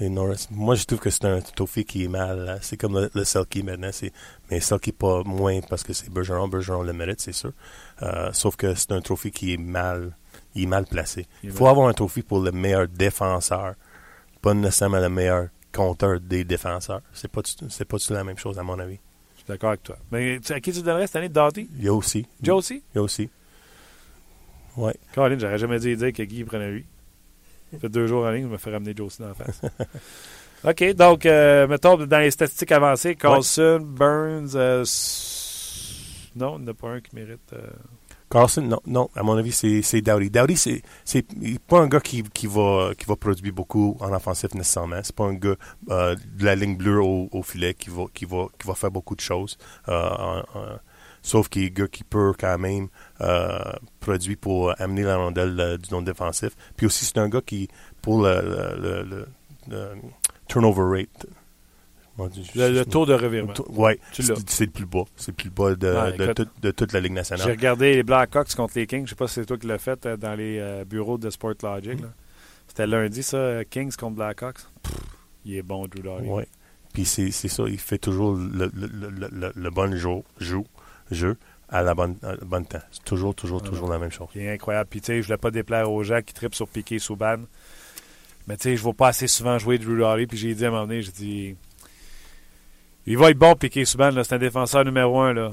Norris. 0.00 0.48
Moi, 0.50 0.74
je 0.74 0.84
trouve 0.84 0.98
que 0.98 1.10
c'est 1.10 1.24
un 1.24 1.40
trophée 1.40 1.84
qui 1.84 2.04
est 2.04 2.08
mal. 2.08 2.48
hein. 2.48 2.58
C'est 2.62 2.76
comme 2.76 2.94
le, 2.98 3.10
le 3.14 3.24
Selkie 3.24 3.62
maintenant. 3.62 3.90
C'est, 3.92 4.12
mais 4.50 4.60
Selkie 4.60 4.92
pas 4.92 5.22
moins 5.24 5.60
parce 5.60 5.82
que 5.84 5.92
c'est 5.92 6.10
Bergeron. 6.10 6.48
Bergeron 6.48 6.82
le 6.82 6.92
mérite, 6.92 7.20
c'est 7.20 7.32
sûr. 7.32 7.52
Euh, 8.02 8.30
sauf 8.32 8.56
que 8.56 8.74
c'est 8.74 8.92
un 8.92 9.00
trophée 9.00 9.30
qui 9.30 9.54
est 9.54 9.56
mal. 9.56 10.16
Il 10.54 10.64
est 10.64 10.66
mal 10.66 10.84
placé. 10.86 11.26
Il 11.42 11.52
faut 11.52 11.66
avoir 11.68 11.88
un 11.88 11.92
trophée 11.92 12.22
pour 12.22 12.40
le 12.40 12.50
meilleur 12.52 12.88
défenseur. 12.88 13.74
Pas 14.42 14.54
nécessairement 14.54 15.00
le 15.00 15.08
meilleur 15.08 15.48
compteur 15.72 16.20
des 16.20 16.44
défenseurs. 16.44 17.00
C'est 17.12 17.30
pas, 17.30 17.42
c'est 17.68 17.84
pas 17.84 17.98
tout 17.98 18.12
la 18.12 18.24
même 18.24 18.38
chose, 18.38 18.58
à 18.58 18.62
mon 18.62 18.78
avis. 18.78 18.98
Je 19.34 19.40
suis 19.40 19.48
d'accord 19.48 19.70
avec 19.70 19.82
toi. 19.82 19.96
Mais 20.12 20.38
à 20.50 20.60
qui 20.60 20.72
tu 20.72 20.82
donnerais 20.82 21.06
cette 21.06 21.16
année? 21.16 21.28
Doughty? 21.28 21.68
Il 21.76 21.84
y 21.84 21.88
a 21.88 21.94
aussi. 21.94 22.26
Joe 22.42 22.58
aussi? 22.58 22.82
Il 22.94 22.96
y 22.96 22.98
a 22.98 23.02
aussi. 23.02 23.28
Ouais. 24.76 24.94
Caroline, 25.12 25.38
j'aurais 25.38 25.58
jamais 25.58 25.78
dû 25.78 25.94
dire 25.96 26.12
que 26.12 26.22
Guy 26.22 26.42
prenait 26.44 26.70
lui. 26.70 26.86
Ça 27.74 27.80
fait 27.80 27.88
deux 27.88 28.06
jours 28.06 28.24
en 28.24 28.30
ligne, 28.30 28.44
je 28.44 28.48
me 28.48 28.56
fais 28.58 28.70
ramener 28.72 28.94
Josie 28.96 29.18
dans 29.20 29.28
la 29.28 29.34
face. 29.34 29.60
OK, 30.64 30.94
donc, 30.94 31.26
euh, 31.26 31.66
mettons, 31.68 31.96
dans 31.96 32.18
les 32.18 32.30
statistiques 32.30 32.72
avancées, 32.72 33.16
Carlson, 33.16 33.80
Burns, 33.84 34.52
euh, 34.54 34.84
non, 36.36 36.56
il 36.58 36.62
n'y 36.62 36.68
en 36.68 36.72
a 36.72 36.74
pas 36.74 36.88
un 36.88 37.00
qui 37.00 37.14
mérite. 37.14 37.52
euh, 37.52 37.66
Carlson, 38.30 38.62
non, 38.62 38.80
non, 38.86 39.10
à 39.14 39.22
mon 39.22 39.36
avis, 39.36 39.52
c'est, 39.52 40.00
Dowdy. 40.00 40.30
Dowdy, 40.30 40.56
c'est, 40.56 40.82
pas 41.68 41.80
un 41.80 41.86
gars 41.86 42.00
qui, 42.00 42.22
qui, 42.22 42.46
va, 42.46 42.90
qui 42.98 43.04
va 43.06 43.14
produire 43.14 43.52
beaucoup 43.52 43.96
en 44.00 44.12
offensif 44.12 44.54
nécessairement. 44.54 44.98
C'est 45.04 45.14
pas 45.14 45.24
un 45.24 45.34
gars 45.34 45.54
euh, 45.90 46.16
de 46.34 46.44
la 46.44 46.54
ligne 46.56 46.76
bleue 46.76 47.00
au, 47.02 47.28
au 47.30 47.42
filet 47.42 47.74
qui 47.74 47.90
va, 47.90 48.04
qui, 48.12 48.24
va, 48.24 48.46
qui 48.58 48.66
va 48.66 48.74
faire 48.74 48.90
beaucoup 48.90 49.14
de 49.14 49.20
choses. 49.20 49.56
En- 49.86 49.92
en- 50.54 50.78
sauf 51.24 51.48
qu'il 51.48 51.64
est 51.64 51.70
gars 51.70 51.88
qui 51.88 52.04
peut 52.04 52.32
quand 52.38 52.58
même 52.58 52.88
euh, 53.22 53.58
produire 53.98 54.36
pour 54.40 54.78
amener 54.80 55.02
la 55.02 55.16
rondelle 55.16 55.58
euh, 55.58 55.76
du 55.78 55.90
non 55.90 56.02
défensif. 56.02 56.50
Puis 56.76 56.86
aussi, 56.86 57.04
c'est 57.06 57.18
un 57.18 57.28
gars 57.28 57.40
qui, 57.40 57.66
pour 58.02 58.22
le, 58.22 58.34
le, 58.42 58.80
le- 58.80 59.02
le- 59.02 59.26
le 59.68 59.88
turnover 60.46 60.98
rate, 61.00 61.26
le, 62.54 62.68
le 62.70 62.84
taux 62.84 63.06
de 63.06 63.14
revirement. 63.14 63.54
Tu 64.12 64.22
c'est 64.46 64.66
le 64.66 64.70
plus 64.70 64.84
bas. 64.86 65.04
C'est 65.16 65.32
le 65.32 65.36
plus 65.36 65.50
bas 65.50 65.74
de, 65.74 65.88
Ouais, 65.92 66.16
de, 66.34 66.46
de 66.62 66.70
toute 66.70 66.92
la 66.92 67.00
Ligue 67.00 67.10
J'ai 67.12 67.14
nationale. 67.14 67.50
regardé 67.50 67.94
les 67.96 68.02
Blackhawks 68.02 68.54
contre 68.54 68.74
les 68.76 68.86
Kings. 68.86 69.04
Je 69.06 69.10
sais 69.10 69.16
pas 69.16 69.26
si 69.26 69.34
c'est 69.34 69.46
toi 69.46 69.56
qui 69.58 69.66
l'as 69.66 69.78
fait 69.78 70.04
euh, 70.06 70.16
dans 70.16 70.34
les 70.34 70.58
euh, 70.60 70.84
bureaux 70.84 71.18
de 71.18 71.30
Sport 71.30 71.54
Logic. 71.62 71.98
C'était 72.68 72.86
lundi, 72.86 73.22
ça, 73.22 73.64
Kings 73.64 73.96
contre 73.96 74.16
Blackhawks. 74.16 74.60
Il 75.44 75.56
est 75.56 75.62
bon, 75.62 75.86
Drew 75.88 76.02
Doughty. 76.02 76.26
Ouais. 76.28 76.46
Puis 76.92 77.04
c'est 77.04 77.30
ça, 77.32 77.64
il 77.66 77.78
fait 77.78 77.98
toujours 77.98 78.34
le, 78.36 78.70
le, 78.72 78.86
le, 78.86 79.28
le, 79.32 79.52
le 79.54 79.70
bon 79.70 79.96
jeu, 79.96 80.62
jeu 81.10 81.36
à 81.68 81.82
la 81.82 81.94
bonne, 81.94 82.16
à 82.22 82.32
la 82.32 82.44
bonne 82.44 82.66
temps. 82.66 82.82
C'est 82.90 83.04
toujours, 83.04 83.34
toujours, 83.34 83.62
toujours 83.62 83.88
la 83.88 83.98
même 83.98 84.10
chose. 84.10 84.28
Il 84.34 84.42
est 84.42 84.52
incroyable. 84.52 84.88
Puis, 84.90 85.00
tu 85.00 85.06
sais, 85.06 85.22
je 85.22 85.26
voulais 85.26 85.38
pas 85.38 85.50
déplaire 85.50 85.90
aux 85.90 86.02
gens 86.02 86.20
qui 86.22 86.34
tripent 86.34 86.54
sur 86.54 86.68
Piqué 86.68 86.98
Souban. 86.98 87.38
Mais, 88.46 88.56
tu 88.56 88.64
sais, 88.64 88.76
je 88.76 88.82
ne 88.82 88.88
vais 88.88 88.94
pas 88.94 89.08
assez 89.08 89.26
souvent 89.26 89.58
jouer 89.58 89.78
Drew 89.78 89.98
Doughty. 89.98 90.26
Puis, 90.26 90.38
j'ai 90.38 90.54
dit 90.54 90.64
à 90.64 90.68
un 90.68 90.70
moment 90.70 90.86
donné, 90.86 91.02
j'ai 91.02 91.12
dit, 91.12 91.56
il 93.06 93.18
va 93.18 93.30
être 93.30 93.38
bon, 93.38 93.54
Piqué 93.54 93.84
Souban. 93.84 94.10
C'est 94.22 94.34
un 94.34 94.38
défenseur 94.38 94.84
numéro 94.84 95.20
un, 95.20 95.32
là. 95.32 95.52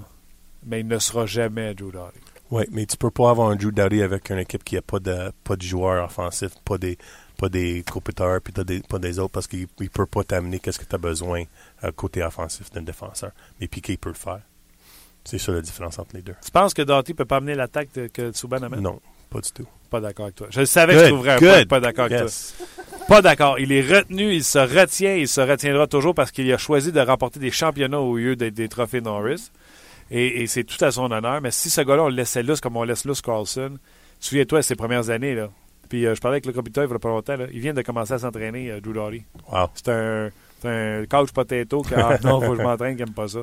Mais 0.66 0.82
il 0.82 0.88
ne 0.88 1.00
sera 1.00 1.26
jamais 1.26 1.74
Drew 1.74 1.92
Doughty. 1.92 2.20
Oui, 2.52 2.66
mais 2.72 2.86
tu 2.86 2.98
peux 2.98 3.12
pas 3.12 3.30
avoir 3.30 3.50
un 3.50 3.56
Drew 3.56 3.72
avec 3.80 4.30
une 4.30 4.40
équipe 4.40 4.64
qui 4.64 4.76
a 4.76 4.82
pas 4.82 5.00
de, 5.00 5.32
pas 5.44 5.56
de 5.56 5.62
joueurs 5.62 6.04
offensifs, 6.04 6.54
pas 6.66 6.78
des, 6.78 6.98
pas 7.38 7.48
des 7.48 7.84
compétiteurs, 7.90 8.42
puis 8.42 8.52
t'as 8.52 8.66
des, 8.66 8.82
pas 8.82 9.00
des 9.00 9.18
autres, 9.20 9.32
parce 9.32 9.48
qu'il 9.48 9.68
ne 9.80 9.88
peut 9.88 10.06
pas 10.06 10.24
t'amener 10.26 10.60
qu'est-ce 10.60 10.78
que 10.78 10.86
tu 10.86 10.94
as 10.94 11.00
besoin 11.00 11.44
euh, 11.86 11.92
côté 11.94 12.22
offensif 12.22 12.70
d'un 12.72 12.82
défenseur. 12.82 13.32
Mais 13.60 13.68
Piqué 13.68 13.96
peut 13.96 14.10
le 14.10 14.16
faire. 14.16 14.42
C'est 15.24 15.38
ça 15.38 15.52
la 15.52 15.62
différence 15.62 16.00
entre 16.00 16.16
les 16.16 16.22
deux. 16.22 16.36
Tu 16.44 16.52
penses 16.52 16.74
que 16.74 16.82
Doughty 16.82 17.14
peut 17.14 17.26
pas 17.26 17.38
amener 17.38 17.56
l'attaque 17.56 17.90
de- 17.96 18.08
que 18.08 18.32
Souban 18.32 18.58
amène? 18.64 18.82
Non, 18.82 19.00
pas 19.30 19.40
du 19.40 19.52
tout. 19.52 19.68
Pas 19.90 20.00
d'accord 20.02 20.26
avec 20.26 20.36
toi. 20.36 20.48
Je 20.50 20.64
savais 20.66 20.94
que 20.94 21.00
je 21.02 21.06
trouverais 21.10 21.32
un 21.34 21.38
point 21.38 21.66
pas 21.66 21.80
d'accord 21.80 22.06
avec 22.06 22.20
toi. 22.20 22.28
Pas 23.08 23.22
d'accord. 23.22 23.60
Il 23.60 23.72
est 23.74 23.82
retenu, 23.82 24.34
il 24.34 24.44
se 24.44 24.58
retient, 24.60 25.16
il 25.16 25.28
se 25.28 25.42
retiendra 25.42 25.86
toujours 25.88 26.16
parce 26.16 26.32
qu'il 26.32 26.52
a 26.54 26.58
choisi 26.58 26.92
de 26.92 27.00
remporter 27.02 27.40
des 27.40 27.52
championnats 27.52 28.00
au 28.00 28.16
lieu 28.18 28.36
d'être 28.36 28.54
des 28.54 28.70
trophées 28.70 29.02
Norris. 29.02 29.52
Et, 30.10 30.42
et 30.44 30.48
c'est 30.48 30.64
tout 30.64 30.84
à 30.84 30.92
son 30.92 31.12
honneur. 31.12 31.42
Mais 31.42 31.52
si 31.52 31.70
ce 31.70 31.82
gars-là, 31.82 32.04
on 32.04 32.10
le 32.10 32.16
laissait 32.16 32.44
lousse 32.44 32.62
comme 32.62 32.78
on 32.78 32.84
laisse 32.84 33.06
lousse 33.06 33.22
Carlson, 33.22 33.78
souviens-toi, 34.20 34.62
ses 34.62 34.76
premières 34.76 35.10
années, 35.10 35.36
là. 35.36 35.50
Puis 35.90 36.06
euh, 36.06 36.16
je 36.16 36.22
parlais 36.22 36.36
avec 36.36 36.46
le 36.46 36.54
computer 36.54 36.82
il 36.84 36.88
n'y 36.88 36.94
a 36.94 37.00
pas 37.00 37.10
longtemps, 37.10 37.36
là. 37.38 37.46
Il 37.52 37.60
vient 37.60 37.74
de 37.74 37.82
commencer 37.82 38.14
à 38.14 38.20
s'entraîner, 38.20 38.72
euh, 38.72 38.80
Drew 38.80 38.94
Doughty. 38.94 39.24
Wow. 39.52 39.68
C'est 39.74 39.90
un, 39.90 40.30
c'est 40.62 40.70
un 40.70 41.06
couch 41.06 41.32
potato 41.34 41.82
qui 41.82 41.94
ah, 41.96 42.18
non, 42.24 42.40
faut 42.42 42.52
que 42.52 42.58
je 42.58 42.62
m'entraîne, 42.64 42.96
qui 42.96 43.04
n'aime 43.04 43.14
pas 43.14 43.28
ça. 43.28 43.40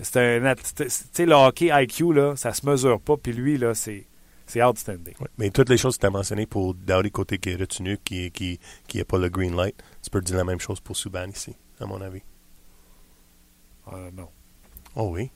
C'est 0.00 0.16
un. 0.16 0.54
Tu 0.54 0.84
sais, 0.88 1.26
le 1.26 1.34
hockey 1.34 1.70
IQ, 1.72 2.12
là, 2.12 2.36
ça 2.36 2.52
se 2.52 2.66
mesure 2.66 3.00
pas. 3.00 3.16
Puis 3.16 3.32
lui, 3.32 3.58
là, 3.58 3.74
c'est 3.74 4.06
c'est 4.46 4.62
outstanding. 4.62 5.14
Ouais. 5.20 5.28
Mais 5.38 5.50
toutes 5.50 5.68
les 5.68 5.78
choses 5.78 5.96
que 5.96 6.00
tu 6.02 6.06
as 6.06 6.10
mentionnées 6.10 6.46
pour 6.46 6.74
Dowdy 6.74 7.10
côté 7.10 7.38
qui 7.38 7.50
est 7.50 7.56
retenu, 7.56 7.98
qui 8.04 8.24
n'a 8.24 8.30
qui, 8.30 8.60
qui 8.86 9.02
pas 9.04 9.18
le 9.18 9.28
green 9.28 9.56
light, 9.56 9.74
tu 10.02 10.10
peux 10.10 10.20
dire 10.20 10.36
la 10.36 10.44
même 10.44 10.60
chose 10.60 10.80
pour 10.80 10.96
Subban 10.96 11.28
ici, 11.28 11.54
à 11.80 11.86
mon 11.86 12.00
avis. 12.00 12.22
Euh, 13.92 14.10
non. 14.12 14.28
Oh 14.94 15.10
oui. 15.12 15.30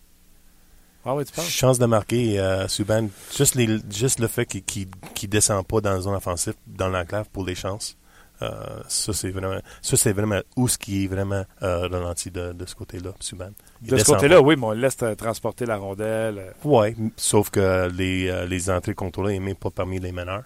Ah 1.05 1.15
oui, 1.15 1.25
tu 1.25 1.33
penses? 1.33 1.49
Chance 1.49 1.79
de 1.79 1.87
marquer 1.87 2.39
euh, 2.41 2.67
Subban, 2.69 3.09
juste, 3.37 3.55
les, 3.55 3.79
juste 3.91 4.19
le 4.19 4.27
fait 4.27 4.45
qu'il 4.45 4.89
ne 4.89 5.27
descend 5.29 5.67
pas 5.67 5.81
dans 5.81 5.93
la 5.93 6.01
zone 6.01 6.15
offensive, 6.15 6.55
dans 6.67 6.89
l'enclave 6.89 7.29
pour 7.33 7.45
les 7.45 7.55
chances. 7.55 7.97
Euh, 8.43 8.81
ça, 8.89 9.13
c'est 9.13 9.31
vraiment, 9.31 9.59
ça, 9.83 9.97
c'est 9.97 10.13
vraiment 10.13 10.41
où 10.57 10.69
ce 10.69 10.79
qui 10.79 11.05
est 11.05 11.07
vraiment 11.09 11.45
euh, 11.63 11.89
ralenti 11.89 12.31
de, 12.31 12.53
de 12.53 12.67
ce 12.67 12.75
côté-là, 12.75 13.13
Subban. 13.21 13.51
Il 13.83 13.91
De 13.91 13.97
ce 13.97 14.05
côté-là, 14.05 14.41
oui, 14.41 14.57
mais 14.57 14.67
on 14.67 14.73
laisse 14.73 14.97
euh, 15.03 15.15
transporter 15.15 15.67
la 15.67 15.77
rondelle. 15.77 16.55
Oui, 16.65 16.95
sauf 17.17 17.51
que 17.51 17.89
les, 17.97 18.47
les 18.47 18.71
entrées 18.71 18.95
contrôlées 18.95 19.35
n'est 19.35 19.45
même 19.45 19.57
pas 19.57 19.71
parmi 19.71 19.99
les 19.99 20.13
meneurs. 20.13 20.45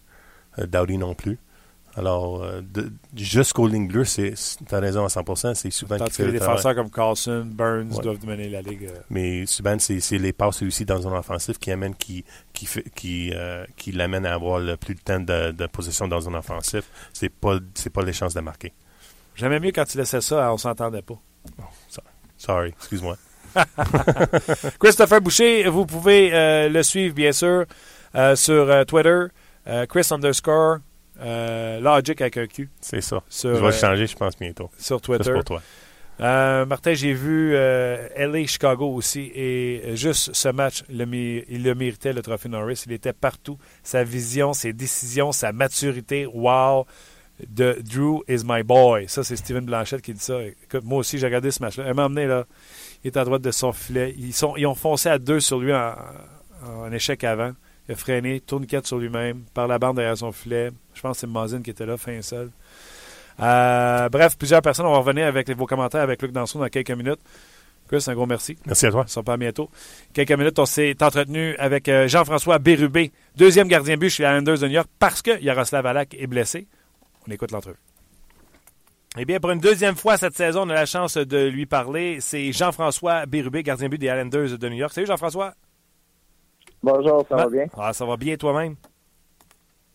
Dowdy 0.59 0.98
non 0.98 1.14
plus. 1.14 1.38
Alors, 1.96 2.42
euh, 2.44 2.62
jusqu'aux 3.16 3.66
lignes 3.66 3.88
bleues, 3.88 4.05
c'est, 4.05 4.35
tu 4.68 4.74
as 4.74 4.79
raison 4.79 5.05
à 5.05 5.09
100%, 5.09 5.55
c'est 5.55 5.70
Subban 5.70 5.96
qui 5.96 5.98
Tandis 5.98 6.11
que 6.11 6.16
fait 6.16 6.26
les 6.26 6.33
le 6.33 6.38
défenseurs 6.38 6.74
comme 6.76 6.90
Carlson, 6.90 7.44
Burns 7.50 7.92
Ouais. 7.96 8.03
doivent 8.03 8.24
mener 8.24 8.48
la 8.48 8.62
ligue. 8.62 8.85
euh. 8.85 8.98
Mais 9.11 9.44
Subban, 9.46 9.76
c'est, 9.81 9.98
les 10.18 10.33
passes 10.33 10.59
réussies 10.61 10.85
dans 10.85 11.00
une 11.07 11.12
offensive 11.14 11.59
qui 11.59 11.72
amène, 11.72 11.94
qui, 11.96 12.24
qui, 12.53 12.66
fait, 12.66 12.85
qui, 12.94 13.33
euh, 13.35 13.64
qui 13.76 13.90
l'amène 13.92 14.24
à 14.24 14.35
avoir 14.35 14.61
le 14.61 14.76
plus 14.76 14.94
de 14.94 15.00
temps 15.00 15.18
de, 15.20 15.50
de 15.50 15.66
possession 15.66 16.07
dans 16.07 16.20
une 16.20 16.37
offensive. 16.37 16.85
C'est 17.12 17.29
pas, 17.29 17.59
c'est 17.74 17.90
pas 17.90 18.03
les 18.03 18.12
chances 18.12 18.35
de 18.35 18.40
marquer. 18.40 18.72
J'aimais 19.35 19.59
mieux 19.59 19.72
quand 19.72 19.85
tu 19.85 19.98
laissais 19.98 20.20
ça, 20.20 20.53
on 20.53 20.59
s'entendait 20.59 21.03
pas. 21.03 21.20
Sorry, 22.37 22.68
excuse-moi. 22.70 23.16
Christopher 24.79 25.20
Boucher, 25.20 25.68
vous 25.68 25.87
pouvez 25.87 26.33
euh, 26.33 26.68
le 26.68 26.83
suivre, 26.83 27.14
bien 27.14 27.33
sûr, 27.33 27.64
euh, 28.14 28.37
sur 28.37 28.87
Twitter, 28.87 29.24
Chris 29.88 30.07
underscore 30.11 30.79
euh, 31.20 31.80
Logic 31.80 32.20
avec 32.20 32.37
un 32.37 32.46
Q 32.46 32.68
C'est 32.80 33.00
ça. 33.00 33.22
sur, 33.28 33.54
Je 33.54 33.61
vais 33.61 33.66
euh, 33.68 33.72
changer, 33.72 34.06
je 34.06 34.16
pense, 34.16 34.37
bientôt. 34.38 34.70
sur 34.78 34.96
Ça, 34.98 35.02
c'est 35.06 35.16
Twitter. 35.18 35.33
pour 35.33 35.44
toi. 35.44 35.62
Euh, 36.20 36.66
Martin, 36.66 36.92
j'ai 36.92 37.14
vu 37.14 37.52
euh, 37.54 38.06
LA 38.14 38.46
Chicago 38.46 38.87
aussi 38.92 39.30
et 39.35 39.96
juste 39.96 40.35
ce 40.35 40.48
match, 40.50 40.83
le 40.90 41.06
mé- 41.06 41.44
il 41.48 41.62
le 41.62 41.74
méritait 41.74 42.12
le 42.12 42.20
trophée 42.20 42.50
Norris. 42.50 42.83
Il 42.87 42.92
était 42.92 43.14
partout. 43.14 43.56
Sa 43.83 44.04
vision, 44.04 44.52
ses 44.52 44.74
décisions, 44.74 45.33
sa 45.33 45.52
maturité, 45.52 46.26
wow, 46.26 46.85
de 47.48 47.78
Drew 47.83 48.20
is 48.28 48.42
my 48.44 48.62
boy. 48.62 49.09
Ça, 49.09 49.24
c'est 49.24 49.37
Steven 49.37 49.64
Blanchette 49.64 50.02
qui 50.02 50.12
dit 50.12 50.20
ça. 50.20 50.42
Écoute, 50.42 50.85
moi 50.85 50.98
aussi, 50.98 51.18
j'ai 51.18 51.24
regardé 51.26 51.50
ce 51.50 51.62
match-là. 51.62 51.85
Elle 51.87 51.94
m'a 51.94 52.04
emmené 52.04 52.26
là. 52.26 52.44
Il 53.02 53.06
est 53.06 53.16
à 53.16 53.24
droite 53.24 53.40
de 53.40 53.50
son 53.50 53.72
filet. 53.72 54.14
Ils, 54.18 54.35
sont, 54.35 54.54
ils 54.59 54.66
ont 54.66 54.74
foncé 54.74 55.09
à 55.09 55.18
deux 55.18 55.40
sur 55.40 55.59
lui 55.59 55.72
en, 55.72 55.94
en 56.66 56.92
échec 56.92 57.24
avant. 57.24 57.52
Il 57.90 57.94
a 57.94 57.96
freiné, 57.96 58.38
tourniquette 58.38 58.87
sur 58.87 58.98
lui-même, 58.98 59.42
par 59.53 59.66
la 59.66 59.81
bande 59.81 59.96
derrière 59.96 60.16
son 60.16 60.31
filet. 60.31 60.70
Je 60.94 61.00
pense 61.00 61.16
que 61.16 61.20
c'est 61.22 61.26
Mazin 61.26 61.61
qui 61.61 61.70
était 61.70 61.85
là, 61.85 61.96
fin 61.96 62.22
seul. 62.22 62.50
Euh, 63.40 64.09
bref, 64.09 64.38
plusieurs 64.38 64.62
personnes. 64.62 64.87
On 64.87 64.92
va 64.92 64.98
revenir 64.98 65.26
avec 65.26 65.50
vos 65.50 65.66
commentaires 65.66 66.03
avec 66.03 66.22
Luc 66.22 66.31
Danson 66.31 66.61
dans 66.61 66.68
quelques 66.68 66.92
minutes. 66.92 67.18
Chris, 67.88 68.05
un 68.07 68.14
gros 68.14 68.26
merci. 68.26 68.57
Merci 68.64 68.87
à 68.87 68.92
toi. 68.92 69.03
On 69.07 69.09
se 69.09 69.18
reparle 69.18 69.40
bientôt. 69.40 69.70
Quelques 70.12 70.31
minutes, 70.31 70.57
on 70.61 70.66
s'est 70.66 70.94
entretenu 71.03 71.57
avec 71.57 71.88
euh, 71.88 72.07
Jean-François 72.07 72.61
Bérubé, 72.61 73.11
deuxième 73.35 73.66
gardien 73.66 73.96
but 73.96 74.09
chez 74.09 74.22
les 74.22 74.29
Islanders 74.29 74.59
de 74.61 74.66
New 74.68 74.74
York, 74.74 74.88
parce 75.00 75.20
que 75.20 75.42
Yaroslav 75.42 75.85
Alak 75.85 76.14
est 76.14 76.29
blessé. 76.29 76.68
On 77.26 77.33
écoute 77.33 77.50
l'entrevue. 77.50 77.81
Eh 79.18 79.24
bien, 79.24 79.40
pour 79.40 79.50
une 79.50 79.59
deuxième 79.59 79.96
fois 79.96 80.16
cette 80.16 80.37
saison, 80.37 80.61
on 80.64 80.70
a 80.70 80.74
la 80.74 80.87
chance 80.87 81.16
de 81.16 81.48
lui 81.48 81.66
parler. 81.66 82.20
C'est 82.20 82.53
Jean-François 82.53 83.26
Bérubé, 83.26 83.64
gardien 83.64 83.88
but 83.88 83.98
des 83.98 84.07
Islanders 84.07 84.59
de 84.59 84.68
New 84.68 84.76
York. 84.76 84.92
Salut 84.92 85.09
Jean-François. 85.09 85.55
Bonjour, 86.83 87.27
ça 87.29 87.37
va 87.37 87.43
Ah, 87.45 87.49
bien? 87.49 87.66
Ah, 87.77 87.93
ça 87.93 88.07
va 88.07 88.16
bien 88.16 88.37
toi-même? 88.37 88.77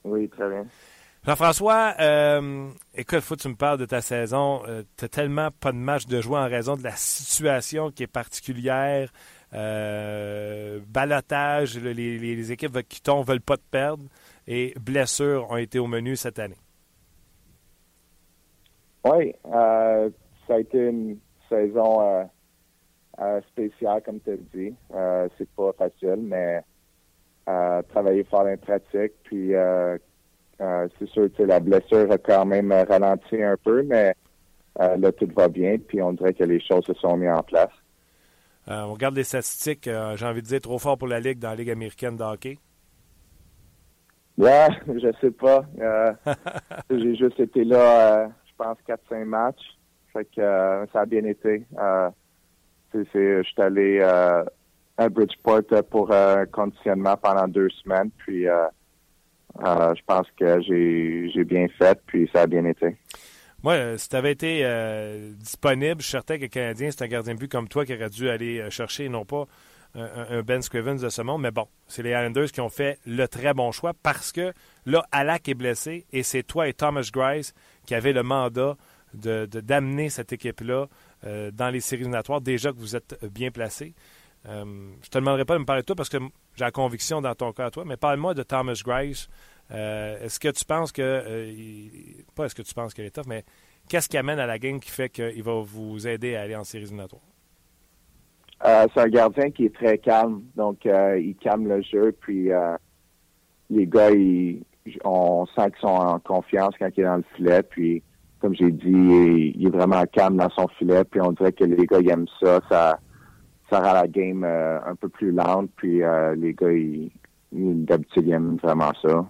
Oui, 0.04 0.30
très 0.30 0.48
bien. 0.50 0.66
Jean-François, 1.26 1.96
euh, 2.00 2.70
écoute, 2.94 3.22
faut 3.22 3.36
que 3.36 3.42
tu 3.42 3.48
me 3.50 3.56
parles 3.56 3.80
de 3.80 3.86
ta 3.86 4.02
saison. 4.02 4.62
tu 4.98 5.10
tellement 5.10 5.50
pas 5.60 5.72
de 5.72 5.78
match 5.78 6.06
de 6.06 6.22
jouer 6.22 6.38
en 6.38 6.48
raison 6.48 6.76
de 6.76 6.84
la 6.84 6.96
situation 6.96 7.90
qui 7.90 8.04
est 8.04 8.08
particulière. 8.08 9.12
Euh, 9.54 10.80
balotage, 10.88 11.80
le- 11.80 11.94
les, 11.94 12.20
les- 12.20 12.36
les 12.36 12.52
équipes 12.52 12.78
qui 12.88 13.02
tombent 13.02 13.26
veulent 13.28 13.42
pas 13.42 13.58
te 13.58 13.64
perdre. 13.72 14.04
Et 14.48 14.76
blessures 14.80 15.50
ont 15.50 15.58
été 15.58 15.80
au 15.80 15.88
menu 15.88 16.16
cette 16.16 16.38
année. 16.38 16.58
Oui, 19.04 19.34
euh, 19.46 20.10
ça 20.48 20.56
a 20.56 20.60
été 20.60 20.78
une 20.90 21.18
saison 21.50 22.02
euh, 22.02 22.24
euh, 23.20 23.42
spéciale, 23.50 24.02
comme 24.04 24.20
tu 24.22 24.32
as 24.32 24.38
dit. 24.38 24.76
Euh, 24.94 25.28
c'est 25.38 25.50
pas 25.52 25.72
facile, 25.74 26.18
mais 26.22 26.62
travailler 27.46 28.24
fort 28.24 28.48
en 28.48 28.58
pratique. 28.58 29.14
Puis, 29.24 29.54
euh, 29.54 29.98
euh, 30.62 30.88
c'est 30.98 31.10
sûr 31.10 31.30
que 31.38 31.44
la 31.44 31.60
blessure 31.60 32.12
a 32.12 32.18
quand 32.18 32.46
même 32.46 32.72
ralenti 32.72 33.42
un 33.42 33.58
peu, 33.64 33.84
mais 33.84 34.16
euh, 34.82 34.98
là, 34.98 35.12
tout 35.12 35.30
va 35.36 35.48
bien. 35.48 35.78
Puis, 35.78 36.02
on 36.02 36.14
dirait 36.14 36.34
que 36.34 36.44
les 36.44 36.60
choses 36.60 36.86
se 36.86 36.94
sont 36.94 37.18
mises 37.18 37.30
en 37.30 37.44
place. 37.44 37.72
Euh, 38.68 38.82
on 38.82 38.94
regarde 38.94 39.16
les 39.16 39.24
statistiques, 39.24 39.88
euh, 39.88 40.16
j'ai 40.18 40.26
envie 40.26 40.42
de 40.42 40.48
dire, 40.48 40.62
trop 40.62 40.80
fort 40.80 40.98
pour 40.98 41.08
la 41.08 41.20
Ligue 41.20 41.38
dans 41.38 41.50
la 41.50 41.56
Ligue 41.56 41.70
américaine 41.70 42.16
de 42.18 42.24
hockey. 42.24 42.58
Ouais, 44.38 44.68
je 44.88 45.12
sais 45.22 45.32
pas. 45.32 45.66
Euh, 45.80 46.14
J'ai 46.90 47.16
juste 47.16 47.40
été 47.40 47.64
là, 47.64 48.28
je 48.28 48.52
pense, 48.58 48.78
4-5 48.88 49.26
matchs. 49.26 49.78
Fait 50.12 50.26
que 50.26 50.42
ça 50.94 51.02
a 51.02 51.06
bien 51.06 51.26
été. 51.26 51.64
Je 52.94 53.44
suis 53.44 53.62
allé 53.62 54.00
à 54.98 55.10
Bridgeport 55.10 55.62
pour 55.90 56.12
euh, 56.12 56.46
conditionnement 56.52 57.18
pendant 57.18 57.48
deux 57.48 57.70
semaines. 57.84 58.10
Puis 58.18 58.48
euh, 58.48 58.66
euh, 59.66 59.94
je 59.96 60.02
pense 60.06 60.28
que 60.40 60.62
j'ai 60.62 61.44
bien 61.44 61.68
fait, 61.78 62.00
puis 62.06 62.30
ça 62.34 62.42
a 62.42 62.48
bien 62.48 62.66
été. 62.66 62.98
Moi, 63.64 63.74
euh, 63.74 63.98
si 63.98 64.10
tu 64.10 64.16
avais 64.16 64.32
été 64.34 64.62
euh, 64.64 65.32
disponible, 65.34 66.02
je 66.02 66.06
suis 66.06 66.12
certain 66.12 66.38
que 66.38 66.44
le 66.44 66.48
Canadien, 66.50 66.92
c'est 66.92 67.04
un 67.04 67.08
gardien 67.08 67.34
de 67.34 67.40
but 67.40 67.52
comme 67.52 67.68
toi 67.68 67.86
qui 67.86 67.94
aurait 67.96 68.10
dû 68.10 68.30
aller 68.30 68.60
euh, 68.60 68.70
chercher, 68.70 69.10
non 69.10 69.26
pas 69.26 69.46
un, 69.98 70.42
Ben 70.42 70.62
Scrivens 70.62 71.02
de 71.02 71.08
ce 71.08 71.22
monde, 71.22 71.42
mais 71.42 71.52
bon, 71.52 71.68
c'est 71.88 72.04
les 72.04 72.10
Islanders 72.10 72.52
qui 72.52 72.60
ont 72.60 72.68
fait 72.68 73.00
le 73.06 73.28
très 73.28 73.54
bon 73.54 73.72
choix 73.72 73.94
parce 74.04 74.34
que 74.34 74.52
là, 74.86 75.06
Alak 75.12 75.48
est 75.48 75.54
blessé 75.54 76.06
et 76.12 76.22
c'est 76.22 76.44
toi 76.44 76.68
et 76.68 76.74
Thomas 76.74 77.10
Grice 77.14 77.54
qui 77.86 77.96
avez 77.96 78.12
le 78.12 78.22
mandat 78.22 78.76
de 79.14 79.46
de- 79.46 79.62
d'amener 79.62 80.10
cette 80.10 80.34
équipe-là 80.34 80.88
euh, 81.26 81.50
dans 81.52 81.70
les 81.70 81.80
séries 81.80 82.02
éliminatoires, 82.02 82.42
déjà 82.42 82.74
que 82.74 82.78
vous 82.78 82.98
êtes 82.98 83.16
bien 83.32 83.52
placés. 83.52 83.94
Euh, 84.48 84.64
je 85.02 85.10
te 85.10 85.18
demanderai 85.18 85.46
pas 85.46 85.56
de 85.56 85.60
me 85.60 85.66
parler 85.66 85.82
de 85.82 85.86
toi 85.86 85.96
parce 85.96 86.10
que 86.10 86.18
j'ai 86.56 86.64
la 86.64 86.72
conviction 86.72 87.22
dans 87.22 87.34
ton 87.34 87.52
cas 87.52 87.66
à 87.66 87.72
toi, 87.72 87.84
mais 87.86 87.98
parle-moi 87.98 88.34
de 88.34 88.44
Thomas 88.44 88.80
Grice. 88.86 89.28
Euh, 89.72 90.20
est-ce 90.24 90.40
que 90.40 90.50
tu 90.50 90.66
penses 90.66 90.92
que. 90.92 91.02
euh, 91.02 91.54
pas 92.36 92.46
est-ce 92.46 92.56
que 92.56 92.62
tu 92.62 92.74
penses 92.74 92.94
qu'il 92.94 93.06
est 93.06 93.10
tough, 93.16 93.26
mais 93.28 93.44
qu'est-ce 93.90 94.08
qui 94.08 94.18
amène 94.18 94.40
à 94.40 94.46
la 94.46 94.60
game 94.60 94.80
qui 94.80 94.92
fait 94.92 95.10
qu'il 95.10 95.42
va 95.44 95.62
vous 95.64 96.08
aider 96.08 96.36
à 96.36 96.42
aller 96.42 96.56
en 96.56 96.64
séries 96.64 96.84
éliminatoires? 96.84 97.24
Euh, 98.66 98.88
c'est 98.94 99.02
un 99.02 99.08
gardien 99.10 99.50
qui 99.52 99.66
est 99.66 99.76
très 99.76 99.98
calme, 99.98 100.44
donc 100.56 100.86
il 100.86 101.36
calme 101.42 101.68
le 101.68 101.82
jeu, 101.82 102.12
puis 102.20 102.50
les 103.70 103.88
gars, 103.88 104.12
ils- 104.12 104.64
on 105.04 105.46
sent 105.48 105.72
qu'ils 105.72 105.82
sont 105.82 105.88
en 105.88 106.20
confiance 106.20 106.76
quand 106.78 106.90
il 106.96 107.02
est 107.02 107.06
dans 107.06 107.18
le 107.18 107.26
filet, 107.36 107.64
puis 107.64 108.04
comme 108.40 108.54
j'ai 108.56 108.72
dit, 108.72 108.86
il, 108.86 109.54
il 109.60 109.68
est 109.68 109.72
vraiment 109.72 110.04
calme 110.06 110.38
dans 110.38 110.50
son 110.52 110.68
filet, 110.78 111.04
puis 111.04 111.20
on 111.22 111.32
dirait 111.32 111.52
que 111.52 111.64
les 111.64 111.86
gars 111.88 112.00
ils 112.00 112.10
aiment 112.10 112.28
ça, 112.40 112.60
ça, 112.70 113.00
ça 113.70 113.80
rend 113.80 113.94
la 113.94 114.08
game 114.08 114.44
euh, 114.44 114.80
un 114.86 114.96
peu 114.96 115.10
plus 115.10 115.32
lente, 115.32 115.70
puis 115.76 116.04
euh, 116.04 116.36
les 116.36 116.54
gars, 116.54 116.72
ils, 116.72 117.12
ils- 117.52 117.86
d'habitude, 117.86 118.26
ils 118.28 118.34
aiment 118.34 118.58
vraiment 118.58 118.92
ça. 119.02 119.26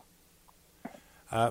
Euh, 1.34 1.50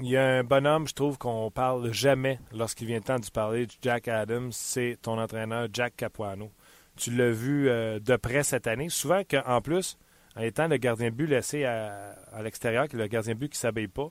il 0.00 0.08
y 0.08 0.16
a 0.16 0.24
un 0.38 0.44
bonhomme, 0.44 0.86
je 0.86 0.94
trouve 0.94 1.18
qu'on 1.18 1.50
parle 1.50 1.92
jamais 1.92 2.38
lorsqu'il 2.54 2.86
vient 2.86 2.98
le 2.98 3.02
temps 3.02 3.18
de 3.18 3.26
parler 3.30 3.66
de 3.66 3.72
Jack 3.82 4.08
Adams, 4.08 4.50
c'est 4.52 4.98
ton 5.00 5.18
entraîneur 5.18 5.68
Jack 5.72 5.96
Capuano. 5.96 6.50
Tu 6.96 7.10
l'as 7.10 7.30
vu 7.30 7.64
de 7.66 8.16
près 8.16 8.42
cette 8.42 8.66
année. 8.66 8.88
Souvent 8.90 9.22
qu'en 9.28 9.60
plus, 9.60 9.96
en 10.36 10.42
étant 10.42 10.68
le 10.68 10.76
gardien 10.76 11.10
de 11.10 11.14
but 11.14 11.26
laissé 11.26 11.64
à, 11.64 12.12
à 12.32 12.42
l'extérieur, 12.42 12.86
que 12.88 12.96
le 12.96 13.06
gardien 13.06 13.34
de 13.34 13.38
but 13.38 13.48
qui 13.48 13.56
ne 13.56 13.60
s'habille 13.60 13.88
pas, 13.88 14.08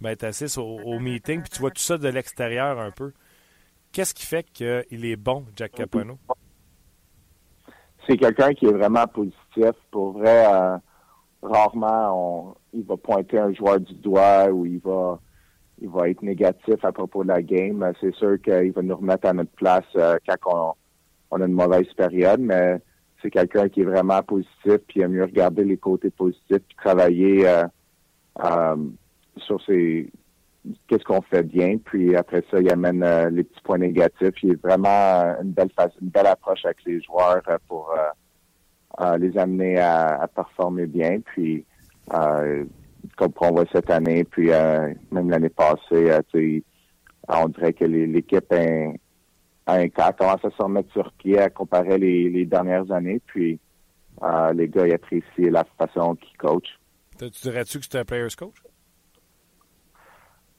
ben, 0.00 0.16
tu 0.16 0.24
assistes 0.24 0.56
au, 0.58 0.62
au 0.80 0.98
meeting, 0.98 1.40
puis 1.40 1.50
tu 1.50 1.58
vois 1.60 1.70
tout 1.70 1.82
ça 1.82 1.98
de 1.98 2.08
l'extérieur 2.08 2.78
un 2.80 2.90
peu. 2.90 3.12
Qu'est-ce 3.92 4.14
qui 4.14 4.24
fait 4.24 4.44
qu'il 4.52 5.04
est 5.04 5.16
bon, 5.16 5.44
Jack 5.56 5.72
Capuano? 5.72 6.18
C'est 8.08 8.16
quelqu'un 8.16 8.52
qui 8.54 8.66
est 8.66 8.72
vraiment 8.72 9.06
positif. 9.06 9.72
Pour 9.90 10.12
vrai, 10.12 10.46
euh, 10.46 10.76
rarement 11.42 12.10
on, 12.14 12.54
il 12.72 12.84
va 12.84 12.96
pointer 12.96 13.38
un 13.38 13.52
joueur 13.52 13.80
du 13.80 13.94
doigt 13.94 14.48
ou 14.50 14.66
il 14.66 14.78
va 14.78 15.18
il 15.80 15.88
va 15.88 16.08
être 16.08 16.22
négatif 16.22 16.84
à 16.84 16.90
propos 16.90 17.22
de 17.22 17.28
la 17.28 17.40
game. 17.40 17.92
C'est 18.00 18.14
sûr 18.14 18.40
qu'il 18.42 18.72
va 18.72 18.82
nous 18.82 18.96
remettre 18.96 19.28
à 19.28 19.32
notre 19.32 19.52
place 19.52 19.84
euh, 19.96 20.16
quand 20.26 20.74
on, 21.30 21.40
a 21.40 21.46
une 21.46 21.52
mauvaise 21.52 21.86
période, 21.96 22.40
mais 22.40 22.80
c'est 23.22 23.30
quelqu'un 23.30 23.68
qui 23.68 23.82
est 23.82 23.84
vraiment 23.84 24.20
positif, 24.22 24.78
puis 24.88 24.96
il 24.96 25.02
aime 25.02 25.12
mieux 25.12 25.24
regarder 25.24 25.64
les 25.64 25.76
côtés 25.76 26.10
positifs, 26.10 26.62
puis 26.66 26.76
travailler 26.76 27.46
euh, 27.46 28.76
sur 29.36 29.62
ses 29.64 30.10
qu'est-ce 30.86 31.04
qu'on 31.04 31.22
fait 31.22 31.42
bien, 31.42 31.76
puis 31.78 32.16
après 32.16 32.42
ça, 32.50 32.60
il 32.60 32.70
amène 32.70 33.02
euh, 33.02 33.30
les 33.30 33.44
petits 33.44 33.60
points 33.62 33.78
négatifs. 33.78 34.34
Il 34.42 34.52
est 34.52 34.62
vraiment 34.62 35.34
une 35.42 35.52
belle 35.52 35.70
une 36.00 36.08
belle 36.08 36.26
approche 36.26 36.64
avec 36.64 36.78
les 36.84 37.00
joueurs 37.02 37.42
euh, 37.48 37.58
pour 37.66 37.92
les 39.18 39.38
amener 39.38 39.78
à, 39.78 40.28
performer 40.34 40.86
bien. 40.86 41.20
Puis 41.20 41.64
comme 42.08 43.32
on 43.40 43.50
voit 43.52 43.64
cette 43.72 43.90
année, 43.90 44.24
puis 44.24 44.48
même 44.48 45.30
l'année 45.30 45.50
passée, 45.50 46.10
on 47.28 47.48
dirait 47.48 47.72
que 47.72 47.84
l'équipe 47.84 48.52
a, 49.66 49.88
commencé 49.88 50.46
à 50.46 50.50
se 50.50 50.62
remettre 50.62 50.92
sur 50.92 51.12
pied 51.12 51.38
à 51.38 51.48
comparer 51.48 51.98
les, 51.98 52.28
les 52.28 52.44
dernières 52.44 52.90
années. 52.90 53.20
Puis 53.26 53.60
les 54.54 54.68
gars 54.68 54.86
ils 54.88 54.94
apprécient 54.94 55.50
la 55.50 55.64
façon 55.78 56.16
qu'ils 56.16 56.36
coachent. 56.36 56.78
Tu 57.18 57.28
dirais-tu 57.42 57.78
que 57.78 57.84
c'est 57.88 57.98
un 57.98 58.04
player's 58.04 58.34
coach? 58.34 58.56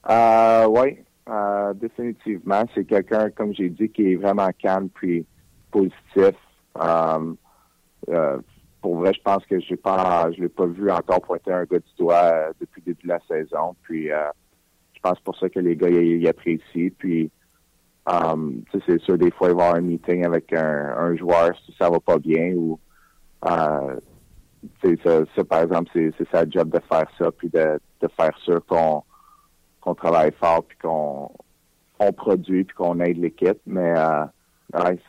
Euh, 0.08 0.66
oui, 0.66 0.98
euh, 1.28 1.74
définitivement. 1.74 2.62
C'est 2.74 2.84
quelqu'un, 2.84 3.30
comme 3.30 3.54
j'ai 3.54 3.68
dit, 3.68 3.88
qui 3.90 4.12
est 4.12 4.16
vraiment 4.16 4.48
calme 4.58 4.88
puis 4.88 5.26
positif. 5.70 6.34
Euh, 6.80 7.34
euh, 8.08 8.38
pour 8.80 8.96
vrai, 8.96 9.12
je 9.12 9.20
pense 9.22 9.44
que 9.44 9.60
j'ai 9.60 9.76
pas, 9.76 10.30
je 10.32 10.40
l'ai 10.40 10.48
pas 10.48 10.66
vu 10.66 10.90
encore 10.90 11.20
pointer 11.20 11.52
un 11.52 11.64
gars 11.64 11.78
du 11.78 11.94
doigt 11.98 12.48
depuis 12.58 12.82
le 12.86 12.92
début 12.92 13.02
de 13.02 13.08
la 13.08 13.20
saison. 13.28 13.76
Puis, 13.82 14.06
je 14.06 15.00
pense 15.02 15.20
pour 15.20 15.36
ça 15.36 15.50
que 15.50 15.60
les 15.60 15.76
gars 15.76 15.90
y, 15.90 16.26
apprécient. 16.26 16.90
Puis, 16.96 17.30
c'est 18.86 19.00
sûr, 19.02 19.18
des 19.18 19.30
fois, 19.30 19.50
il 19.50 19.54
va 19.54 19.62
y 19.62 19.66
avoir 19.66 19.74
un 19.74 19.82
meeting 19.82 20.24
avec 20.24 20.50
un, 20.54 21.14
joueur 21.16 21.50
si 21.66 21.74
ça 21.78 21.90
va 21.90 22.00
pas 22.00 22.18
bien 22.18 22.54
ou 22.54 22.80
par 25.48 25.62
exemple, 25.62 25.90
c'est 25.94 26.30
sa 26.30 26.48
job 26.48 26.70
de 26.70 26.80
faire 26.80 27.10
ça, 27.18 27.30
puis 27.32 27.48
de, 27.48 27.80
de 28.00 28.08
faire 28.16 28.36
sûr 28.38 28.64
qu'on 28.66 29.02
qu'on 29.80 29.94
travaille 29.94 30.32
fort 30.32 30.64
puis 30.64 30.78
qu'on 30.78 31.30
on 31.98 32.12
produit 32.12 32.64
puis 32.64 32.74
qu'on 32.74 33.00
aide 33.00 33.18
l'équipe. 33.18 33.58
Mais 33.66 33.94
euh, 33.96 34.24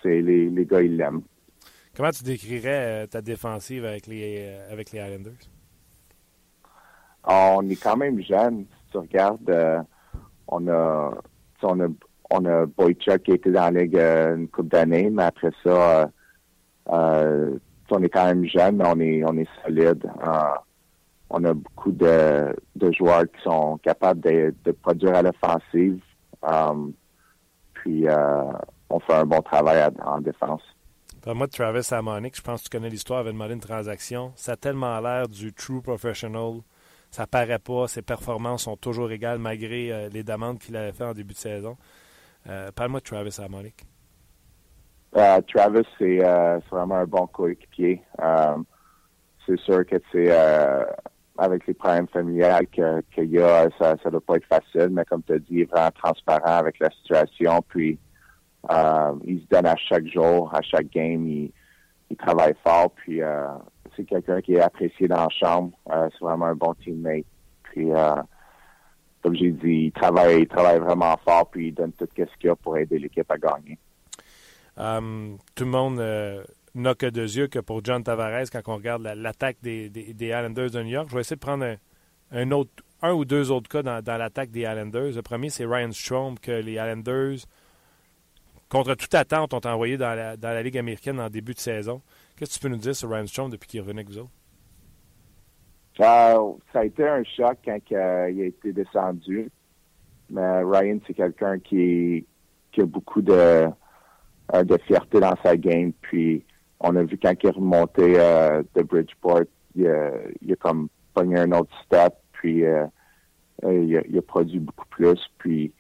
c'est 0.02 0.22
les, 0.22 0.50
les 0.50 0.66
gars, 0.66 0.82
ils 0.82 0.98
l'aiment. 0.98 1.22
Comment 1.96 2.12
tu 2.12 2.24
décrirais 2.24 3.04
euh, 3.04 3.08
ta 3.08 3.22
défensive 3.22 3.86
avec 3.86 4.08
les 4.08 4.38
euh, 4.40 4.72
avec 4.72 4.92
les 4.92 5.00
Islanders? 5.00 5.34
On 7.24 7.68
est 7.70 7.82
quand 7.82 7.98
même 7.98 8.22
jeune. 8.22 8.66
Si 8.66 8.92
tu 8.92 8.98
regardes, 8.98 9.86
on 10.48 10.68
a 10.68 11.14
on 11.62 11.80
a 11.82 11.88
on 12.32 12.46
a 12.46 12.66
Boychuk 12.66 13.24
qui 13.24 13.32
était 13.32 13.52
dans 13.52 13.74
la 13.74 13.82
ligue 13.82 13.98
une 13.98 14.48
couple 14.48 14.70
d'années, 14.70 15.10
mais 15.12 15.24
après 15.24 15.52
ça, 15.64 16.10
on 16.88 18.04
est 18.04 18.10
quand 18.10 18.26
même 18.26 18.46
jeune, 18.46 18.78
mais 18.78 18.86
on 18.88 19.00
est 19.00 19.24
on 19.24 19.38
est 19.38 19.48
solide 19.64 20.10
on 21.32 21.44
a 21.46 21.54
beaucoup 21.54 21.92
de, 21.92 22.54
joueurs 22.98 23.24
qui 23.24 23.42
sont 23.44 23.78
capables 23.78 24.20
de, 24.22 24.72
produire 24.72 25.16
à 25.16 25.22
l'offensive. 25.22 26.02
Um, 26.44 26.94
puis 27.74 28.08
euh, 28.08 28.44
on 28.90 29.00
fait 29.00 29.14
un 29.14 29.26
bon 29.26 29.42
travail 29.42 29.82
en 30.04 30.20
défense. 30.20 30.62
moi, 31.26 31.48
de 31.48 31.52
Travis 31.52 31.88
Amonic, 31.92 32.36
je 32.36 32.42
pense 32.42 32.64
que 32.64 32.70
tu 32.70 32.78
connais 32.78 32.90
l'histoire, 32.90 33.20
avait 33.20 33.32
demandé 33.32 33.54
une 33.54 33.62
transaction. 33.62 34.34
Ça 34.36 34.54
a 34.54 34.56
tellement 34.56 35.00
l'air 35.00 35.28
du 35.28 35.54
true 35.54 35.82
professional. 35.82 36.60
Ça 37.12 37.28
paraît 37.28 37.60
pas. 37.60 37.88
Ses 37.88 38.02
performances 38.02 38.64
sont 38.64 38.78
toujours 38.78 39.12
égales 39.12 39.40
malgré 39.40 39.92
euh, 39.92 40.10
les 40.10 40.24
demandes 40.24 40.60
qu'il 40.60 40.76
avait 40.76 40.94
fait 40.94 41.06
en 41.06 41.14
début 41.14 41.34
de 41.34 41.40
saison. 41.40 41.78
Euh, 42.48 42.72
parle-moi 42.72 43.00
de 43.00 43.06
Travis 43.06 43.38
Amonic. 43.44 43.86
Travis, 45.14 45.86
c'est 45.98 46.20
vraiment 46.70 46.96
un 46.96 47.06
bon 47.06 47.28
coéquipier. 47.28 48.02
C'est 49.46 49.60
sûr 49.60 49.86
que 49.86 49.98
c'est 50.12 50.32
avec 51.38 51.66
les 51.68 51.74
problèmes 51.74 52.08
familiales 52.08 52.68
qu'il 52.68 53.32
y 53.32 53.40
a, 53.40 53.70
ça 53.80 53.96
ne 54.06 54.10
doit 54.12 54.22
pas 54.22 54.36
être 54.36 54.48
facile, 54.48 54.90
mais 54.92 55.06
comme 55.06 55.24
tu 55.24 55.34
as 55.34 55.40
dit, 55.40 55.48
il 55.50 55.62
est 55.62 55.72
vraiment 55.72 55.92
transparent 55.92 56.58
avec 56.58 56.80
la 56.80 56.90
situation, 56.92 57.62
puis 57.68 57.98
euh, 58.70 59.14
il 59.26 59.42
se 59.42 59.48
donne 59.50 59.66
à 59.66 59.76
chaque 59.76 60.06
jour, 60.08 60.54
à 60.54 60.62
chaque 60.62 60.90
game, 60.92 61.26
il, 61.28 61.52
travaille 62.18 62.54
fort, 62.64 62.92
puis 62.92 63.22
euh, 63.22 63.48
c'est 63.96 64.04
quelqu'un 64.04 64.42
qui 64.42 64.56
est 64.56 64.62
apprécié 64.62 65.08
dans 65.08 65.24
la 65.24 65.30
chambre, 65.30 65.72
euh, 65.92 66.10
c'est 66.12 66.24
vraiment 66.24 66.48
un 66.48 66.56
bon 66.56 66.74
teammate, 66.84 67.26
puis 67.64 67.90
comme 69.24 69.36
j'ai 69.36 69.52
dit, 69.52 69.86
il 69.86 69.92
travaille, 69.92 70.42
il 70.42 70.48
travaille 70.48 70.80
vraiment 70.80 71.16
fort, 71.26 71.50
puis 71.50 71.68
il 71.68 71.74
donne 71.74 71.94
tout 71.94 72.08
ce 72.14 72.38
qu'il 72.38 72.50
a 72.50 72.56
pour 72.56 72.78
aider 72.78 73.00
l'équipe 73.00 73.32
à 73.32 73.38
gagner. 73.38 73.78
tout 75.56 75.64
le 75.64 75.72
monde 75.72 76.00
n'a 76.76 76.96
que 76.96 77.06
deux 77.06 77.38
yeux 77.38 77.48
que 77.48 77.60
pour 77.60 77.84
John 77.84 78.04
Tavares 78.04 78.50
quand 78.52 78.62
on 78.68 78.76
regarde 78.76 79.04
l'attaque 79.04 79.58
des, 79.62 79.90
des, 79.90 80.28
Islanders 80.28 80.72
de 80.72 80.82
New 80.84 80.90
York. 80.90 81.08
Je 81.10 81.16
vais 81.16 81.22
essayer 81.22 81.36
de 81.36 81.42
prendre 81.42 81.76
un, 82.32 82.52
autre, 82.52 82.72
un 83.02 83.14
ou 83.14 83.26
deux 83.26 83.52
autres 83.52 83.70
cas 83.70 83.84
dans, 83.84 84.18
l'attaque 84.18 84.52
des 84.52 84.62
Islanders. 84.62 85.14
Le 85.16 85.22
premier, 85.22 85.50
c'est 85.50 85.66
Ryan 85.66 85.92
Strom 85.92 86.40
que 86.40 86.52
les 86.52 86.74
Islanders, 86.74 87.40
contre 88.70 88.96
toute 88.96 89.14
attente, 89.14 89.54
ont 89.54 89.62
envoyé 89.66 89.98
dans 89.98 90.16
la, 90.16 90.38
dans 90.38 90.50
la 90.50 90.64
Ligue 90.64 90.78
américaine 90.78 91.20
en 91.20 91.30
début 91.30 91.54
de 91.54 91.60
saison. 91.60 92.02
Qu'est-ce 92.38 92.52
que 92.52 92.56
tu 92.56 92.62
peux 92.62 92.70
nous 92.70 92.78
dire 92.78 92.96
sur 92.96 93.10
Ryan 93.10 93.28
Strom 93.28 93.50
depuis 93.50 93.68
qu'il 93.68 93.82
revenait 93.82 94.02
avec 94.02 94.10
vous 94.10 94.20
autres? 94.20 94.32
Euh, 96.00 96.54
ça 96.72 96.80
a 96.80 96.86
été 96.86 97.08
un 97.08 97.24
choc 97.24 97.58
quand 97.66 97.78
il 97.90 97.96
a 97.96 98.30
été 98.30 98.72
descendu. 98.72 99.52
Mais 100.30 100.64
Ryan, 100.64 101.00
c'est 101.06 101.14
quelqu'un 101.14 101.60
qui, 101.60 102.26
qui 102.72 102.82
a 102.82 102.86
beaucoup 102.86 103.22
de, 103.22 103.68
euh, 104.54 104.64
de 104.64 104.78
fierté 104.88 105.20
dans 105.20 105.36
sa 105.44 105.58
game. 105.58 105.92
Puis 106.02 106.44
on 106.84 106.96
a 106.96 107.04
vu 107.04 107.18
quand 107.18 107.34
il 107.42 107.48
est 107.48 107.52
remonté 107.52 108.20
euh, 108.20 108.64
de 108.76 108.82
Bridgeport, 108.82 109.44
il, 109.76 109.88
a 109.88 110.56
comme 110.60 110.90
pogné 111.14 111.40
un 111.40 111.52
autre 111.52 111.74
step, 111.86 112.14
puis 112.34 112.66
euh, 112.66 112.86
euh, 113.64 114.04
il, 114.10 114.18
a, 114.18 114.22
produit 114.22 114.60
beaucoup 114.60 114.88
plus. 114.90 115.20
Puis 115.38 115.72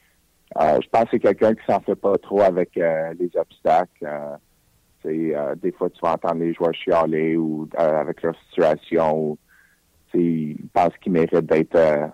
je 0.56 0.88
pense 0.92 1.04
que 1.06 1.10
c'est 1.12 1.20
quelqu'un 1.20 1.54
qui 1.54 1.66
s'en 1.68 1.80
fait 1.82 1.96
pas 1.96 2.18
trop 2.18 2.42
avec 2.42 2.76
les 2.76 3.32
obstacles. 3.36 4.08
des 5.04 5.72
fois, 5.78 5.90
tu 5.90 6.00
vas 6.02 6.14
entendre 6.14 6.42
les 6.42 6.54
joueurs 6.54 6.74
chialer 6.74 7.36
ou 7.36 7.68
avec 7.76 8.22
leur 8.22 8.36
situation. 8.50 9.18
Ou, 9.18 9.38
ils 10.14 10.58
pensent 10.74 10.98
qu'ils 11.02 11.14
méritent 11.14 11.46
d'être 11.46 12.12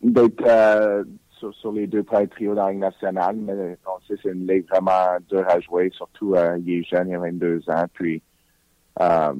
d'être 0.00 1.04
sur, 1.40 1.72
les 1.72 1.86
deux 1.86 2.02
premiers 2.02 2.28
trios 2.28 2.54
dans 2.54 2.66
la 2.66 2.72
Ligue 2.72 2.80
nationale, 2.80 3.36
mais 3.36 3.76
on 3.86 4.00
sait 4.06 4.14
que 4.14 4.20
c'est 4.22 4.32
une 4.32 4.46
ligue 4.46 4.68
vraiment 4.68 5.18
dure 5.28 5.48
à 5.48 5.60
jouer, 5.60 5.90
surtout 5.94 6.34
euh, 6.34 6.58
il 6.58 6.80
est 6.80 6.84
jeune, 6.84 7.08
il 7.08 7.14
a 7.14 7.18
22 7.18 7.62
ans, 7.68 7.84
puis 7.92 8.22
euh, 9.00 9.34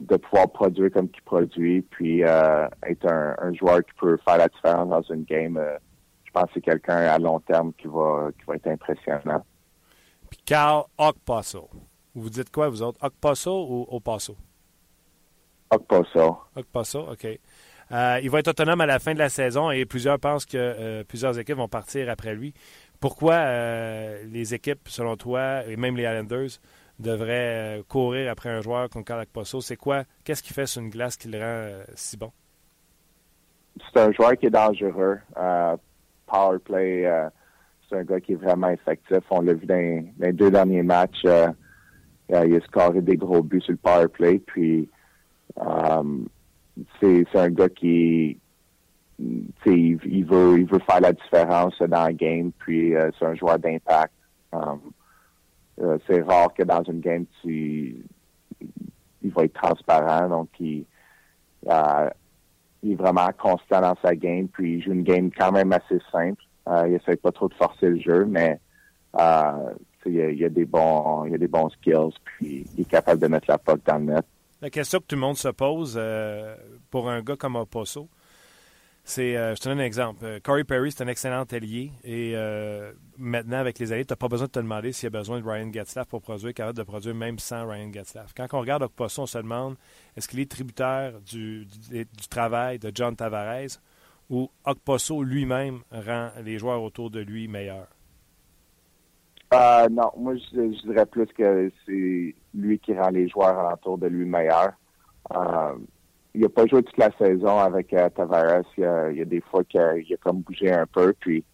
de 0.00 0.16
pouvoir 0.16 0.50
produire 0.50 0.90
comme 0.92 1.08
il 1.14 1.22
produit, 1.22 1.82
puis 1.82 2.24
euh, 2.24 2.66
être 2.86 3.06
un, 3.06 3.52
joueur 3.54 3.84
qui 3.84 3.92
peut 4.00 4.16
faire 4.24 4.38
la 4.38 4.48
différence 4.48 4.88
dans 4.88 5.14
une 5.14 5.24
game, 5.24 5.60
je 6.24 6.30
pense 6.32 6.44
que 6.44 6.50
c'est 6.54 6.60
quelqu'un 6.60 6.96
à 6.96 7.18
long 7.18 7.40
terme 7.40 7.72
qui 7.74 7.86
va, 7.86 8.30
qui 8.38 8.44
va 8.46 8.56
être 8.56 8.66
impressionnant. 8.66 9.44
Puis 10.30 10.40
Carl 10.44 10.84
Okpasso. 10.98 11.68
Vous 12.14 12.30
dites 12.30 12.50
quoi, 12.50 12.68
vous 12.68 12.82
autres? 12.82 12.98
Okpasso 13.04 13.66
ou 13.68 13.86
Opasso? 13.90 14.36
Okpasso. 15.70 16.38
Okpasso, 16.56 17.00
OK. 17.10 17.40
Euh, 17.92 18.18
il 18.22 18.30
va 18.30 18.38
être 18.38 18.48
autonome 18.48 18.80
à 18.80 18.86
la 18.86 18.98
fin 18.98 19.14
de 19.14 19.18
la 19.18 19.28
saison 19.28 19.70
et 19.70 19.84
plusieurs 19.84 20.18
pensent 20.18 20.46
que 20.46 20.56
euh, 20.56 21.04
plusieurs 21.04 21.38
équipes 21.38 21.56
vont 21.56 21.68
partir 21.68 22.08
après 22.10 22.34
lui. 22.34 22.54
Pourquoi 23.00 23.34
euh, 23.34 24.24
les 24.30 24.54
équipes, 24.54 24.88
selon 24.88 25.16
toi, 25.16 25.66
et 25.66 25.76
même 25.76 25.96
les 25.96 26.04
Islanders, 26.04 26.58
devraient 26.98 27.82
courir 27.88 28.30
après 28.30 28.48
un 28.48 28.62
joueur 28.62 28.88
comme 28.88 29.04
Carl 29.04 29.26
Posso? 29.26 29.60
C'est 29.60 29.76
quoi? 29.76 30.04
Qu'est-ce 30.24 30.42
qui 30.42 30.52
fait 30.52 30.66
sur 30.66 30.80
une 30.80 30.90
glace 30.90 31.16
qui 31.16 31.28
le 31.28 31.38
rend 31.38 31.82
si 31.94 32.16
bon? 32.16 32.30
C'est 33.92 34.00
un 34.00 34.12
joueur 34.12 34.32
qui 34.36 34.46
est 34.46 34.50
dangereux. 34.50 35.18
power 36.26 36.58
play, 36.64 37.10
c'est 37.88 37.98
un 37.98 38.04
gars 38.04 38.20
qui 38.20 38.32
est 38.32 38.36
vraiment 38.36 38.70
effectif. 38.70 39.18
On 39.30 39.42
l'a 39.42 39.54
vu 39.54 39.66
dans, 39.66 40.06
les 40.20 40.32
deux 40.32 40.50
derniers 40.50 40.84
matchs. 40.84 41.24
il 41.24 42.34
a 42.34 42.60
scoré 42.64 43.02
des 43.02 43.16
gros 43.16 43.42
buts 43.42 43.60
sur 43.60 43.72
le 43.72 43.78
power 43.78 44.08
play. 44.08 44.38
Puis, 44.38 44.88
c'est 47.00 47.26
un 47.34 47.50
gars 47.50 47.68
qui 47.68 48.38
il, 49.18 49.46
il, 49.66 50.24
veut 50.24 50.58
il 50.58 50.66
veut 50.66 50.80
faire 50.80 51.00
la 51.00 51.12
différence 51.12 51.80
dans 51.80 52.06
le 52.06 52.12
game 52.14 52.50
puis 52.58 52.94
euh, 52.94 53.10
c'est 53.18 53.26
un 53.26 53.34
joueur 53.34 53.58
d'impact. 53.58 54.12
Um, 54.52 54.80
euh, 55.80 55.98
c'est 56.06 56.22
rare 56.22 56.52
que 56.54 56.62
dans 56.62 56.82
une 56.84 57.00
game 57.00 57.24
tu 57.42 58.04
il 59.22 59.32
va 59.32 59.44
être 59.44 59.54
transparent. 59.54 60.28
Donc 60.28 60.48
il, 60.60 60.84
euh, 61.68 62.10
il 62.82 62.92
est 62.92 62.96
vraiment 62.96 63.28
constant 63.38 63.80
dans 63.80 63.96
sa 64.02 64.14
game 64.14 64.48
puis 64.48 64.74
il 64.74 64.82
joue 64.82 64.92
une 64.92 65.04
game 65.04 65.30
quand 65.30 65.52
même 65.52 65.72
assez 65.72 66.00
simple. 66.10 66.42
Il 66.86 66.94
essaie 66.94 67.16
pas 67.16 67.30
trop 67.30 67.48
de 67.48 67.54
forcer 67.54 67.90
le 67.90 68.00
jeu 68.00 68.24
mais 68.24 68.58
il 69.14 69.20
a, 69.20 69.60
il 70.06 70.38
y 70.38 70.44
a 70.44 70.48
des 70.48 70.64
bons 70.64 71.24
il 71.26 71.34
a 71.34 71.38
des 71.38 71.46
bons 71.46 71.68
skills 71.70 72.14
puis 72.24 72.66
il 72.74 72.80
est 72.80 72.88
capable 72.88 73.20
de 73.20 73.28
mettre 73.28 73.46
la 73.48 73.58
puck 73.58 73.80
dans 73.84 73.98
le 73.98 74.04
net 74.04 74.26
la 74.64 74.70
question 74.70 74.98
que 74.98 75.04
tout 75.04 75.14
le 75.14 75.20
monde 75.20 75.36
se 75.36 75.48
pose 75.48 75.94
euh, 75.98 76.56
pour 76.90 77.10
un 77.10 77.20
gars 77.20 77.36
comme 77.36 77.54
Oposso, 77.54 78.08
c'est, 79.04 79.36
euh, 79.36 79.54
je 79.54 79.60
te 79.60 79.68
donne 79.68 79.78
un 79.78 79.84
exemple. 79.84 80.24
Euh, 80.24 80.40
Corey 80.42 80.64
Perry, 80.64 80.90
c'est 80.90 81.04
un 81.04 81.08
excellent 81.08 81.42
allié. 81.42 81.92
Et 82.02 82.34
maintenant, 83.18 83.58
avec 83.58 83.78
les 83.78 83.92
alliés, 83.92 84.06
tu 84.06 84.12
n'as 84.12 84.16
pas 84.16 84.28
besoin 84.28 84.46
de 84.46 84.52
te 84.52 84.58
demander 84.58 84.92
s'il 84.92 85.04
y 85.04 85.06
a 85.08 85.10
besoin 85.10 85.38
de 85.38 85.46
Ryan 85.46 85.70
Getzlaff 85.70 86.08
pour 86.08 86.22
produire, 86.22 86.54
capable 86.54 86.78
de 86.78 86.82
produire 86.82 87.14
même 87.14 87.38
sans 87.38 87.68
Ryan 87.68 87.92
Getzlaff. 87.92 88.32
Quand 88.34 88.46
on 88.54 88.60
regarde 88.60 88.84
Oposso, 88.84 89.24
on 89.24 89.26
se 89.26 89.36
demande 89.36 89.76
est-ce 90.16 90.26
qu'il 90.28 90.40
est 90.40 90.50
tributaire 90.50 91.20
du, 91.20 91.66
du, 91.66 92.28
travail 92.30 92.78
de 92.78 92.90
John 92.94 93.14
Tavares 93.14 93.82
ou 94.30 94.50
Okposo 94.64 95.22
lui-même 95.22 95.82
rend 95.92 96.30
les 96.42 96.58
joueurs 96.58 96.82
autour 96.82 97.10
de 97.10 97.20
lui 97.20 97.48
meilleurs? 97.48 97.88
Euh, 99.54 99.88
non, 99.88 100.10
moi 100.16 100.34
je, 100.36 100.82
dirais 100.86 101.06
plus 101.06 101.26
que 101.26 101.70
c'est 101.86 102.34
lui 102.54 102.78
qui 102.80 102.94
rend 102.94 103.10
les 103.10 103.28
joueurs 103.28 103.58
alentour 103.58 103.98
de 103.98 104.06
lui 104.08 104.24
meilleurs. 104.24 104.72
Euh, 105.34 105.74
il 106.34 106.40
n'a 106.40 106.48
pas 106.48 106.66
joué 106.66 106.82
toute 106.82 106.98
la 106.98 107.10
saison 107.16 107.58
avec 107.58 107.92
euh, 107.92 108.08
Tavares. 108.10 108.64
Il 108.76 108.82
y, 108.82 109.20
a, 109.20 109.24
des 109.24 109.40
fois 109.40 109.62
qu'il 109.64 109.80
a, 109.80 110.16
comme 110.20 110.40
bougé 110.40 110.72
un 110.72 110.86
peu. 110.86 111.14
Puis 111.20 111.44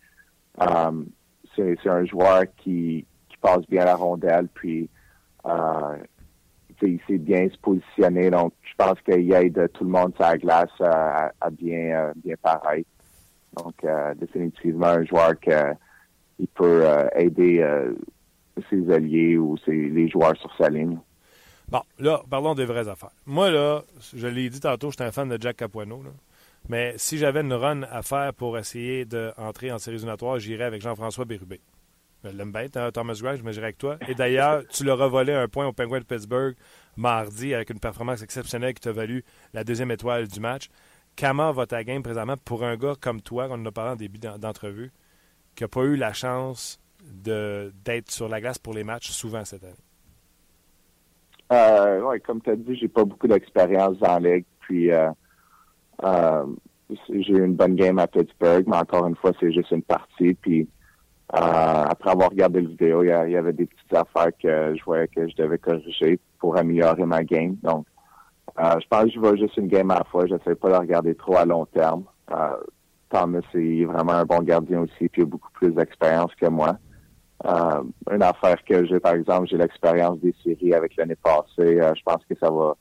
c'est 1.54 1.86
un 1.86 2.04
joueur 2.06 2.44
qui, 2.56 3.06
passe 3.42 3.66
bien 3.70 3.86
la 3.86 3.96
rondelle. 3.96 4.48
Puis 4.52 4.88
il 6.82 7.00
sait 7.06 7.18
bien 7.18 7.48
se 7.50 7.58
positionner. 7.58 8.30
Donc 8.30 8.54
je 8.62 8.74
pense 8.76 9.00
qu'il 9.02 9.32
aide 9.32 9.70
tout 9.72 9.84
le 9.84 9.90
monde 9.90 10.14
sur 10.14 10.24
la 10.24 10.38
glace 10.38 10.80
à, 10.80 11.50
bien 11.50 12.12
bien 12.16 12.36
pareil. 12.42 12.86
Donc 13.56 13.74
définitivement 14.18 14.86
un 14.86 15.04
joueur 15.04 15.38
que 15.40 15.74
il 16.40 16.48
peut 16.48 16.86
euh, 16.86 17.08
aider 17.14 17.60
euh, 17.60 17.92
ses 18.68 18.90
alliés 18.90 19.36
ou 19.36 19.56
ses, 19.64 19.72
les 19.72 20.08
joueurs 20.08 20.36
sur 20.36 20.54
sa 20.56 20.68
ligne. 20.68 20.98
Bon, 21.68 21.82
là, 21.98 22.22
parlons 22.28 22.54
des 22.54 22.64
vraies 22.64 22.88
affaires. 22.88 23.12
Moi, 23.26 23.50
là, 23.50 23.82
je 24.14 24.26
l'ai 24.26 24.48
dit 24.48 24.60
tantôt, 24.60 24.90
j'étais 24.90 25.04
un 25.04 25.12
fan 25.12 25.28
de 25.28 25.40
Jack 25.40 25.56
Capuano. 25.56 26.02
Mais 26.68 26.94
si 26.96 27.16
j'avais 27.16 27.40
une 27.40 27.52
run 27.52 27.82
à 27.82 28.02
faire 28.02 28.34
pour 28.34 28.58
essayer 28.58 29.04
d'entrer 29.04 29.70
en 29.72 29.78
séries 29.78 29.96
éliminatoires, 29.96 30.38
j'irais 30.38 30.64
avec 30.64 30.82
Jean-François 30.82 31.24
Bérubé. 31.24 31.60
Je 32.24 32.30
l'aime 32.30 32.52
bien, 32.52 32.68
Thomas 32.90 33.18
Gray, 33.22 33.38
je 33.38 33.50
j'irais 33.50 33.64
avec 33.64 33.78
toi. 33.78 33.96
Et 34.08 34.14
d'ailleurs, 34.14 34.62
tu 34.72 34.84
leur 34.84 35.00
as 35.00 35.08
volé 35.08 35.32
un 35.32 35.48
point 35.48 35.66
au 35.66 35.72
Penguin 35.72 36.00
de 36.00 36.04
Pittsburgh 36.04 36.54
mardi 36.96 37.54
avec 37.54 37.70
une 37.70 37.80
performance 37.80 38.22
exceptionnelle 38.22 38.74
qui 38.74 38.80
t'a 38.80 38.92
valu 38.92 39.24
la 39.54 39.64
deuxième 39.64 39.90
étoile 39.90 40.28
du 40.28 40.40
match. 40.40 40.68
Comment 41.18 41.52
va 41.52 41.66
ta 41.66 41.82
game 41.82 42.02
présentement 42.02 42.36
pour 42.36 42.64
un 42.64 42.76
gars 42.76 42.94
comme 43.00 43.20
toi, 43.20 43.48
qu'on 43.48 43.54
en 43.54 43.66
a 43.66 43.72
parlé 43.72 43.92
en 43.92 43.96
début 43.96 44.18
d'entrevue, 44.18 44.90
qui 45.54 45.64
n'a 45.64 45.68
pas 45.68 45.82
eu 45.82 45.96
la 45.96 46.12
chance 46.12 46.80
d'être 47.02 48.10
sur 48.10 48.28
la 48.28 48.40
glace 48.40 48.58
pour 48.58 48.74
les 48.74 48.84
matchs 48.84 49.10
souvent 49.10 49.44
cette 49.44 49.64
année? 49.64 49.74
Euh, 51.52 52.00
oui, 52.02 52.20
comme 52.20 52.40
tu 52.40 52.50
as 52.50 52.56
dit, 52.56 52.76
j'ai 52.76 52.88
pas 52.88 53.04
beaucoup 53.04 53.26
d'expérience 53.26 53.98
dans 53.98 54.18
la 54.18 54.36
ligue. 54.36 54.44
Puis 54.60 54.92
euh, 54.92 55.10
euh, 56.04 56.46
j'ai 57.08 57.32
eu 57.32 57.44
une 57.44 57.54
bonne 57.54 57.74
game 57.74 57.98
à 57.98 58.06
Pittsburgh, 58.06 58.64
mais 58.68 58.76
encore 58.76 59.06
une 59.06 59.16
fois, 59.16 59.32
c'est 59.40 59.52
juste 59.52 59.70
une 59.70 59.82
partie. 59.82 60.34
Puis 60.34 60.68
après 61.32 62.10
avoir 62.10 62.30
regardé 62.30 62.60
la 62.60 62.68
vidéo, 62.68 63.04
il 63.04 63.08
y, 63.08 63.36
avait 63.36 63.52
des 63.52 63.66
petites 63.66 63.94
affaires 63.94 64.32
que 64.42 64.74
je 64.76 64.84
voyais 64.84 65.06
que 65.06 65.28
je 65.28 65.36
devais 65.36 65.58
corriger 65.58 66.18
pour 66.40 66.56
améliorer 66.56 67.04
ma 67.04 67.22
game. 67.22 67.56
Donc, 67.62 67.86
je 68.58 68.86
pense 68.88 69.04
que 69.04 69.10
je 69.10 69.20
vais 69.20 69.38
juste 69.38 69.56
une 69.56 69.68
game 69.68 69.90
à 69.92 69.98
la 69.98 70.04
fois. 70.04 70.26
Je 70.26 70.34
sais 70.44 70.56
pas 70.56 70.70
de 70.70 70.74
regarder 70.74 71.14
trop 71.14 71.36
à 71.36 71.44
long 71.44 71.66
terme. 71.66 72.04
Thomas 73.10 73.40
est 73.54 73.84
vraiment 73.84 74.12
un 74.12 74.24
bon 74.24 74.40
gardien 74.40 74.80
aussi, 74.80 75.08
puis 75.08 75.22
il 75.22 75.22
a 75.22 75.26
beaucoup 75.26 75.50
plus 75.52 75.72
d'expérience 75.72 76.34
que 76.36 76.46
moi. 76.46 76.78
Euh, 77.46 77.82
une 78.10 78.22
affaire 78.22 78.62
que 78.64 78.86
j'ai, 78.86 79.00
par 79.00 79.14
exemple, 79.14 79.48
j'ai 79.48 79.56
l'expérience 79.56 80.18
des 80.20 80.34
séries 80.44 80.74
avec 80.74 80.96
l'année 80.96 81.16
passée. 81.16 81.80
Euh, 81.80 81.92
je 81.94 82.02
pense 82.04 82.24
que 82.28 82.34
ça 82.38 82.50
va 82.50 82.74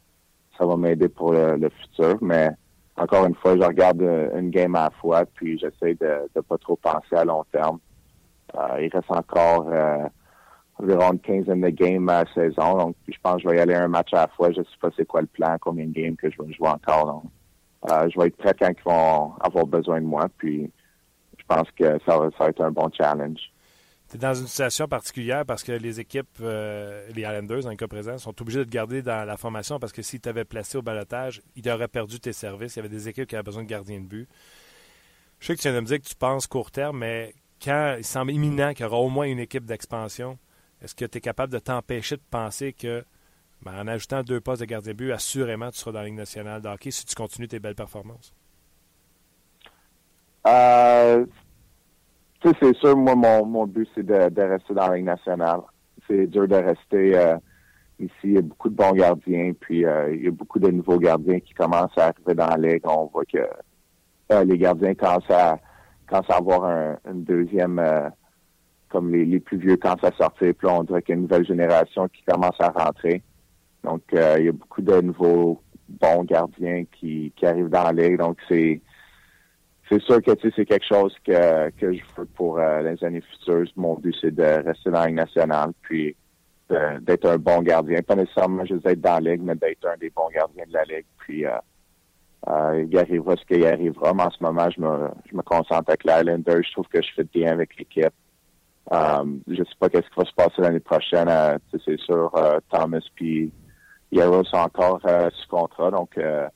ça 0.57 0.65
va 0.65 0.75
m'aider 0.75 1.07
pour 1.07 1.31
le, 1.31 1.69
futur. 1.81 2.17
Mais 2.21 2.49
encore 2.97 3.25
une 3.25 3.35
fois, 3.35 3.55
je 3.55 3.63
regarde 3.63 4.01
euh, 4.01 4.37
une 4.37 4.49
game 4.49 4.75
à 4.75 4.85
la 4.85 4.89
fois, 5.01 5.23
puis 5.25 5.57
j'essaie 5.57 5.95
de 5.95 6.29
ne 6.35 6.41
pas 6.41 6.57
trop 6.57 6.75
penser 6.75 7.15
à 7.15 7.23
long 7.23 7.45
terme. 7.51 7.79
il 8.81 8.89
reste 8.91 9.09
encore 9.09 9.67
environ 10.77 11.13
une 11.13 11.19
quinzaine 11.19 11.61
de 11.61 11.69
games 11.69 12.09
à 12.09 12.23
la 12.25 12.33
saison. 12.33 12.77
Donc, 12.77 12.95
je 13.07 13.17
pense 13.23 13.37
que 13.37 13.43
je 13.43 13.47
vais 13.47 13.57
y 13.57 13.59
aller 13.61 13.75
un 13.75 13.87
match 13.87 14.13
à 14.13 14.23
la 14.23 14.27
fois. 14.27 14.51
Je 14.51 14.59
ne 14.59 14.65
sais 14.65 14.77
pas 14.81 14.89
c'est 14.97 15.05
quoi 15.05 15.21
le 15.21 15.27
plan, 15.27 15.55
combien 15.61 15.85
de 15.85 15.93
games 15.93 16.17
que 16.17 16.29
je 16.29 16.41
vais 16.41 16.51
jouer 16.53 16.67
encore. 16.67 17.05
Donc, 17.05 17.23
euh, 17.89 18.09
je 18.09 18.19
vais 18.19 18.27
être 18.27 18.37
prêt 18.37 18.55
quand 18.59 18.69
ils 18.69 18.83
vont 18.83 19.33
avoir 19.39 19.65
besoin 19.65 20.01
de 20.01 20.05
moi. 20.05 20.27
Puis 20.37 20.71
je 21.37 21.43
pense 21.47 21.69
que 21.71 21.97
ça 22.05 22.17
va, 22.17 22.47
être 22.47 22.61
un 22.61 22.71
bon 22.71 22.89
challenge. 22.95 23.39
Tu 24.09 24.15
es 24.15 24.19
dans 24.19 24.33
une 24.33 24.47
situation 24.47 24.87
particulière 24.87 25.45
parce 25.45 25.63
que 25.63 25.71
les 25.71 25.99
équipes, 25.99 26.39
euh, 26.41 27.07
les 27.13 27.21
Islanders, 27.21 27.69
le 27.69 27.75
cas 27.75 27.87
présent, 27.87 28.17
sont 28.17 28.41
obligés 28.41 28.59
de 28.59 28.63
te 28.63 28.69
garder 28.69 29.01
dans 29.01 29.25
la 29.25 29.37
formation 29.37 29.79
parce 29.79 29.93
que 29.93 30.01
s'ils 30.01 30.19
t'avaient 30.19 30.45
placé 30.45 30.77
au 30.77 30.81
balotage, 30.81 31.41
ils 31.55 31.61
t'auraient 31.61 31.87
perdu 31.87 32.19
tes 32.19 32.33
services. 32.33 32.75
Il 32.75 32.79
y 32.79 32.81
avait 32.81 32.89
des 32.89 33.07
équipes 33.07 33.27
qui 33.27 33.35
avaient 33.35 33.43
besoin 33.43 33.63
de 33.63 33.69
gardiens 33.69 33.99
de 33.99 34.05
but. 34.07 34.27
Je 35.39 35.47
sais 35.47 35.55
que 35.55 35.61
tu 35.61 35.67
viens 35.69 35.75
de 35.77 35.81
me 35.81 35.85
dire 35.85 35.99
que 36.01 36.07
tu 36.07 36.15
penses 36.15 36.47
court 36.47 36.71
terme, 36.71 36.97
mais 36.97 37.33
quand 37.63 37.95
il 37.97 38.03
semble 38.03 38.31
imminent 38.31 38.73
qu'il 38.73 38.85
y 38.85 38.87
aura 38.87 38.97
au 38.97 39.09
moins 39.09 39.25
une 39.25 39.39
équipe 39.39 39.65
d'expansion, 39.65 40.37
est-ce 40.81 40.95
que 40.95 41.05
tu 41.05 41.17
es 41.19 41.21
capable 41.21 41.53
de 41.53 41.59
t'empêcher 41.59 42.17
de 42.17 42.23
penser 42.29 42.73
que 42.73 43.05
ben, 43.61 43.73
en 43.77 43.87
ajoutant 43.87 44.23
deux 44.23 44.39
postes 44.39 44.61
de 44.61 44.65
gardien 44.65 44.93
but, 44.93 45.11
assurément, 45.11 45.69
tu 45.71 45.79
seras 45.79 45.91
dans 45.91 45.99
la 45.99 46.05
Ligue 46.05 46.15
nationale 46.15 46.61
de 46.61 46.69
si 46.91 47.05
tu 47.05 47.15
continues 47.15 47.47
tes 47.47 47.59
belles 47.59 47.75
performances. 47.75 48.33
Euh, 50.47 51.25
c'est 52.41 52.75
sûr, 52.77 52.95
moi, 52.95 53.15
mon, 53.15 53.45
mon 53.45 53.67
but, 53.67 53.87
c'est 53.93 54.05
de, 54.05 54.41
rester 54.41 54.73
dans 54.73 54.87
la 54.87 54.95
Ligue 54.95 55.05
nationale. 55.05 55.59
C'est 56.07 56.27
dur 56.27 56.47
de 56.47 56.55
rester 56.55 57.17
euh, 57.17 57.37
ici. 57.99 58.13
Il 58.23 58.33
y 58.33 58.37
a 58.37 58.41
beaucoup 58.41 58.69
de 58.69 58.75
bons 58.75 58.93
gardiens, 58.93 59.51
puis 59.59 59.85
euh, 59.85 60.15
il 60.15 60.23
y 60.23 60.27
a 60.27 60.31
beaucoup 60.31 60.59
de 60.59 60.71
nouveaux 60.71 60.97
gardiens 60.97 61.39
qui 61.41 61.53
commencent 61.53 61.97
à 61.97 62.07
arriver 62.07 62.35
dans 62.35 62.47
la 62.47 62.57
Ligue. 62.57 62.81
On 62.85 63.07
voit 63.07 63.25
que 63.25 63.39
euh, 64.31 64.43
les 64.45 64.57
gardiens 64.57 64.95
commencent 64.95 65.29
à, 65.29 65.59
commencent 66.07 66.29
à 66.29 66.37
avoir 66.37 66.63
un, 66.63 66.97
deuxième 67.13 67.81
comme 68.87 69.11
les, 69.11 69.25
les, 69.25 69.39
plus 69.39 69.57
vieux 69.57 69.75
commencent 69.75 70.03
à 70.05 70.11
sortir. 70.13 70.53
Puis 70.57 70.67
on 70.67 70.83
dirait 70.83 71.01
qu'il 71.01 71.13
y 71.13 71.17
a 71.17 71.17
une 71.17 71.23
nouvelle 71.23 71.45
génération 71.45 72.07
qui 72.07 72.23
commence 72.23 72.59
à 72.59 72.69
rentrer. 72.69 73.21
Donc, 73.83 74.01
euh, 74.13 74.35
il 74.39 74.45
y 74.45 74.49
a 74.49 74.51
beaucoup 74.51 74.81
de 74.81 75.01
nouveaux 75.01 75.61
bons 75.87 76.23
gardiens 76.23 76.83
qui, 76.91 77.33
arrivent 77.43 77.69
dans 77.69 77.83
la 77.83 77.91
ligue. 77.93 78.17
Donc, 78.17 78.37
c'est 78.47 78.81
c'est 79.89 80.01
sûr 80.03 80.21
que 80.21 80.31
c'est 80.41 80.65
quelque 80.65 80.85
chose 80.85 81.15
que, 81.25 81.71
que 81.71 81.93
je 81.93 82.01
veux 82.15 82.25
pour 82.35 82.59
euh, 82.59 82.81
les 82.83 83.03
années 83.03 83.21
futures. 83.21 83.65
Mon 83.75 83.95
but, 83.95 84.15
c'est 84.21 84.35
de 84.35 84.43
rester 84.43 84.91
dans 84.91 84.99
la 84.99 85.07
Ligue 85.07 85.15
nationale, 85.15 85.71
puis 85.81 86.15
d'être 87.01 87.27
un 87.27 87.37
bon 87.39 87.63
gardien. 87.63 87.99
Pas 88.03 88.15
nécessairement 88.15 88.63
juste 88.65 88.85
d'être 88.85 89.01
dans 89.01 89.23
la 89.23 89.31
Ligue, 89.31 89.41
mais 89.41 89.55
d'être 89.55 89.87
un 89.87 89.97
des 89.97 90.11
bons 90.11 90.29
gardiens 90.31 90.65
de 90.67 90.73
la 90.73 90.83
Ligue. 90.83 91.07
Puis 91.17 91.43
euh, 91.43 92.85
il 92.87 92.95
arrivera 92.99 93.35
ce 93.35 93.45
qu'il 93.45 93.65
arrivera. 93.65 94.13
Mais 94.13 94.21
en 94.21 94.29
ce 94.29 94.43
moment, 94.43 94.69
je 94.69 94.79
me, 94.79 95.09
je 95.31 95.35
me 95.35 95.41
concentre 95.41 95.89
avec 95.89 96.03
l'Islander. 96.03 96.61
Je 96.63 96.71
trouve 96.71 96.87
que 96.87 97.01
je 97.01 97.09
fais 97.15 97.23
bien 97.23 97.51
avec 97.51 97.75
l'équipe. 97.79 98.13
Euh, 98.91 99.25
je 99.47 99.63
sais 99.63 99.77
pas 99.79 99.89
qu'est-ce 99.89 100.07
qui 100.09 100.19
va 100.19 100.25
se 100.25 100.33
passer 100.35 100.61
l'année 100.61 100.79
prochaine. 100.79 101.27
c'est 101.71 101.99
sûr, 102.01 102.31
Thomas 102.69 103.01
puis 103.15 103.51
Yarrow 104.11 104.43
sont 104.43 104.57
encore 104.57 104.99
euh, 105.05 105.29
sous 105.31 105.47
contrat, 105.47 105.91
donc 105.91 106.17
euh, 106.17 106.47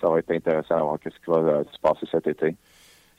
ça 0.00 0.08
va 0.08 0.18
être 0.18 0.30
intéressant 0.30 0.76
de 0.76 0.82
voir 0.82 0.98
ce 1.02 1.08
qui 1.08 1.16
va 1.26 1.36
euh, 1.36 1.64
se 1.72 1.80
passer 1.80 2.06
cet 2.10 2.26
été. 2.26 2.56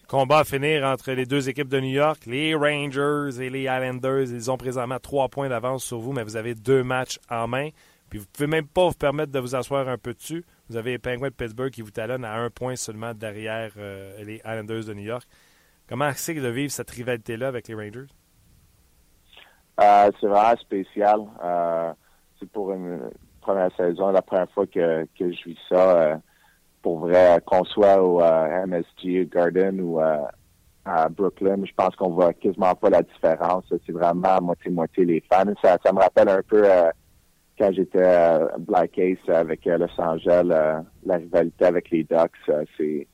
Combat 0.08 0.40
à 0.40 0.44
finir 0.44 0.84
entre 0.84 1.12
les 1.12 1.26
deux 1.26 1.50
équipes 1.50 1.70
de 1.70 1.80
New 1.80 1.90
York, 1.90 2.26
les 2.28 2.54
Rangers 2.54 3.42
et 3.42 3.50
les 3.50 3.64
Islanders. 3.64 4.32
Ils 4.32 4.52
ont 4.52 4.58
présentement 4.58 5.00
trois 5.00 5.28
points 5.30 5.50
d'avance 5.50 5.84
sur 5.84 5.98
vous, 5.98 6.12
mais 6.12 6.24
vous 6.24 6.36
avez 6.36 6.54
deux 6.54 6.84
matchs 6.84 7.20
en 7.30 7.48
main. 7.48 7.70
Puis 8.10 8.20
vous 8.20 8.28
pouvez 8.32 8.48
même 8.48 8.68
pas 8.68 8.90
vous 8.90 8.94
permettre 8.94 9.32
de 9.32 9.40
vous 9.40 9.56
asseoir 9.56 9.88
un 9.88 9.98
peu 9.98 10.14
dessus. 10.14 10.46
Vous 10.70 10.78
avez 10.78 10.92
les 10.92 11.00
Penguins 11.00 11.30
de 11.30 11.34
Pittsburgh 11.34 11.72
qui 11.72 11.82
vous 11.82 11.90
talonnent 11.90 12.26
à 12.26 12.36
un 12.36 12.52
point 12.52 12.76
seulement 12.76 13.14
derrière 13.16 13.72
les 14.20 14.36
Islanders 14.46 14.86
de 14.86 14.94
New 14.94 15.04
York. 15.04 15.28
Comment 15.90 16.12
c'est 16.14 16.36
de 16.36 16.48
vivre 16.48 16.72
cette 16.72 16.92
rivalité-là 16.92 17.48
avec 17.48 17.68
les 17.68 17.74
Rangers? 17.74 18.06
c'est 19.80 20.28
vraiment 20.28 20.58
spécial. 20.58 21.22
c'est 22.40 22.52
pour 22.52 22.72
une, 22.74 23.10
première 23.44 23.76
saison, 23.76 24.12
la 24.12 24.22
première 24.22 24.50
fois 24.52 24.66
que, 24.66 25.06
que 25.18 25.32
je 25.32 25.44
vis 25.46 25.58
ça, 25.70 25.98
euh, 25.98 26.16
pour 26.82 27.00
vrai, 27.00 27.40
qu'on 27.46 27.64
soit 27.66 28.02
au 28.02 28.22
euh, 28.22 28.66
MSG 28.66 29.30
Garden 29.30 29.80
ou 29.82 30.02
euh, 30.02 30.18
à 30.86 31.10
Brooklyn, 31.10 31.64
je 31.66 31.74
pense 31.76 31.96
qu'on 31.96 32.10
voit 32.10 32.34
quasiment 32.34 32.74
pas 32.76 32.90
la 32.90 33.04
différence. 33.04 33.66
C'est 33.86 33.92
vraiment 33.92 34.42
moitié-moitié 34.42 35.06
les 35.06 35.24
fans. 35.32 35.54
Ça, 35.64 35.78
ça 35.84 35.94
me 35.94 36.00
rappelle 36.00 36.30
un 36.30 36.42
peu 36.42 36.64
quand 37.58 37.72
j'étais 37.72 38.04
à 38.04 38.50
Black 38.60 38.98
Ace 38.98 39.30
avec 39.30 39.64
Los 39.66 39.98
Angeles, 39.98 40.84
la 41.06 41.16
rivalité 41.16 41.66
avec 41.66 41.90
les 41.90 42.04
Ducks. 42.04 42.32
c'est 42.78 43.08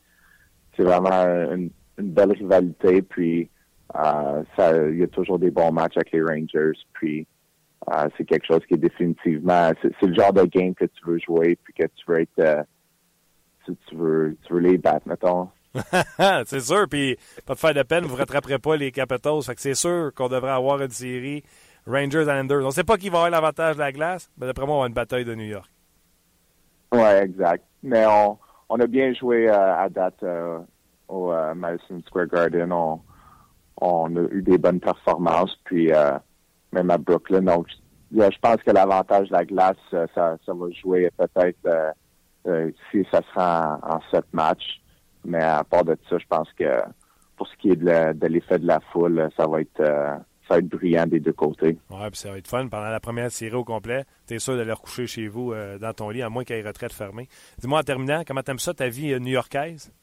c'est 0.76 0.84
vraiment 0.84 1.26
une, 1.52 1.70
belle 1.98 2.32
rivalité. 2.32 3.02
Puis 3.04 3.50
il 3.94 4.98
y 4.98 5.04
a 5.04 5.08
toujours 5.12 5.38
des 5.38 5.52
bons 5.52 5.72
matchs 5.72 5.98
avec 5.98 6.12
les 6.12 6.24
Rangers. 6.24 6.80
Puis 6.94 7.28
euh, 7.88 8.10
c'est 8.18 8.26
quelque 8.26 8.46
chose 8.46 8.60
qui 8.68 8.74
est 8.74 8.78
définitivement, 8.78 9.72
c'est 9.82 10.06
le 10.06 10.14
genre 10.14 10.34
de 10.34 10.44
game 10.44 10.76
que 10.76 10.86
tu 10.86 11.06
veux 11.06 11.18
jouer, 11.20 11.58
puis 11.64 11.74
que 11.74 11.84
tu 11.84 12.06
veux 12.08 12.22
être, 12.22 12.40
euh, 12.40 12.64
tu, 13.66 13.96
veux, 13.96 14.38
tu 14.46 14.54
veux 14.54 14.60
les 14.60 14.78
battre, 14.78 15.08
mettons. 15.08 15.50
c'est 16.46 16.60
sûr, 16.60 16.88
puis 16.90 17.18
pas 17.46 17.54
de 17.54 17.60
faire 17.60 17.74
de 17.74 17.84
peine, 17.84 18.04
vous 18.04 18.16
ne 18.16 18.20
rattraperez 18.20 18.60
pas 18.60 18.76
les 18.76 18.92
Capitals. 18.92 19.42
Fait 19.44 19.56
que 19.56 19.62
c'est 19.62 19.76
sûr 19.76 20.12
qu'on 20.14 20.28
devrait 20.28 20.52
avoir 20.52 20.82
une 20.82 20.90
série 20.90 21.44
Rangers 21.88 22.22
Islanders. 22.22 22.64
On 22.64 22.68
ne 22.68 22.72
sait 22.72 22.84
pas 22.84 22.98
qui 22.98 23.10
va 23.10 23.20
avoir 23.20 23.32
l'avantage 23.32 23.76
de 23.76 23.80
la 23.80 23.92
glace, 23.92 24.30
mais 24.38 24.46
d'après 24.46 24.66
moi, 24.66 24.76
on 24.76 24.82
va 24.82 24.88
une 24.88 24.94
bataille 24.94 25.26
de 25.26 25.36
New 25.36 25.46
York. 25.46 25.70
Oui, 26.92 27.02
exact. 27.02 27.64
Mais 27.82 28.06
on, 28.06 28.38
on 28.68 28.80
a 28.80 28.88
bien 28.88 29.14
joué 29.14 29.48
euh, 29.48 29.76
à 29.78 29.88
date 29.90 30.24
au 31.08 31.32
Madison 31.56 32.02
Square 32.06 32.28
Garden. 32.28 32.72
On, 32.74 33.00
on 33.80 34.16
a 34.16 34.22
eu 34.32 34.42
des 34.42 34.58
bonnes 34.58 34.80
performances, 34.80 35.56
puis 35.64 35.92
même 36.72 36.90
à 36.92 36.98
Brooklyn. 36.98 37.42
Donc, 37.42 37.68
je 38.12 38.40
pense 38.42 38.58
que 38.58 38.72
l'avantage 38.72 39.28
de 39.30 39.34
la 39.34 39.46
glace, 39.46 39.78
ça, 39.92 40.08
ça 40.16 40.54
va 40.54 40.70
jouer 40.72 41.10
peut-être 41.18 41.66
euh, 41.66 41.92
euh, 42.48 42.72
si 42.92 43.06
ça 43.12 43.22
sera 43.34 43.80
en, 43.84 44.00
sept 44.12 44.26
matchs. 44.34 44.82
Mais 45.26 45.44
à 45.44 45.64
part 45.64 45.84
de 45.84 45.98
ça, 46.10 46.18
je 46.18 46.26
pense 46.28 46.52
que 46.54 46.82
pour 47.38 47.48
ce 47.48 47.56
qui 47.58 47.70
est 47.70 47.76
de, 47.76 48.28
l'effet 48.28 48.60
de 48.60 48.68
la 48.68 48.80
foule, 48.92 49.30
ça 49.38 49.48
va 49.48 49.62
être 49.62 49.80
euh, 49.82 50.16
ça 50.50 50.56
va 50.56 50.60
être 50.60 50.68
brillant 50.68 51.06
des 51.06 51.20
deux 51.20 51.34
côtés. 51.34 51.78
Ouais, 51.90 52.10
puis 52.10 52.20
ça 52.20 52.32
va 52.32 52.38
être 52.38 52.48
fun. 52.48 52.68
Pendant 52.68 52.90
la 52.90 53.00
première 53.00 53.32
série 53.32 53.56
au 53.56 53.64
complet, 53.64 54.04
tu 54.28 54.34
es 54.34 54.40
sûr 54.40 54.58
d'aller 54.58 54.72
recoucher 54.72 55.06
chez 55.06 55.28
vous 55.28 55.54
euh, 55.54 55.78
dans 55.78 55.94
ton 55.94 56.10
lit, 56.10 56.24
à 56.24 56.30
moins 56.30 56.44
qu'il 56.44 56.56
y 56.56 56.60
ait 56.60 56.64
retraite 56.64 56.92
fermée. 56.92 57.28
Dis-moi 57.60 57.80
en 57.80 57.84
terminant, 57.84 58.24
comment 58.26 58.42
t'aimes 58.42 58.60
ça, 58.60 58.74
ta 58.74 58.90
vie 58.90 59.14
euh, 59.14 59.20
new-yorkaise? 59.20 59.94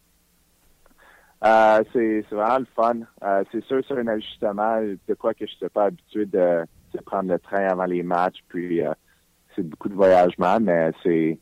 Euh, 1.44 1.82
c'est 1.92 2.24
vraiment 2.30 2.58
le 2.58 2.66
fun. 2.74 3.00
Euh, 3.22 3.44
c'est 3.52 3.64
sûr, 3.64 3.82
c'est 3.86 3.98
un 3.98 4.06
ajustement 4.06 4.80
de 4.80 5.14
quoi 5.14 5.34
que 5.34 5.46
je 5.46 5.52
n'étais 5.52 5.68
pas 5.68 5.84
habitué 5.86 6.26
de, 6.26 6.64
prendre 7.04 7.30
le 7.30 7.38
train 7.38 7.68
avant 7.68 7.84
les 7.84 8.02
matchs. 8.02 8.42
Puis 8.48 8.82
euh, 8.82 8.92
c'est 9.54 9.62
beaucoup 9.62 9.88
de 9.88 9.94
voyagement, 9.94 10.58
mais 10.60 10.90
c'est 11.02 11.38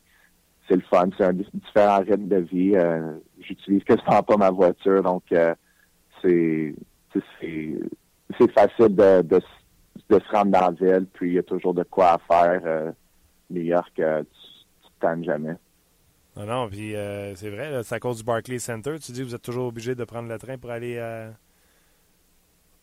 c'est 0.68 0.76
le 0.76 0.82
fun. 0.82 1.08
C'est 1.16 1.24
un 1.24 1.32
di- 1.32 1.48
différent 1.52 1.98
rythme 2.00 2.26
de 2.26 2.38
vie. 2.38 2.74
J'utilise 3.40 3.84
quasiment 3.84 4.22
pas 4.22 4.36
ma 4.36 4.50
voiture, 4.50 5.02
donc 5.02 5.22
c'est 6.22 6.74
c'est- 8.38 8.52
facile 8.52 8.94
de, 8.96 9.22
de, 9.22 9.40
se 10.10 10.30
rendre 10.32 10.50
dans 10.50 10.60
la 10.60 10.70
ville. 10.70 11.06
Puis 11.12 11.30
il 11.30 11.34
y 11.34 11.38
a 11.38 11.42
toujours 11.42 11.74
de 11.74 11.84
quoi 11.84 12.14
à 12.14 12.18
faire. 12.18 12.92
New 13.50 13.60
York, 13.62 13.92
tu, 13.94 14.02
tu 15.00 15.24
jamais. 15.24 15.56
Non, 16.36 16.46
non, 16.46 16.68
puis 16.68 16.96
euh, 16.96 17.34
c'est 17.36 17.50
vrai, 17.50 17.82
c'est 17.84 17.94
à 17.94 18.00
cause 18.00 18.18
du 18.18 18.24
Barclays 18.24 18.58
Center. 18.58 18.96
Tu 18.98 19.12
dis 19.12 19.20
que 19.20 19.26
vous 19.26 19.34
êtes 19.34 19.42
toujours 19.42 19.68
obligé 19.68 19.94
de 19.94 20.04
prendre 20.04 20.28
le 20.28 20.38
train 20.38 20.58
pour 20.58 20.70
aller 20.70 20.96
euh, 20.98 21.30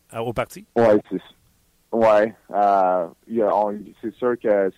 à- 0.09 0.23
au 0.23 0.31
parti? 0.31 0.65
Ouais, 0.77 0.97
c'est 1.09 1.21
ouais. 1.91 2.33
Euh, 2.51 3.07
c'est 4.01 4.13
sûr 4.15 4.39
que 4.39 4.71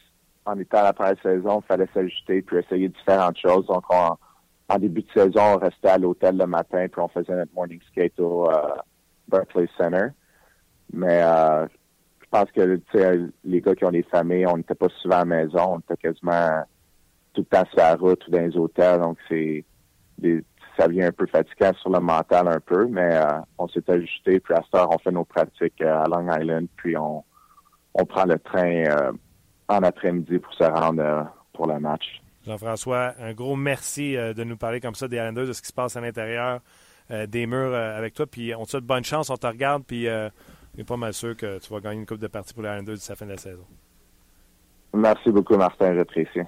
en 0.46 0.60
étant 0.60 0.80
à 0.80 0.84
la 0.84 0.94
première 0.94 1.22
saison, 1.22 1.62
il 1.62 1.68
fallait 1.68 1.88
s'ajuster 1.94 2.42
puis 2.42 2.58
essayer 2.58 2.90
différentes 2.90 3.38
choses. 3.38 3.66
Donc, 3.68 3.84
on- 3.90 4.18
en 4.70 4.80
début 4.80 5.04
de 5.04 5.12
saison, 5.14 5.56
on 5.56 5.58
restait 5.58 5.90
à 5.90 5.98
l'hôtel 5.98 6.38
le 6.38 6.48
matin 6.48 6.88
puis 6.92 7.02
on 7.02 7.08
faisait 7.10 7.36
notre 7.36 7.54
morning 7.54 7.80
skate 7.92 8.20
au 8.20 8.50
euh, 8.50 8.76
Barclays 9.28 9.70
Center. 9.78 10.08
Mais 10.92 11.22
je 11.22 12.26
pense 12.32 12.52
que 12.52 12.80
les 13.44 13.62
gars 13.62 13.76
qui 13.76 13.86
ont 13.86 13.92
des 13.92 14.04
familles, 14.04 14.48
on 14.48 14.58
n'était 14.58 14.76
pas 14.76 14.90
souvent 15.02 15.18
à 15.18 15.20
la 15.20 15.26
maison, 15.26 15.76
on 15.76 15.80
était 15.80 15.98
quasiment 15.98 16.64
tout 17.34 17.42
le 17.42 17.46
temps 17.58 17.66
sur 17.70 17.78
la 17.78 17.96
route 17.96 18.28
ou 18.28 18.32
dans 18.32 18.40
les 18.42 18.56
hôtels. 18.58 19.00
Donc, 19.02 19.18
c'est 19.28 19.64
des- 20.18 20.44
ça 20.78 20.88
vient 20.88 21.08
un 21.08 21.12
peu 21.12 21.28
fatigant 21.28 21.72
sur 21.82 21.90
le 21.92 22.00
mental 22.00 22.48
un 22.48 22.60
peu, 22.60 22.88
mais 22.88 23.16
euh, 23.16 23.40
on 23.58 23.68
s'est 23.68 23.88
ajusté. 23.90 24.40
Puis 24.40 24.54
à 24.54 24.62
cette 24.64 24.74
heure, 24.76 24.90
on 24.92 24.98
fait 24.98 25.12
nos 25.12 25.24
pratiques 25.26 25.82
euh, 25.82 26.02
à 26.04 26.08
Long 26.08 26.28
Island, 26.36 26.68
puis 26.76 26.98
on, 26.98 27.24
on 27.94 28.06
prend 28.06 28.26
le 28.26 28.40
train 28.40 28.84
euh, 28.86 29.12
en 29.68 29.84
après-midi 29.84 30.40
pour 30.40 30.54
se 30.54 30.64
rendre 30.64 31.02
euh, 31.04 31.24
pour 31.54 31.68
le 31.68 31.80
match. 31.80 32.22
Jean-François, 32.46 33.14
un 33.20 33.34
gros 33.34 33.56
merci 33.56 34.16
de 34.18 34.44
nous 34.44 34.58
parler 34.58 34.82
comme 34.82 34.96
ça 34.96 35.08
des 35.08 35.16
Islanders, 35.16 35.48
de 35.48 35.54
ce 35.54 35.62
qui 35.62 35.70
se 35.70 35.74
passe 35.74 35.96
à 35.96 36.02
l'intérieur 36.02 36.60
des 37.28 37.46
murs 37.48 37.74
avec 37.74 38.14
toi. 38.16 38.26
Puis 38.26 38.54
on 38.54 38.66
te 38.66 38.72
souhaite 38.72 38.84
bonne 38.84 39.06
chance, 39.06 39.30
on 39.30 39.38
te 39.38 39.48
regarde, 39.48 39.84
puis 39.86 40.10
euh, 40.10 40.28
on 40.76 40.82
est 40.82 40.84
pas 40.84 40.98
mal 40.98 41.14
sûr 41.14 41.38
que 41.38 41.60
tu 41.60 41.72
vas 41.72 41.80
gagner 41.80 42.02
une 42.02 42.06
coupe 42.06 42.20
de 42.20 42.28
partie 42.28 42.54
pour 42.54 42.64
les 42.64 42.70
Islanders 42.70 42.96
d'ici 42.96 43.10
la 43.12 43.16
fin 43.16 43.26
de 43.28 43.32
la 43.32 43.38
saison. 43.38 43.64
Merci 44.94 45.32
beaucoup, 45.32 45.56
Martin, 45.56 45.96
j'apprécie. 45.96 46.42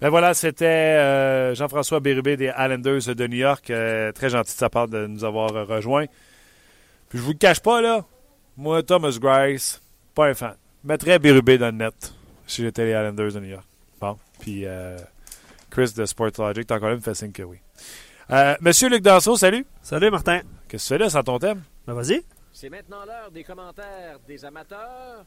Ben 0.00 0.08
voilà, 0.08 0.34
c'était 0.34 0.64
euh, 0.64 1.54
Jean-François 1.54 2.00
Bérubé 2.00 2.36
des 2.36 2.52
Islanders 2.58 3.14
de 3.14 3.26
New 3.26 3.36
York. 3.36 3.70
Euh, 3.70 4.12
très 4.12 4.30
gentil 4.30 4.52
de 4.52 4.58
sa 4.58 4.68
part 4.70 4.88
de 4.88 5.06
nous 5.06 5.24
avoir 5.24 5.54
euh, 5.54 5.64
rejoints. 5.64 6.06
Puis 7.08 7.18
je 7.18 7.22
vous 7.22 7.32
le 7.32 7.38
cache 7.38 7.60
pas, 7.60 7.80
là. 7.80 8.04
Moi, 8.56 8.82
Thomas 8.82 9.16
Grice, 9.20 9.82
pas 10.14 10.28
un 10.28 10.34
fan. 10.34 10.54
Je 10.82 10.88
mettrais 10.88 11.18
Bérubé 11.18 11.58
dans 11.58 11.66
le 11.66 11.72
net 11.72 12.14
si 12.46 12.62
j'étais 12.62 12.84
les 12.84 12.90
Islanders 12.92 13.32
de 13.32 13.40
New 13.40 13.50
York. 13.50 13.66
Bon. 14.00 14.16
Puis 14.40 14.66
euh, 14.66 14.98
Chris 15.70 15.92
de 15.96 16.04
Sportlogic, 16.04 16.66
t'as 16.66 16.76
encore 16.76 16.90
là, 16.90 16.96
me 16.96 17.00
fait 17.00 17.14
signe 17.14 17.32
que 17.32 17.42
oui. 17.42 17.58
Euh, 18.30 18.54
Monsieur 18.60 18.88
Luc 18.88 19.02
Danseau, 19.02 19.36
salut. 19.36 19.66
Salut 19.82 20.10
Martin. 20.10 20.40
Qu'est-ce 20.68 20.84
que 20.84 20.94
tu 20.94 20.94
fais 20.94 20.98
là 20.98 21.10
sans 21.10 21.22
ton 21.22 21.38
thème? 21.38 21.62
Ben 21.86 21.94
vas-y. 21.94 22.22
C'est 22.52 22.70
maintenant 22.70 23.04
l'heure 23.04 23.30
des 23.30 23.44
commentaires 23.44 24.18
des 24.26 24.44
amateurs. 24.44 25.24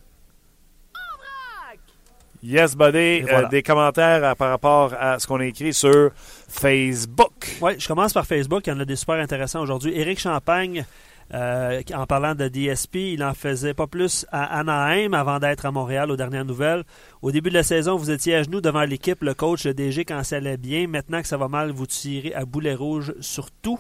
Yes, 2.44 2.76
buddy. 2.76 3.22
Voilà. 3.22 3.48
Euh, 3.48 3.50
des 3.50 3.64
commentaires 3.64 4.24
à- 4.24 4.36
par 4.36 4.50
rapport 4.50 4.94
à 5.00 5.20
ce 5.20 5.26
qu'on 5.28 5.40
a 5.40 5.46
écrit 5.46 5.74
sur 5.74 6.12
Facebook. 6.48 7.58
Oui, 7.62 7.74
je 7.80 7.88
commence 7.88 8.14
par 8.14 8.26
Facebook. 8.26 8.68
Il 8.68 8.70
y 8.70 8.74
en 8.74 8.80
a 8.80 8.86
des 8.86 8.96
super 8.96 9.16
intéressants 9.16 9.62
aujourd'hui. 9.62 9.98
Éric 9.98 10.20
Champagne, 10.20 10.86
euh, 11.34 11.82
en 11.94 12.06
parlant 12.06 12.36
de 12.36 12.48
DSP, 12.48 13.14
il 13.14 13.24
en 13.24 13.34
faisait 13.34 13.74
pas 13.74 13.88
plus 13.88 14.26
à 14.32 14.60
Anaheim 14.60 15.14
avant 15.14 15.40
d'être 15.40 15.66
à 15.66 15.72
Montréal 15.72 16.12
aux 16.12 16.16
dernières 16.16 16.46
nouvelles. 16.46 16.84
Au 17.22 17.32
début 17.32 17.50
de 17.50 17.56
la 17.56 17.64
saison, 17.64 17.98
vous 17.98 18.12
étiez 18.12 18.36
à 18.36 18.44
genoux 18.44 18.62
devant 18.62 18.84
l'équipe, 18.84 19.24
le 19.24 19.34
coach, 19.34 19.66
le 19.66 19.74
DG 19.74 20.06
quand 20.06 20.24
ça 20.24 20.38
allait 20.38 20.58
bien. 20.58 20.88
Maintenant 20.88 21.22
que 21.22 21.28
ça 21.28 21.38
va 21.38 21.48
mal, 21.48 21.72
vous 21.72 21.88
tirez 21.88 22.34
à 22.34 22.46
boulet 22.46 22.76
rouge 22.76 23.14
sur 23.20 23.50
tout. 23.52 23.80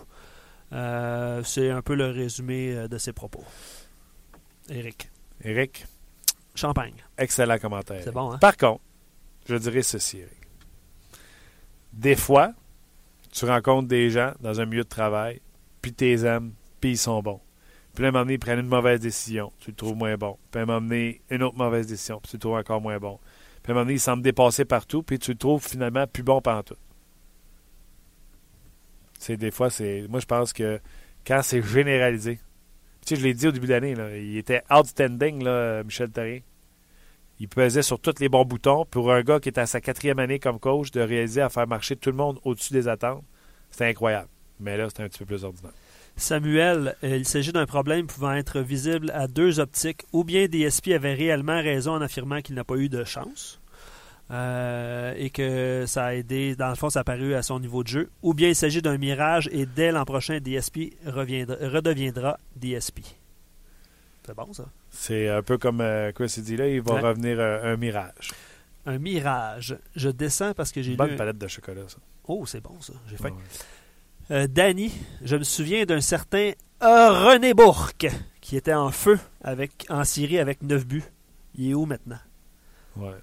Euh, 0.73 1.41
C'est 1.45 1.69
un 1.69 1.81
peu 1.81 1.95
le 1.95 2.07
résumé 2.07 2.73
euh, 2.75 2.87
de 2.87 2.97
ses 2.97 3.13
propos. 3.13 3.43
Éric. 4.69 5.09
Eric, 5.43 5.85
Champagne. 6.57 6.93
excellent 7.17 7.57
commentaire. 7.59 8.01
C'est 8.03 8.11
bon, 8.11 8.31
hein? 8.31 8.37
Par 8.39 8.57
contre, 8.57 8.81
je 9.47 9.55
dirais 9.55 9.83
ceci, 9.83 10.19
Eric. 10.19 10.31
Des 11.93 12.15
fois, 12.15 12.53
tu 13.31 13.45
rencontres 13.45 13.87
des 13.87 14.09
gens 14.09 14.33
dans 14.41 14.59
un 14.59 14.65
milieu 14.65 14.83
de 14.83 14.89
travail, 14.89 15.41
puis 15.81 15.93
tu 15.93 16.05
les 16.05 16.25
aimes, 16.25 16.53
puis 16.81 16.91
ils 16.91 16.97
sont 16.97 17.21
bons. 17.21 17.41
Puis 17.93 18.03
là, 18.03 18.07
à 18.07 18.09
un 18.09 18.11
moment 18.11 18.25
donné, 18.25 18.35
ils 18.35 18.39
prennent 18.39 18.59
une 18.59 18.67
mauvaise 18.67 18.99
décision, 18.99 19.51
tu 19.59 19.71
le 19.71 19.75
trouves 19.75 19.95
moins 19.95 20.15
bon. 20.17 20.37
Puis 20.51 20.59
à 20.59 20.63
un 20.63 20.65
moment 20.65 20.81
donné, 20.81 21.21
une 21.29 21.43
autre 21.43 21.57
mauvaise 21.57 21.87
décision, 21.87 22.19
puis 22.21 22.31
tu 22.31 22.35
le 22.35 22.39
trouves 22.41 22.57
encore 22.57 22.81
moins 22.81 22.99
bon. 22.99 23.19
Puis 23.63 23.71
à 23.71 23.71
un 23.71 23.73
moment 23.73 23.85
donné, 23.85 23.95
ils 23.95 23.99
semblent 23.99 24.23
dépasser 24.23 24.65
partout, 24.65 25.01
puis 25.03 25.17
tu 25.19 25.31
le 25.31 25.37
trouves 25.37 25.65
finalement 25.65 26.05
plus 26.07 26.23
bon 26.23 26.41
pendant 26.41 26.63
tout. 26.63 26.75
C'est 29.19 29.37
des 29.37 29.51
fois, 29.51 29.69
c'est. 29.69 30.05
Moi, 30.09 30.19
je 30.19 30.25
pense 30.25 30.53
que 30.53 30.79
quand 31.25 31.41
c'est 31.41 31.61
généralisé, 31.63 32.39
tu 33.05 33.15
sais, 33.15 33.21
je 33.21 33.25
l'ai 33.25 33.33
dit 33.33 33.47
au 33.47 33.51
début 33.51 33.67
de 33.67 33.73
l'année, 33.73 33.95
il 34.21 34.37
était 34.37 34.63
outstanding, 34.69 35.43
là, 35.43 35.83
Michel 35.83 36.11
Therrien. 36.11 36.41
Il 37.39 37.47
pesait 37.47 37.83
sur 37.83 37.99
tous 37.99 38.19
les 38.19 38.29
bons 38.29 38.45
boutons. 38.45 38.85
Pour 38.85 39.11
un 39.11 39.21
gars 39.21 39.39
qui 39.39 39.49
est 39.49 39.59
à 39.59 39.65
sa 39.65 39.79
quatrième 39.81 40.19
année 40.19 40.39
comme 40.39 40.59
coach, 40.59 40.91
de 40.91 41.01
réaliser 41.01 41.41
à 41.41 41.49
faire 41.49 41.67
marcher 41.67 41.95
tout 41.95 42.09
le 42.09 42.15
monde 42.15 42.39
au-dessus 42.43 42.73
des 42.73 42.87
attentes, 42.87 43.23
c'était 43.69 43.85
incroyable. 43.85 44.29
Mais 44.59 44.75
là, 44.77 44.89
c'était 44.89 45.03
un 45.03 45.07
petit 45.07 45.19
peu 45.19 45.25
plus 45.25 45.43
ordinaire. 45.43 45.73
Samuel, 46.15 46.95
euh, 47.03 47.17
il 47.17 47.25
s'agit 47.25 47.51
d'un 47.51 47.67
problème 47.67 48.07
pouvant 48.07 48.33
être 48.33 48.61
visible 48.61 49.11
à 49.13 49.27
deux 49.27 49.59
optiques. 49.59 50.01
Ou 50.13 50.23
bien 50.23 50.47
DSP 50.47 50.89
avait 50.89 51.13
réellement 51.13 51.61
raison 51.61 51.93
en 51.93 52.01
affirmant 52.01 52.41
qu'il 52.41 52.55
n'a 52.55 52.63
pas 52.63 52.75
eu 52.75 52.89
de 52.89 53.03
chance 53.03 53.61
euh, 54.31 55.13
et 55.15 55.29
que 55.29 55.85
ça 55.85 56.05
a 56.05 56.13
aidé, 56.15 56.55
dans 56.55 56.69
le 56.69 56.75
fond, 56.75 56.89
ça 56.89 57.01
a 57.01 57.03
paru 57.03 57.35
à 57.35 57.43
son 57.43 57.59
niveau 57.59 57.83
de 57.83 57.87
jeu. 57.87 58.09
Ou 58.23 58.33
bien 58.33 58.49
il 58.49 58.55
s'agit 58.55 58.81
d'un 58.81 58.97
mirage 58.97 59.47
et 59.51 59.67
dès 59.67 59.91
l'an 59.91 60.05
prochain, 60.05 60.39
DSP 60.39 60.95
redeviendra 61.05 62.39
DSP. 62.55 63.01
C'est 64.27 64.35
bon 64.35 64.51
ça? 64.53 64.65
C'est 64.91 65.29
un 65.29 65.41
peu 65.41 65.57
comme 65.57 65.79
euh, 65.81 66.11
Chris 66.11 66.33
il 66.37 66.43
dit 66.43 66.57
là, 66.57 66.67
il 66.67 66.81
va 66.81 66.95
Ouais. 66.95 67.01
revenir 67.01 67.39
euh, 67.39 67.73
un 67.73 67.77
mirage. 67.77 68.31
Un 68.85 68.97
mirage. 68.99 69.77
Je 69.95 70.09
descends 70.09 70.53
parce 70.53 70.71
que 70.71 70.81
j'ai 70.81 70.91
Une 70.91 70.97
bonne 70.97 71.07
lu... 71.09 71.13
un- 71.13 71.17
palette 71.17 71.37
de 71.37 71.47
chocolat, 71.47 71.81
ça. 71.87 71.97
Oh, 72.25 72.45
c'est 72.45 72.61
bon 72.61 72.79
ça. 72.81 72.93
J'ai 73.09 73.15
faim. 73.17 73.29
Ouais. 73.29 74.35
Euh, 74.35 74.47
Danny, 74.47 74.91
je 75.23 75.37
me 75.37 75.43
souviens 75.43 75.85
d'un 75.85 76.01
certain 76.01 76.51
euh, 76.83 77.09
René 77.29 77.53
Bourque 77.53 78.07
qui 78.41 78.57
était 78.57 78.73
en 78.73 78.91
feu 78.91 79.17
avec, 79.41 79.85
en 79.89 80.03
Syrie 80.03 80.39
avec 80.39 80.61
9 80.61 80.85
buts. 80.85 81.03
Il 81.55 81.71
est 81.71 81.73
où 81.73 81.85
maintenant? 81.85 82.19
Ouais. 82.97 83.13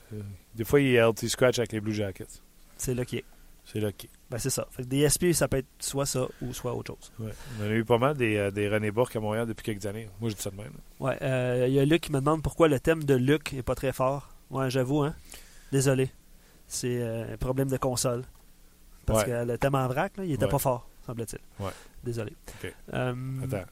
Des 0.55 0.65
fois, 0.65 0.81
il 0.81 0.95
est 0.95 1.07
LT 1.07 1.29
Scratch 1.29 1.59
avec 1.59 1.73
les 1.73 1.81
Blue 1.81 1.93
Jackets. 1.93 2.41
C'est 2.79 2.95
là 2.95 3.05
qu'il 3.05 3.19
est. 3.19 3.25
C'est 3.65 3.81
lucky. 3.81 4.09
Ben, 4.31 4.39
c'est 4.39 4.51
ça. 4.51 4.67
Fait 4.71 4.83
que 4.83 4.89
DSP, 4.89 5.33
ça 5.33 5.49
peut 5.49 5.57
être 5.59 5.67
soit 5.79 6.05
ça 6.07 6.27
ou 6.43 6.53
soit 6.53 6.75
autre 6.75 6.93
chose. 6.95 7.13
Ouais. 7.19 7.33
On 7.61 7.65
a 7.65 7.69
eu 7.71 7.85
pas 7.85 7.97
mal 7.99 8.15
des, 8.17 8.37
euh, 8.37 8.51
des 8.51 8.69
René 8.69 8.91
Bourque 8.91 9.17
à 9.17 9.21
Montréal 9.21 9.47
depuis 9.47 9.63
quelques 9.65 9.87
années. 9.87 10.09
Moi, 10.21 10.29
je 10.31 10.35
dis 10.37 10.43
ça 10.43 10.51
de 10.51 10.57
même. 10.57 10.67
là. 10.73 11.07
Ouais, 11.07 11.19
euh, 11.23 11.65
il 11.69 11.73
y 11.75 11.79
a 11.81 11.85
Luc 11.85 12.03
qui 12.03 12.13
me 12.13 12.21
demande 12.21 12.43
pourquoi 12.43 12.69
le 12.69 12.79
thème 12.79 13.05
de 13.05 13.15
Luc 13.15 13.53
est 13.55 13.63
pas 13.63 13.75
très 13.75 13.93
fort. 13.93 14.29
Ouais, 14.51 14.69
j'avoue, 14.71 15.03
hein. 15.03 15.15
Désolé. 15.73 16.11
C'est 16.67 17.01
euh, 17.03 17.33
un 17.35 17.37
problème 17.39 17.69
de 17.69 17.77
console. 17.79 18.25
Parce 19.07 19.21
Ouais. 19.25 19.31
que 19.31 19.45
le 19.45 19.59
thème 19.59 19.75
en 19.75 19.87
vrac, 19.89 20.17
là, 20.19 20.25
il 20.25 20.33
était 20.33 20.45
Ouais. 20.45 20.51
pas 20.51 20.59
fort, 20.59 20.89
semble-t-il. 21.07 21.65
Ouais. 21.65 21.73
Désolé. 22.03 22.33
Ok. 22.63 22.75
Euh, 22.93 23.15
Attends. 23.45 23.65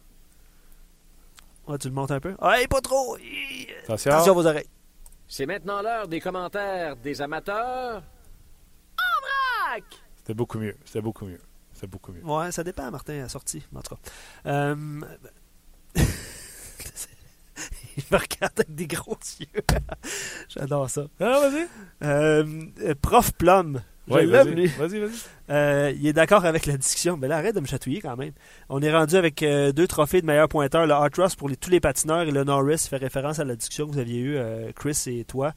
ouais, 1.69 1.79
tu 1.79 1.89
le 1.89 1.95
montes 1.95 2.11
un 2.11 2.21
peu? 2.21 2.35
Ah, 2.41 2.59
hey, 2.61 2.67
pas 2.67 2.81
trop! 2.81 3.17
Attention. 3.85 4.11
Attention 4.13 4.33
à 4.33 4.35
vos 4.35 4.47
oreilles. 4.47 4.69
C'est 5.29 5.47
maintenant 5.47 5.81
l'heure 5.83 6.09
des 6.09 6.21
commentaires 6.21 6.97
des 6.97 7.21
amateurs. 7.23 8.03
C'était 10.19 10.35
beaucoup 10.35 10.59
mieux. 10.59 10.77
C'était 10.85 11.01
beaucoup 11.01 11.25
mieux. 11.27 11.41
C'était 11.73 11.87
beaucoup 11.87 12.13
mieux. 12.13 12.23
Ouais, 12.25 12.53
ça 12.53 12.63
dépend, 12.65 12.91
Martin, 12.91 13.15
à 13.15 13.23
la 13.23 13.29
sortie, 13.29 13.63
en 13.75 13.81
tout 13.83 13.95
cas. 13.97 14.11
Euh... 14.47 14.77
Il 17.97 18.05
me 18.11 18.17
regarde 18.17 18.53
avec 18.57 18.75
des 18.75 18.87
gros 18.87 19.19
yeux. 19.39 19.63
J'adore 20.49 20.89
ça. 20.89 21.03
Ah, 21.21 21.41
vas-y. 21.49 21.67
Euh, 22.03 22.45
euh, 22.83 22.95
Prof 23.01 23.33
Plum. 23.35 23.83
Ouais, 24.09 24.25
vas-y. 24.27 24.55
lui. 24.55 24.67
Vas-y, 24.67 24.99
vas-y. 24.99 25.11
Euh, 25.51 25.93
il 25.95 26.07
est 26.07 26.13
d'accord 26.15 26.45
avec 26.47 26.65
la 26.67 26.77
discussion. 26.79 27.19
Mais 27.19 27.29
là, 27.29 27.37
arrête 27.37 27.55
de 27.55 27.61
me 27.61 27.67
chatouiller 27.67 28.01
quand 28.01 28.17
même. 28.17 28.33
On 28.71 28.81
est 28.81 28.91
rendu 28.93 29.17
avec 29.17 29.43
euh, 29.43 29.73
deux 29.73 29.87
trophées 29.87 30.23
de 30.23 30.27
meilleur 30.27 30.49
pointeur. 30.49 30.87
Le 30.87 30.93
Hart 30.95 31.15
Ross 31.17 31.37
pour 31.37 31.51
les- 31.51 31.57
tous 31.57 31.69
les 31.71 31.81
patineurs 31.81 32.23
et 32.23 32.31
le 32.31 32.45
Norris 32.45 32.87
fait 32.89 32.97
référence 32.97 33.39
à 33.39 33.45
la 33.45 33.57
discussion 33.57 33.87
que 33.87 33.93
vous 33.93 33.99
aviez 33.99 34.21
eue, 34.21 34.39
Chris 34.75 34.99
et 35.07 35.25
toi. 35.25 35.53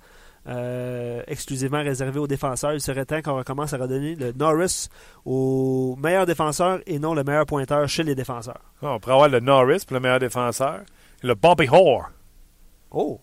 Euh, 0.48 1.24
exclusivement 1.28 1.82
réservé 1.82 2.20
aux 2.20 2.28
défenseurs. 2.28 2.74
Il 2.74 2.82
serait 2.82 3.06
temps 3.06 3.22
qu'on 3.22 3.36
recommence 3.38 3.74
à 3.74 3.78
redonner 3.78 4.16
le 4.16 4.32
Norris 4.34 4.90
au 5.26 5.96
meilleur 5.98 6.26
défenseur 6.26 6.80
et 6.86 7.00
non 7.00 7.14
le 7.14 7.24
meilleur 7.24 7.46
pointeur 7.46 7.88
chez 7.88 8.04
les 8.04 8.16
défenseurs. 8.16 8.62
Ah, 8.82 8.94
on 8.94 9.00
pourrait 9.00 9.14
avoir 9.14 9.30
le 9.30 9.40
Norris 9.40 9.84
pour 9.88 9.96
le 9.96 10.00
meilleur 10.02 10.20
défenseur. 10.20 10.82
Et 11.24 11.28
le 11.28 11.36
Bobby 11.36 11.68
Orr. 11.72 12.10
Oh! 12.92 13.20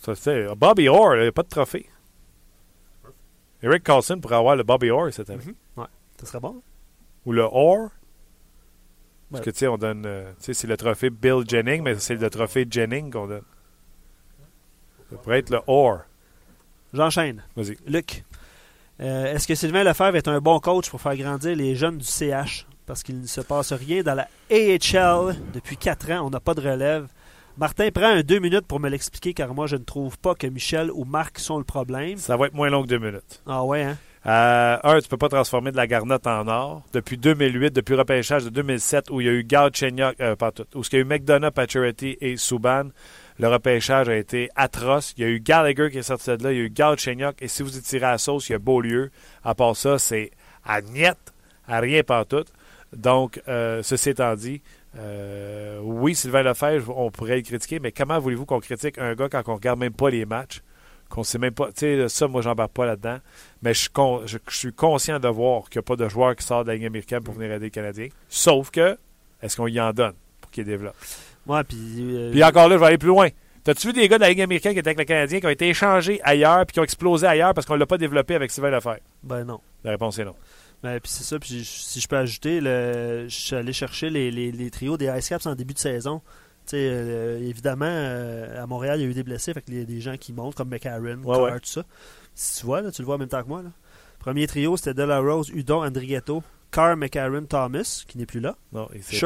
Ça, 0.00 0.14
c'est 0.14 0.46
Bobby 0.56 0.88
Orr, 0.88 1.16
il 1.16 1.22
n'y 1.22 1.26
a 1.28 1.32
pas 1.32 1.42
de 1.42 1.48
trophée. 1.48 1.86
Eric 3.62 3.82
Carlson 3.84 4.18
pourrait 4.20 4.36
avoir 4.36 4.56
le 4.56 4.62
Bobby 4.62 4.90
Orr 4.90 5.12
cette 5.12 5.28
année. 5.30 5.42
Ça 5.76 6.26
serait 6.26 6.40
bon. 6.40 6.62
Ou 7.26 7.32
le 7.32 7.42
Orr. 7.42 7.90
Parce 9.30 9.40
Ouais. 9.40 9.44
que, 9.44 9.50
tu 9.50 9.58
sais, 9.58 9.68
on 9.68 9.76
donne. 9.78 10.04
euh, 10.06 10.30
tu 10.38 10.46
sais, 10.46 10.54
c'est 10.54 10.66
le 10.66 10.76
trophée 10.76 11.08
Bill 11.10 11.44
Jennings, 11.46 11.82
mais 11.82 11.94
c'est 11.96 12.16
le 12.16 12.28
trophée 12.30 12.66
Jennings 12.68 13.12
qu'on 13.12 13.26
donne. 13.28 13.44
Ça 15.10 15.16
pourrait 15.18 15.38
être 15.38 15.50
le 15.50 15.60
Orr. 15.66 16.00
J'enchaîne. 16.92 17.42
Vas-y. 17.56 17.76
Luc, 17.86 18.24
euh, 19.00 19.34
est-ce 19.34 19.46
que 19.46 19.54
Sylvain 19.54 19.84
Lefebvre 19.84 20.16
est 20.16 20.28
un 20.28 20.40
bon 20.40 20.58
coach 20.60 20.90
pour 20.90 21.00
faire 21.00 21.16
grandir 21.16 21.56
les 21.56 21.74
jeunes 21.74 21.98
du 21.98 22.04
CH? 22.04 22.66
Parce 22.86 23.02
qu'il 23.02 23.20
ne 23.20 23.26
se 23.26 23.40
passe 23.40 23.72
rien 23.72 24.02
dans 24.02 24.14
la 24.14 24.28
AHL 24.50 25.36
depuis 25.54 25.76
quatre 25.76 26.10
ans. 26.10 26.26
On 26.26 26.30
n'a 26.30 26.40
pas 26.40 26.54
de 26.54 26.60
relève. 26.60 27.06
Martin 27.56 27.90
prend 27.90 28.06
un 28.06 28.22
deux 28.22 28.38
minutes 28.38 28.66
pour 28.66 28.80
me 28.80 28.88
l'expliquer 28.88 29.34
car 29.34 29.54
moi 29.54 29.66
je 29.66 29.76
ne 29.76 29.84
trouve 29.84 30.18
pas 30.18 30.34
que 30.34 30.46
Michel 30.46 30.90
ou 30.92 31.04
Marc 31.04 31.38
sont 31.38 31.58
le 31.58 31.64
problème. 31.64 32.16
Ça 32.16 32.36
va 32.36 32.46
être 32.46 32.54
moins 32.54 32.70
long 32.70 32.82
que 32.82 32.88
deux 32.88 32.98
minutes. 32.98 33.42
Ah 33.46 33.64
ouais, 33.64 33.82
hein? 33.82 33.96
Euh, 34.26 34.76
un, 34.82 35.00
tu 35.00 35.08
peux 35.08 35.16
pas 35.16 35.30
transformer 35.30 35.70
de 35.70 35.76
la 35.76 35.86
garnotte 35.86 36.26
en 36.26 36.46
or. 36.46 36.82
Depuis 36.92 37.16
2008, 37.16 37.72
depuis 37.72 37.92
le 37.92 38.00
repêchage 38.00 38.44
de 38.44 38.50
2007, 38.50 39.10
où 39.10 39.20
il 39.20 39.26
y 39.26 39.30
a 39.30 39.32
eu 39.32 39.44
Galchenyuk, 39.44 40.20
euh, 40.20 40.36
pas 40.36 40.52
tout, 40.52 40.66
où 40.74 40.82
il 40.82 40.92
y 40.92 40.96
a 40.96 41.00
eu 41.00 41.04
McDonough, 41.04 41.50
Pacioretty 41.50 42.18
et 42.20 42.36
Subban, 42.36 42.88
le 43.40 43.48
repêchage 43.48 44.08
a 44.10 44.16
été 44.16 44.50
atroce. 44.54 45.14
Il 45.16 45.22
y 45.22 45.24
a 45.24 45.28
eu 45.28 45.40
Gallagher 45.40 45.88
qui 45.90 45.98
est 45.98 46.02
sorti 46.02 46.36
de 46.36 46.44
là, 46.44 46.52
il 46.52 46.58
y 46.58 46.60
a 46.60 46.64
eu 46.64 46.70
Galchenyuk, 46.70 47.40
et 47.40 47.48
si 47.48 47.62
vous 47.62 47.76
y 47.76 47.80
tirez 47.80 48.04
à 48.04 48.10
la 48.12 48.18
sauce, 48.18 48.50
il 48.50 48.52
y 48.52 48.54
a 48.54 48.58
Beaulieu. 48.58 49.10
À 49.42 49.54
part 49.54 49.76
ça, 49.76 49.98
c'est 49.98 50.30
à 50.64 50.82
niet, 50.82 51.16
à 51.66 51.80
rien 51.80 52.02
pas 52.02 52.26
tout. 52.26 52.44
Donc, 52.92 53.40
euh, 53.48 53.82
ceci 53.82 54.10
étant 54.10 54.34
dit, 54.34 54.60
euh, 54.98 55.80
oui, 55.82 56.14
Sylvain 56.14 56.42
Lefebvre, 56.42 56.94
on 56.98 57.10
pourrait 57.10 57.36
le 57.36 57.42
critiquer, 57.42 57.78
mais 57.78 57.92
comment 57.92 58.18
voulez-vous 58.18 58.44
qu'on 58.44 58.60
critique 58.60 58.98
un 58.98 59.14
gars 59.14 59.30
quand 59.30 59.42
on 59.46 59.54
regarde 59.54 59.78
même 59.78 59.94
pas 59.94 60.10
les 60.10 60.26
matchs? 60.26 60.60
Qu'on 61.08 61.24
sait 61.24 61.38
même 61.38 61.54
pas. 61.54 61.68
Tu 61.72 61.80
sais, 61.80 62.08
ça, 62.08 62.28
moi, 62.28 62.40
j'embarque 62.40 62.72
pas 62.72 62.86
là-dedans. 62.86 63.18
Mais 63.62 63.74
je 63.74 63.88
suis 64.48 64.72
conscient 64.72 65.18
de 65.18 65.28
voir 65.28 65.68
qu'il 65.68 65.80
n'y 65.80 65.80
a 65.80 65.82
pas 65.82 65.96
de 65.96 66.08
joueur 66.08 66.36
qui 66.36 66.44
sort 66.44 66.62
de 66.62 66.68
la 66.68 66.74
Ligue 66.74 66.86
américaine 66.86 67.24
pour 67.24 67.34
venir 67.34 67.50
aider 67.50 67.64
les 67.66 67.70
Canadiens. 67.72 68.08
Sauf 68.28 68.70
que, 68.70 68.96
est-ce 69.42 69.56
qu'on 69.56 69.66
y 69.66 69.80
en 69.80 69.92
donne 69.92 70.14
pour 70.40 70.52
qu'il 70.52 70.64
développe? 70.64 70.94
Ouais, 71.46 71.64
puis. 71.64 71.76
euh, 72.00 72.30
Puis 72.30 72.42
encore 72.44 72.68
là, 72.68 72.76
je 72.76 72.80
vais 72.80 72.86
aller 72.86 72.98
plus 72.98 73.08
loin. 73.08 73.28
T'as-tu 73.64 73.88
vu 73.88 73.92
des 73.92 74.08
gars 74.08 74.16
de 74.16 74.22
la 74.22 74.30
Ligue 74.30 74.40
américaine 74.40 74.72
qui 74.72 74.78
étaient 74.78 74.88
avec 74.88 74.98
le 74.98 75.04
Canadien, 75.04 75.38
qui 75.40 75.46
ont 75.46 75.50
été 75.50 75.68
échangés 75.68 76.20
ailleurs, 76.22 76.64
puis 76.66 76.74
qui 76.74 76.80
ont 76.80 76.84
explosé 76.84 77.26
ailleurs 77.26 77.52
parce 77.52 77.66
qu'on 77.66 77.74
ne 77.74 77.78
l'a 77.80 77.86
pas 77.86 77.98
développé 77.98 78.34
avec 78.34 78.50
Sylvain 78.50 78.70
Lefebvre? 78.70 78.98
Ben 79.22 79.44
non. 79.44 79.60
La 79.84 79.90
réponse 79.92 80.18
est 80.18 80.24
non. 80.24 80.34
Ben, 80.82 80.98
puis 80.98 81.10
c'est 81.12 81.24
ça. 81.24 81.38
Puis 81.38 81.62
si 81.64 82.00
je 82.00 82.08
peux 82.08 82.16
ajouter, 82.16 82.60
le, 82.62 83.26
je 83.28 83.34
suis 83.34 83.54
allé 83.56 83.72
chercher 83.74 84.08
les, 84.08 84.30
les- 84.30 84.50
les 84.52 84.70
trios 84.70 84.96
des 84.96 85.06
Ice 85.18 85.28
Caps 85.28 85.44
en 85.46 85.54
début 85.54 85.74
de 85.74 85.78
saison. 85.78 86.22
Euh, 86.72 87.38
évidemment, 87.40 87.84
euh, 87.88 88.62
à 88.62 88.66
Montréal, 88.66 89.00
il 89.00 89.02
y 89.02 89.06
a 89.06 89.10
eu 89.10 89.14
des 89.14 89.22
blessés. 89.24 89.52
Fait 89.52 89.60
qu'il 89.62 89.76
y 89.78 89.82
a 89.82 89.84
des 89.84 90.00
gens 90.00 90.16
qui 90.16 90.32
montent, 90.32 90.54
comme 90.54 90.68
McCarron, 90.68 91.18
Ouais, 91.24 91.34
Carr, 91.36 91.42
ouais. 91.42 91.60
tout 91.60 91.66
ça. 91.68 91.82
Si 92.34 92.60
tu 92.60 92.66
vois, 92.66 92.80
là, 92.80 92.90
tu 92.92 93.02
le 93.02 93.06
vois 93.06 93.16
en 93.16 93.18
même 93.18 93.28
temps 93.28 93.42
que 93.42 93.48
moi. 93.48 93.62
Là. 93.62 93.70
Premier 94.20 94.46
trio, 94.46 94.76
c'était 94.76 94.94
Delarose, 94.94 95.50
Udon, 95.50 95.82
Andrigetto, 95.84 96.42
Carr, 96.70 96.96
McCarron, 96.96 97.44
Thomas, 97.44 98.04
qui 98.06 98.18
n'est 98.18 98.26
plus 98.26 98.40
là. 98.40 98.54
Non, 98.72 98.88
il 98.94 99.02
s'est. 99.02 99.16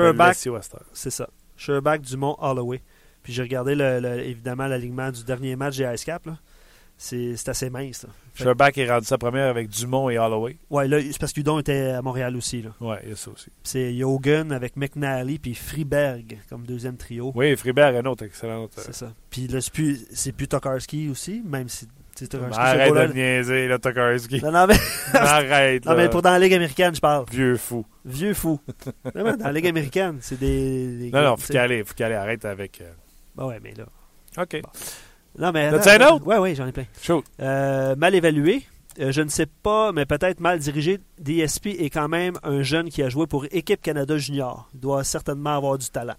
C'est 0.92 1.10
ça. 1.10 1.28
Sherback, 1.56 2.02
Dumont, 2.02 2.36
Holloway. 2.40 2.80
Puis 3.22 3.32
j'ai 3.32 3.42
regardé 3.42 3.74
le, 3.74 4.00
le- 4.00 4.20
évidemment 4.24 4.66
l'alignement 4.66 5.10
du 5.10 5.24
dernier 5.24 5.56
match 5.56 5.76
des 5.78 5.84
Ice 5.94 6.04
Caps. 6.04 6.26
là. 6.26 6.38
C'est 6.96 7.36
c'est 7.36 7.48
assez 7.48 7.70
mince. 7.70 8.04
Là. 8.04 8.10
Fait- 8.34 8.44
Sherback 8.44 8.78
est 8.78 8.88
rendu 8.88 9.04
sa 9.06 9.18
première 9.18 9.48
avec 9.48 9.68
Dumont 9.68 10.10
et 10.10 10.18
Holloway. 10.18 10.56
Là, 10.70 11.00
c'est 11.00 11.18
parce 11.18 11.32
qu'Udon 11.32 11.58
était 11.58 11.88
à 11.90 12.02
Montréal 12.02 12.36
aussi. 12.36 12.62
Là. 12.62 12.70
Ouais, 12.80 13.00
il 13.02 13.08
y 13.08 13.12
a 13.12 13.16
ça 13.16 13.30
aussi. 13.32 13.46
Puis 13.46 13.54
C'est 13.64 13.92
Yogan 13.94 14.52
avec 14.52 14.76
McNally 14.76 15.38
puis 15.40 15.54
Freeberg 15.54 16.38
comme 16.48 16.64
deuxième 16.66 16.96
trio. 16.96 17.32
Oui, 17.34 17.56
Friberg, 17.56 17.96
un 17.96 18.04
autre 18.08 18.24
excellent. 18.24 18.64
euh, 18.64 18.68
C'est 18.76 18.94
ça. 18.94 19.12
Puis 19.28 19.48
là, 19.48 19.60
c'est 19.60 19.72
plus, 19.72 20.06
c'est 20.12 20.30
plus 20.32 20.46
Tokarski 20.46 21.08
aussi, 21.08 21.42
même 21.44 21.68
si 21.68 21.88
c'est 22.16 22.34
Arrête 22.34 22.94
de 22.94 23.12
niaiser, 23.12 23.68
là, 23.68 23.78
Tokarski. 23.78 24.40
Non, 24.42 24.52
non, 24.52 24.66
mais, 24.66 24.76
Arrête, 25.18 25.84
non, 25.84 25.96
mais 25.96 26.08
pour 26.08 26.22
dans 26.22 26.30
la 26.30 26.38
Ligue 26.38 26.54
américaine, 26.54 26.94
je 26.94 27.00
parle. 27.00 27.24
Vieux 27.30 27.56
fou. 27.56 27.84
Vieux 28.04 28.34
fou. 28.34 28.60
Vraiment, 29.04 29.36
dans 29.36 29.46
la 29.46 29.52
Ligue 29.52 29.66
américaine, 29.66 30.18
c'est 30.20 30.38
des. 30.38 30.98
des 30.98 31.10
Non, 31.10 31.22
non, 31.22 31.36
faut 31.36 31.56
aille, 31.56 31.84
faut 31.84 31.94
qu'elle 31.94 32.12
aille. 32.12 32.14
Arrête 32.18 32.44
avec... 32.44 32.80
euh, 32.80 32.92
Ben 33.36 33.46
ouais, 33.46 33.58
mais 33.62 33.74
là. 33.74 33.84
OK. 34.42 34.60
Non, 35.38 35.50
mais. 35.52 35.70
T'as-tu 35.70 35.88
attends, 35.88 36.04
un 36.04 36.16
autre? 36.16 36.26
Ouais, 36.26 36.38
ouais, 36.38 36.54
j'en 36.54 36.66
ai 36.66 36.72
plein. 36.72 36.86
Shoot. 37.02 37.24
Euh, 37.40 37.96
mal 37.96 38.14
évalué. 38.14 38.62
Euh, 39.00 39.10
je 39.10 39.22
ne 39.22 39.28
sais 39.28 39.46
pas, 39.46 39.90
mais 39.90 40.06
peut-être 40.06 40.38
mal 40.40 40.60
dirigé. 40.60 41.00
DSP 41.18 41.66
est 41.66 41.90
quand 41.90 42.08
même 42.08 42.34
un 42.44 42.62
jeune 42.62 42.88
qui 42.90 43.02
a 43.02 43.08
joué 43.08 43.26
pour 43.26 43.44
Équipe 43.50 43.82
Canada 43.82 44.16
Junior. 44.18 44.68
Il 44.74 44.80
doit 44.80 45.02
certainement 45.02 45.56
avoir 45.56 45.78
du 45.78 45.88
talent. 45.88 46.14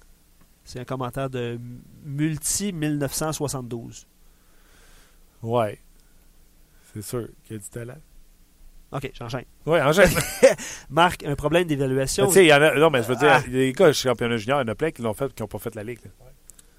C'est 0.65 0.79
un 0.79 0.83
commentaire 0.83 1.29
de 1.29 1.57
Multi 2.03 2.73
1972. 2.73 4.07
Ouais. 5.43 5.79
C'est 6.95 7.01
sûr 7.03 7.27
qu'il 7.43 7.57
y 7.57 7.59
a 7.59 7.61
du 7.61 7.69
talent. 7.69 7.97
Ok, 8.91 9.11
j'enchaîne. 9.13 9.43
Ouais, 9.65 9.81
en 9.81 9.91
général. 9.91 10.23
Marc, 10.89 11.23
un 11.25 11.35
problème 11.35 11.67
d'évaluation? 11.67 12.27
Tu 12.27 12.33
sais, 12.33 12.45
il 12.45 12.47
y 12.47 12.53
en 12.53 12.61
a. 12.61 12.73
Non, 12.75 12.89
mais 12.89 13.03
je 13.03 13.07
veux 13.09 13.15
dire, 13.17 13.29
Ah. 13.31 13.41
les 13.47 13.73
gars, 13.73 13.91
championnat 13.91 14.37
junior, 14.37 14.61
il 14.61 14.65
y 14.65 14.69
en 14.69 14.71
a 14.71 14.75
plein 14.75 14.91
qui 14.91 15.01
l'ont 15.01 15.13
fait 15.13 15.33
qui 15.33 15.43
n'ont 15.43 15.47
pas 15.47 15.59
fait 15.59 15.75
la 15.75 15.83
ligue. 15.83 15.99
là. 16.05 16.11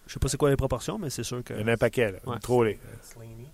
Je 0.07 0.13
sais 0.15 0.19
pas 0.19 0.29
c'est 0.29 0.37
quoi 0.37 0.49
les 0.51 0.57
proportions, 0.57 0.99
mais 0.99 1.11
c'est 1.11 1.25
sûr 1.25 1.43
que. 1.45 1.53
Il 1.55 1.61
y 1.61 1.65
en 1.65 1.69
a 1.69 1.73
un 1.73 1.77
paquet, 1.77 2.13
là. 2.13 2.19
Ouais. 2.27 2.39
Trop 2.41 2.65
les. 2.65 2.79
Slaney, 3.03 3.47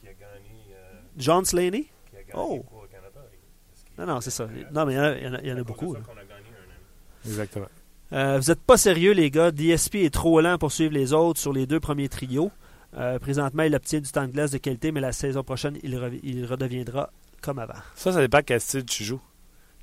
qui 0.00 0.08
a 0.08 0.12
gagné, 0.12 0.74
euh, 0.74 1.00
John 1.16 1.44
Slaney? 1.44 1.82
qui 2.10 2.16
a 2.16 2.22
gagné 2.22 2.32
Oh. 2.34 2.64
le 2.82 2.88
Canada. 2.88 3.20
Non, 3.96 4.06
non, 4.06 4.20
c'est 4.20 4.30
ça. 4.30 4.46
Non, 4.72 4.84
mais 4.86 4.94
il 4.94 4.96
y 4.96 5.00
en 5.00 5.04
a, 5.04 5.12
il 5.16 5.22
y 5.24 5.28
en 5.28 5.34
a- 5.34 5.40
il 5.40 5.48
y 5.48 5.52
en 5.52 5.56
a 5.56 5.60
à 5.60 5.62
cause 5.62 5.66
beaucoup. 5.66 5.94
ça 5.94 6.00
a 6.00 6.14
gagné 6.16 6.50
un. 7.24 7.28
Exactement. 7.28 7.66
Euh, 8.12 8.38
vous 8.40 8.48
n'êtes 8.50 8.60
pas 8.62 8.76
sérieux, 8.76 9.12
les 9.12 9.30
gars. 9.30 9.52
DSP 9.52 9.96
est 10.04 10.12
trop 10.12 10.40
lent 10.40 10.58
pour 10.58 10.72
suivre 10.72 10.92
les 10.92 11.12
autres 11.12 11.38
sur 11.40 11.52
les 11.52 11.66
deux 11.66 11.78
premiers 11.80 12.08
trios. 12.08 12.50
Euh, 12.96 13.18
présentement, 13.18 13.62
il 13.62 13.74
obtient 13.74 14.00
du 14.00 14.10
temps 14.10 14.26
de 14.26 14.32
glace 14.32 14.50
de 14.50 14.58
qualité, 14.58 14.90
mais 14.92 15.00
la 15.00 15.12
saison 15.12 15.42
prochaine, 15.42 15.78
il, 15.82 15.96
redeviendra 16.46 17.10
comme 17.40 17.58
avant. 17.58 17.78
Ça, 17.94 18.12
ça 18.12 18.20
dépend 18.20 18.40
quel 18.44 18.60
style 18.60 18.84
tu 18.84 19.04
joues. 19.04 19.20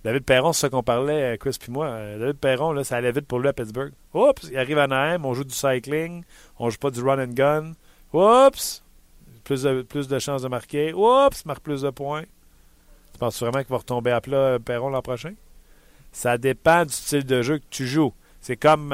David 0.04 0.24
Perron, 0.26 0.54
c'est 0.54 0.62
ça 0.62 0.70
qu'on 0.70 0.84
parlait, 0.84 1.34
euh, 1.34 1.38
Chris 1.38 1.58
puis 1.60 1.72
moi. 1.72 1.88
Euh, 1.88 2.20
David 2.20 2.38
Perron, 2.38 2.72
là, 2.72 2.84
ça 2.84 2.98
allait 2.98 3.12
vite 3.12 3.26
pour 3.26 3.40
lui 3.40 3.48
à 3.48 3.54
Pittsburgh. 3.54 3.94
Oups, 4.14 4.50
il 4.52 4.58
arrive 4.58 4.78
à 4.78 4.88
Naheim, 4.88 5.26
on 5.26 5.34
joue 5.34 5.44
du 5.44 5.54
cycling, 5.54 6.24
on 6.60 6.70
joue 6.70 6.78
pas 6.78 6.92
du 6.92 7.02
run 7.02 7.20
and 7.24 7.34
gun. 7.34 7.72
Oups, 8.14 8.84
plus 9.44 9.64
de, 9.64 9.82
plus 9.82 10.08
de 10.08 10.20
chances 10.20 10.44
de 10.44 10.48
marquer. 10.48 10.94
Oups, 10.94 11.46
marque 11.46 11.62
plus 11.62 11.82
de 11.82 11.90
points. 11.90 12.24
Tu 13.14 13.20
penses 13.20 13.40
vraiment 13.42 13.60
qu'il 13.60 13.72
va 13.72 13.78
retomber 13.78 14.12
à 14.12 14.22
plat 14.22 14.60
Perron 14.60 14.90
l'an 14.90 15.02
prochain? 15.02 15.34
Ça 16.12 16.38
dépend 16.38 16.86
du 16.86 16.94
style 16.94 17.26
de 17.26 17.42
jeu 17.42 17.58
que 17.58 17.66
tu 17.70 17.88
joues. 17.88 18.14
C'est 18.40 18.58
comme 18.58 18.90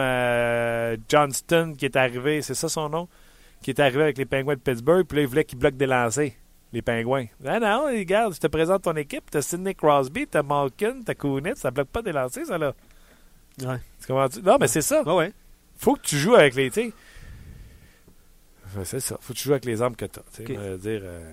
Johnston 1.09 1.75
qui 1.77 1.85
est 1.85 1.95
arrivé, 1.95 2.41
c'est 2.41 2.55
ça 2.55 2.69
son 2.69 2.89
nom? 2.89 3.07
Qui 3.63 3.71
est 3.71 3.79
arrivé 3.79 4.03
avec 4.03 4.17
les 4.19 4.25
Pingouins 4.25 4.55
de 4.55 4.59
Pittsburgh, 4.59 5.05
puis 5.07 5.15
là, 5.17 5.21
il 5.23 5.27
voulait 5.27 5.45
qu'il 5.45 5.57
bloque 5.57 5.75
des 5.77 5.87
lancers 5.87 6.31
les 6.73 6.81
pingouins. 6.81 7.25
Ah 7.45 7.59
non, 7.59 7.85
regarde, 7.85 8.33
je 8.33 8.39
te 8.39 8.47
présente 8.47 8.81
ton 8.81 8.95
équipe. 8.95 9.29
T'as 9.29 9.43
Sidney 9.43 9.75
Crosby, 9.75 10.25
t'as 10.25 10.41
Malkin, 10.41 11.01
t'as 11.05 11.13
Kunitz. 11.13 11.59
Ça 11.59 11.69
bloque 11.69 11.89
pas 11.89 12.01
des 12.01 12.11
lancers, 12.11 12.47
ça, 12.47 12.57
là. 12.57 12.73
Ouais. 13.61 13.77
Tu 14.01 14.07
comprends-tu? 14.07 14.41
Non, 14.41 14.57
mais 14.59 14.67
c'est 14.67 14.81
ça. 14.81 15.03
Ah 15.05 15.13
ouais. 15.15 15.31
Faut 15.77 15.93
que 15.93 16.01
tu 16.01 16.17
joues 16.17 16.33
avec 16.33 16.55
les. 16.55 16.71
tu 16.71 16.81
sais. 16.81 16.93
Ouais, 18.75 18.85
C'est 18.85 18.99
ça. 18.99 19.17
Faut 19.21 19.33
que 19.33 19.37
tu 19.37 19.43
joues 19.43 19.51
avec 19.51 19.65
les 19.65 19.83
armes 19.83 19.95
que 19.95 20.05
t'as. 20.05 20.21
tu. 20.35 20.41
Ok. 20.41 20.49
Va 20.57 20.77
dire. 20.77 21.01
euh, 21.03 21.31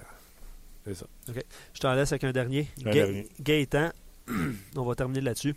c'est 0.85 0.95
ça. 0.95 1.07
Je 1.73 1.81
t'en 1.81 1.95
laisse 1.95 2.13
avec 2.13 2.25
un 2.25 2.33
dernier. 2.33 2.69
Un 2.81 2.85
Ga- 2.85 2.93
dernier. 2.93 3.29
Gaétan, 3.41 3.91
on 4.77 4.83
va 4.85 4.95
terminer 4.95 5.23
là-dessus. 5.23 5.55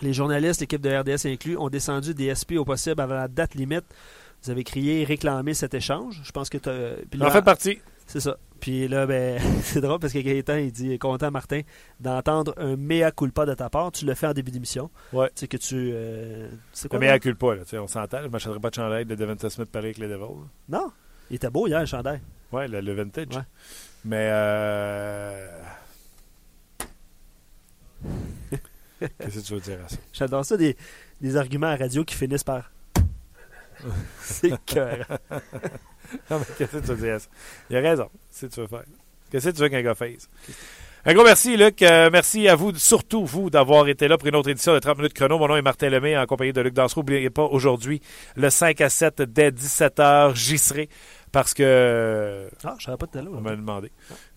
Les 0.00 0.14
journalistes, 0.14 0.60
l'équipe 0.62 0.80
de 0.80 0.88
RDS 0.90 1.26
inclus, 1.26 1.58
ont 1.58 1.68
descendu 1.68 2.14
des 2.14 2.34
SP 2.34 2.56
au 2.56 2.64
possible 2.64 3.00
avant 3.00 3.14
la 3.14 3.28
date 3.28 3.54
limite. 3.54 3.84
Vous 4.44 4.50
avez 4.50 4.64
crié, 4.64 5.04
réclamé 5.04 5.54
cet 5.54 5.74
échange. 5.74 6.20
Je 6.24 6.32
pense 6.32 6.48
que 6.50 6.58
tu 6.58 6.68
En 7.22 7.30
fait 7.30 7.42
partie. 7.42 7.78
C'est 8.06 8.20
ça. 8.20 8.36
Puis 8.60 8.88
là, 8.88 9.06
ben, 9.06 9.40
c'est 9.62 9.80
drôle 9.80 9.98
parce 9.98 10.12
que 10.12 10.18
Gaëtan, 10.18 10.56
il 10.56 10.72
dit 10.72 10.98
content, 10.98 11.30
Martin, 11.30 11.62
d'entendre 12.00 12.54
un 12.56 12.76
mea 12.76 13.10
culpa 13.10 13.46
de 13.46 13.54
ta 13.54 13.70
part. 13.70 13.90
Tu 13.92 14.04
le 14.04 14.14
fais 14.14 14.26
en 14.26 14.32
début 14.32 14.50
d'émission. 14.50 14.90
Ouais. 15.12 15.28
Tu 15.28 15.40
sais 15.40 15.48
que 15.48 15.56
tu. 15.56 15.90
euh, 15.92 16.48
c'est 16.72 16.88
quoi 16.88 16.98
elle 17.04 17.20
cule 17.20 17.36
pas, 17.36 17.54
là. 17.54 17.62
tu 17.64 17.70
sais, 17.70 17.78
On 17.78 17.86
s'entend. 17.86 18.22
Je 18.22 18.28
m'achèterai 18.28 18.60
pas 18.60 18.70
de 18.70 18.74
chandail 18.74 19.04
de 19.06 19.14
Devonta 19.14 19.48
Smith 19.50 19.70
pareil 19.70 19.86
avec 19.86 19.98
les 19.98 20.08
Devils. 20.08 20.44
Non. 20.68 20.90
Il 21.30 21.36
était 21.36 21.50
beau 21.50 21.66
hier, 21.66 21.80
le 21.80 21.86
chandail. 21.86 22.20
Ouais, 22.52 22.68
le, 22.68 22.80
le 22.80 22.92
vintage. 22.92 23.28
Ouais. 23.36 23.42
Mais. 24.04 24.28
Euh... 24.30 25.48
Qu'est-ce 29.00 29.40
que 29.40 29.46
tu 29.46 29.54
veux 29.54 29.60
dire 29.60 29.78
à 29.84 29.88
ça? 29.88 29.96
J'adore 30.12 30.44
ça, 30.44 30.56
des, 30.56 30.76
des 31.20 31.36
arguments 31.36 31.68
à 31.68 31.76
radio 31.76 32.04
qui 32.04 32.14
finissent 32.14 32.44
par. 32.44 32.70
c'est 34.22 34.52
cœur. 34.66 35.06
Non, 36.30 36.38
mais 36.40 36.44
qu'est-ce 36.58 36.72
que 36.72 36.82
tu 36.82 36.92
veux 36.92 37.06
dire 37.06 37.14
à 37.14 37.18
ça? 37.20 37.28
Il 37.70 37.76
a 37.76 37.80
raison. 37.80 38.10
C'est 38.28 38.40
ce 38.40 38.46
que 38.50 38.54
tu 38.54 38.60
veux 38.60 38.66
faire. 38.66 38.82
Qu'est-ce 39.30 39.48
que 39.48 39.54
tu 39.54 39.62
veux 39.62 39.68
qu'un 39.70 39.80
gars 39.80 39.94
fasse? 39.94 40.28
Un 41.06 41.14
gros 41.14 41.24
merci, 41.24 41.56
Luc. 41.56 41.80
Euh, 41.80 42.10
merci 42.12 42.48
à 42.48 42.54
vous, 42.54 42.74
surtout 42.74 43.24
vous, 43.24 43.48
d'avoir 43.48 43.88
été 43.88 44.08
là 44.08 44.18
pour 44.18 44.28
une 44.28 44.36
autre 44.36 44.50
édition 44.50 44.74
de 44.74 44.78
30 44.78 44.98
minutes 44.98 45.14
chrono. 45.14 45.38
Mon 45.38 45.48
nom 45.48 45.56
est 45.56 45.62
Martin 45.62 45.88
Lemay, 45.88 46.16
en 46.18 46.26
compagnie 46.26 46.52
de 46.52 46.60
Luc 46.60 46.74
Dansereau. 46.74 47.00
N'oubliez 47.00 47.30
pas, 47.30 47.44
aujourd'hui, 47.44 48.02
le 48.36 48.50
5 48.50 48.78
à 48.82 48.90
7 48.90 49.22
dès 49.22 49.50
17h, 49.52 50.34
j'y 50.34 50.58
serai 50.58 50.90
Parce 51.32 51.54
que 51.54 52.48
Ah, 52.62 52.74
je 52.78 52.84
savais 52.84 52.98
pas 52.98 53.06
de 53.06 53.18
là. 53.24 53.30
on 53.32 53.40
m'a 53.40 53.56
demandé. 53.56 53.90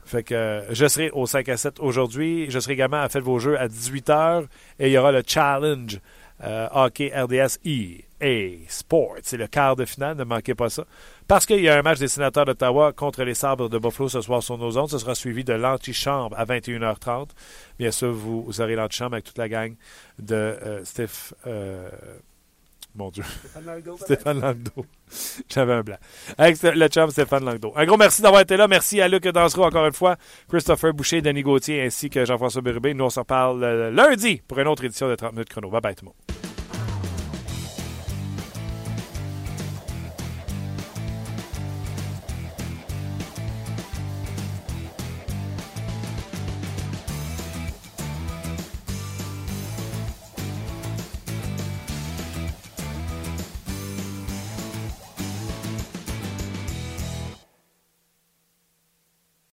Fait 0.05 0.23
que 0.23 0.33
euh, 0.33 0.73
je 0.73 0.87
serai 0.87 1.09
au 1.11 1.25
5 1.25 1.49
à 1.49 1.57
7 1.57 1.79
aujourd'hui. 1.81 2.45
Je 2.49 2.59
serai 2.59 2.73
également 2.73 3.01
à 3.01 3.09
Faites 3.09 3.23
vos 3.23 3.37
jeux 3.39 3.59
à 3.59 3.67
18h 3.67 4.45
et 4.79 4.87
il 4.87 4.93
y 4.93 4.97
aura 4.97 5.11
le 5.11 5.23
challenge 5.27 5.99
euh, 6.43 6.67
hockey 6.71 7.11
RDS 7.13 7.57
EA 8.25 8.57
Sports. 8.67 9.17
C'est 9.23 9.37
le 9.37 9.47
quart 9.47 9.75
de 9.75 9.85
finale, 9.85 10.17
ne 10.17 10.23
manquez 10.23 10.55
pas 10.55 10.69
ça. 10.69 10.85
Parce 11.27 11.45
qu'il 11.45 11.61
y 11.61 11.69
a 11.69 11.77
un 11.77 11.81
match 11.81 11.99
des 11.99 12.07
sénateurs 12.07 12.45
d'Ottawa 12.45 12.93
contre 12.93 13.23
les 13.23 13.33
sabres 13.33 13.69
de 13.69 13.77
Buffalo 13.77 14.09
ce 14.09 14.21
soir 14.21 14.41
sur 14.41 14.57
nos 14.57 14.77
ondes. 14.77 14.89
Ce 14.89 14.97
sera 14.97 15.15
suivi 15.15 15.43
de 15.43 15.53
l'antichambre 15.53 16.37
à 16.37 16.45
21h30. 16.45 17.29
Bien 17.79 17.91
sûr, 17.91 18.11
vous, 18.11 18.43
vous 18.43 18.61
aurez 18.61 18.75
l'antichambre 18.75 19.13
avec 19.13 19.25
toute 19.25 19.37
la 19.37 19.49
gang 19.49 19.75
de 20.19 20.35
euh, 20.35 20.83
Steph. 20.85 21.33
euh, 21.47 21.89
mon 22.95 23.09
Dieu. 23.09 23.23
Stéphane 23.99 24.39
Langdo. 24.39 24.85
J'avais 25.49 25.73
un 25.73 25.81
blanc. 25.81 25.97
Avec 26.37 26.61
le 26.63 26.87
chum 26.87 27.09
Stéphane 27.11 27.43
Langdo. 27.43 27.73
Un 27.75 27.85
gros 27.85 27.97
merci 27.97 28.21
d'avoir 28.21 28.41
été 28.41 28.55
là. 28.57 28.67
Merci 28.67 29.01
à 29.01 29.07
Luc 29.07 29.27
Dansereau 29.27 29.65
encore 29.65 29.85
une 29.85 29.93
fois, 29.93 30.15
Christopher 30.49 30.93
Boucher, 30.93 31.21
Denis 31.21 31.43
Gauthier 31.43 31.81
ainsi 31.81 32.09
que 32.09 32.25
Jean-François 32.25 32.61
Bérubé. 32.61 32.93
Nous, 32.93 33.03
on 33.03 33.09
se 33.09 33.19
reparle 33.19 33.63
euh, 33.63 33.91
lundi 33.91 34.41
pour 34.47 34.59
une 34.59 34.67
autre 34.67 34.83
édition 34.85 35.09
de 35.09 35.15
30 35.15 35.33
minutes 35.33 35.49
chrono. 35.49 35.69
Bye 35.69 35.81
bye 35.81 35.95
tout 35.95 36.05
le 36.05 36.09
monde. 36.09 36.44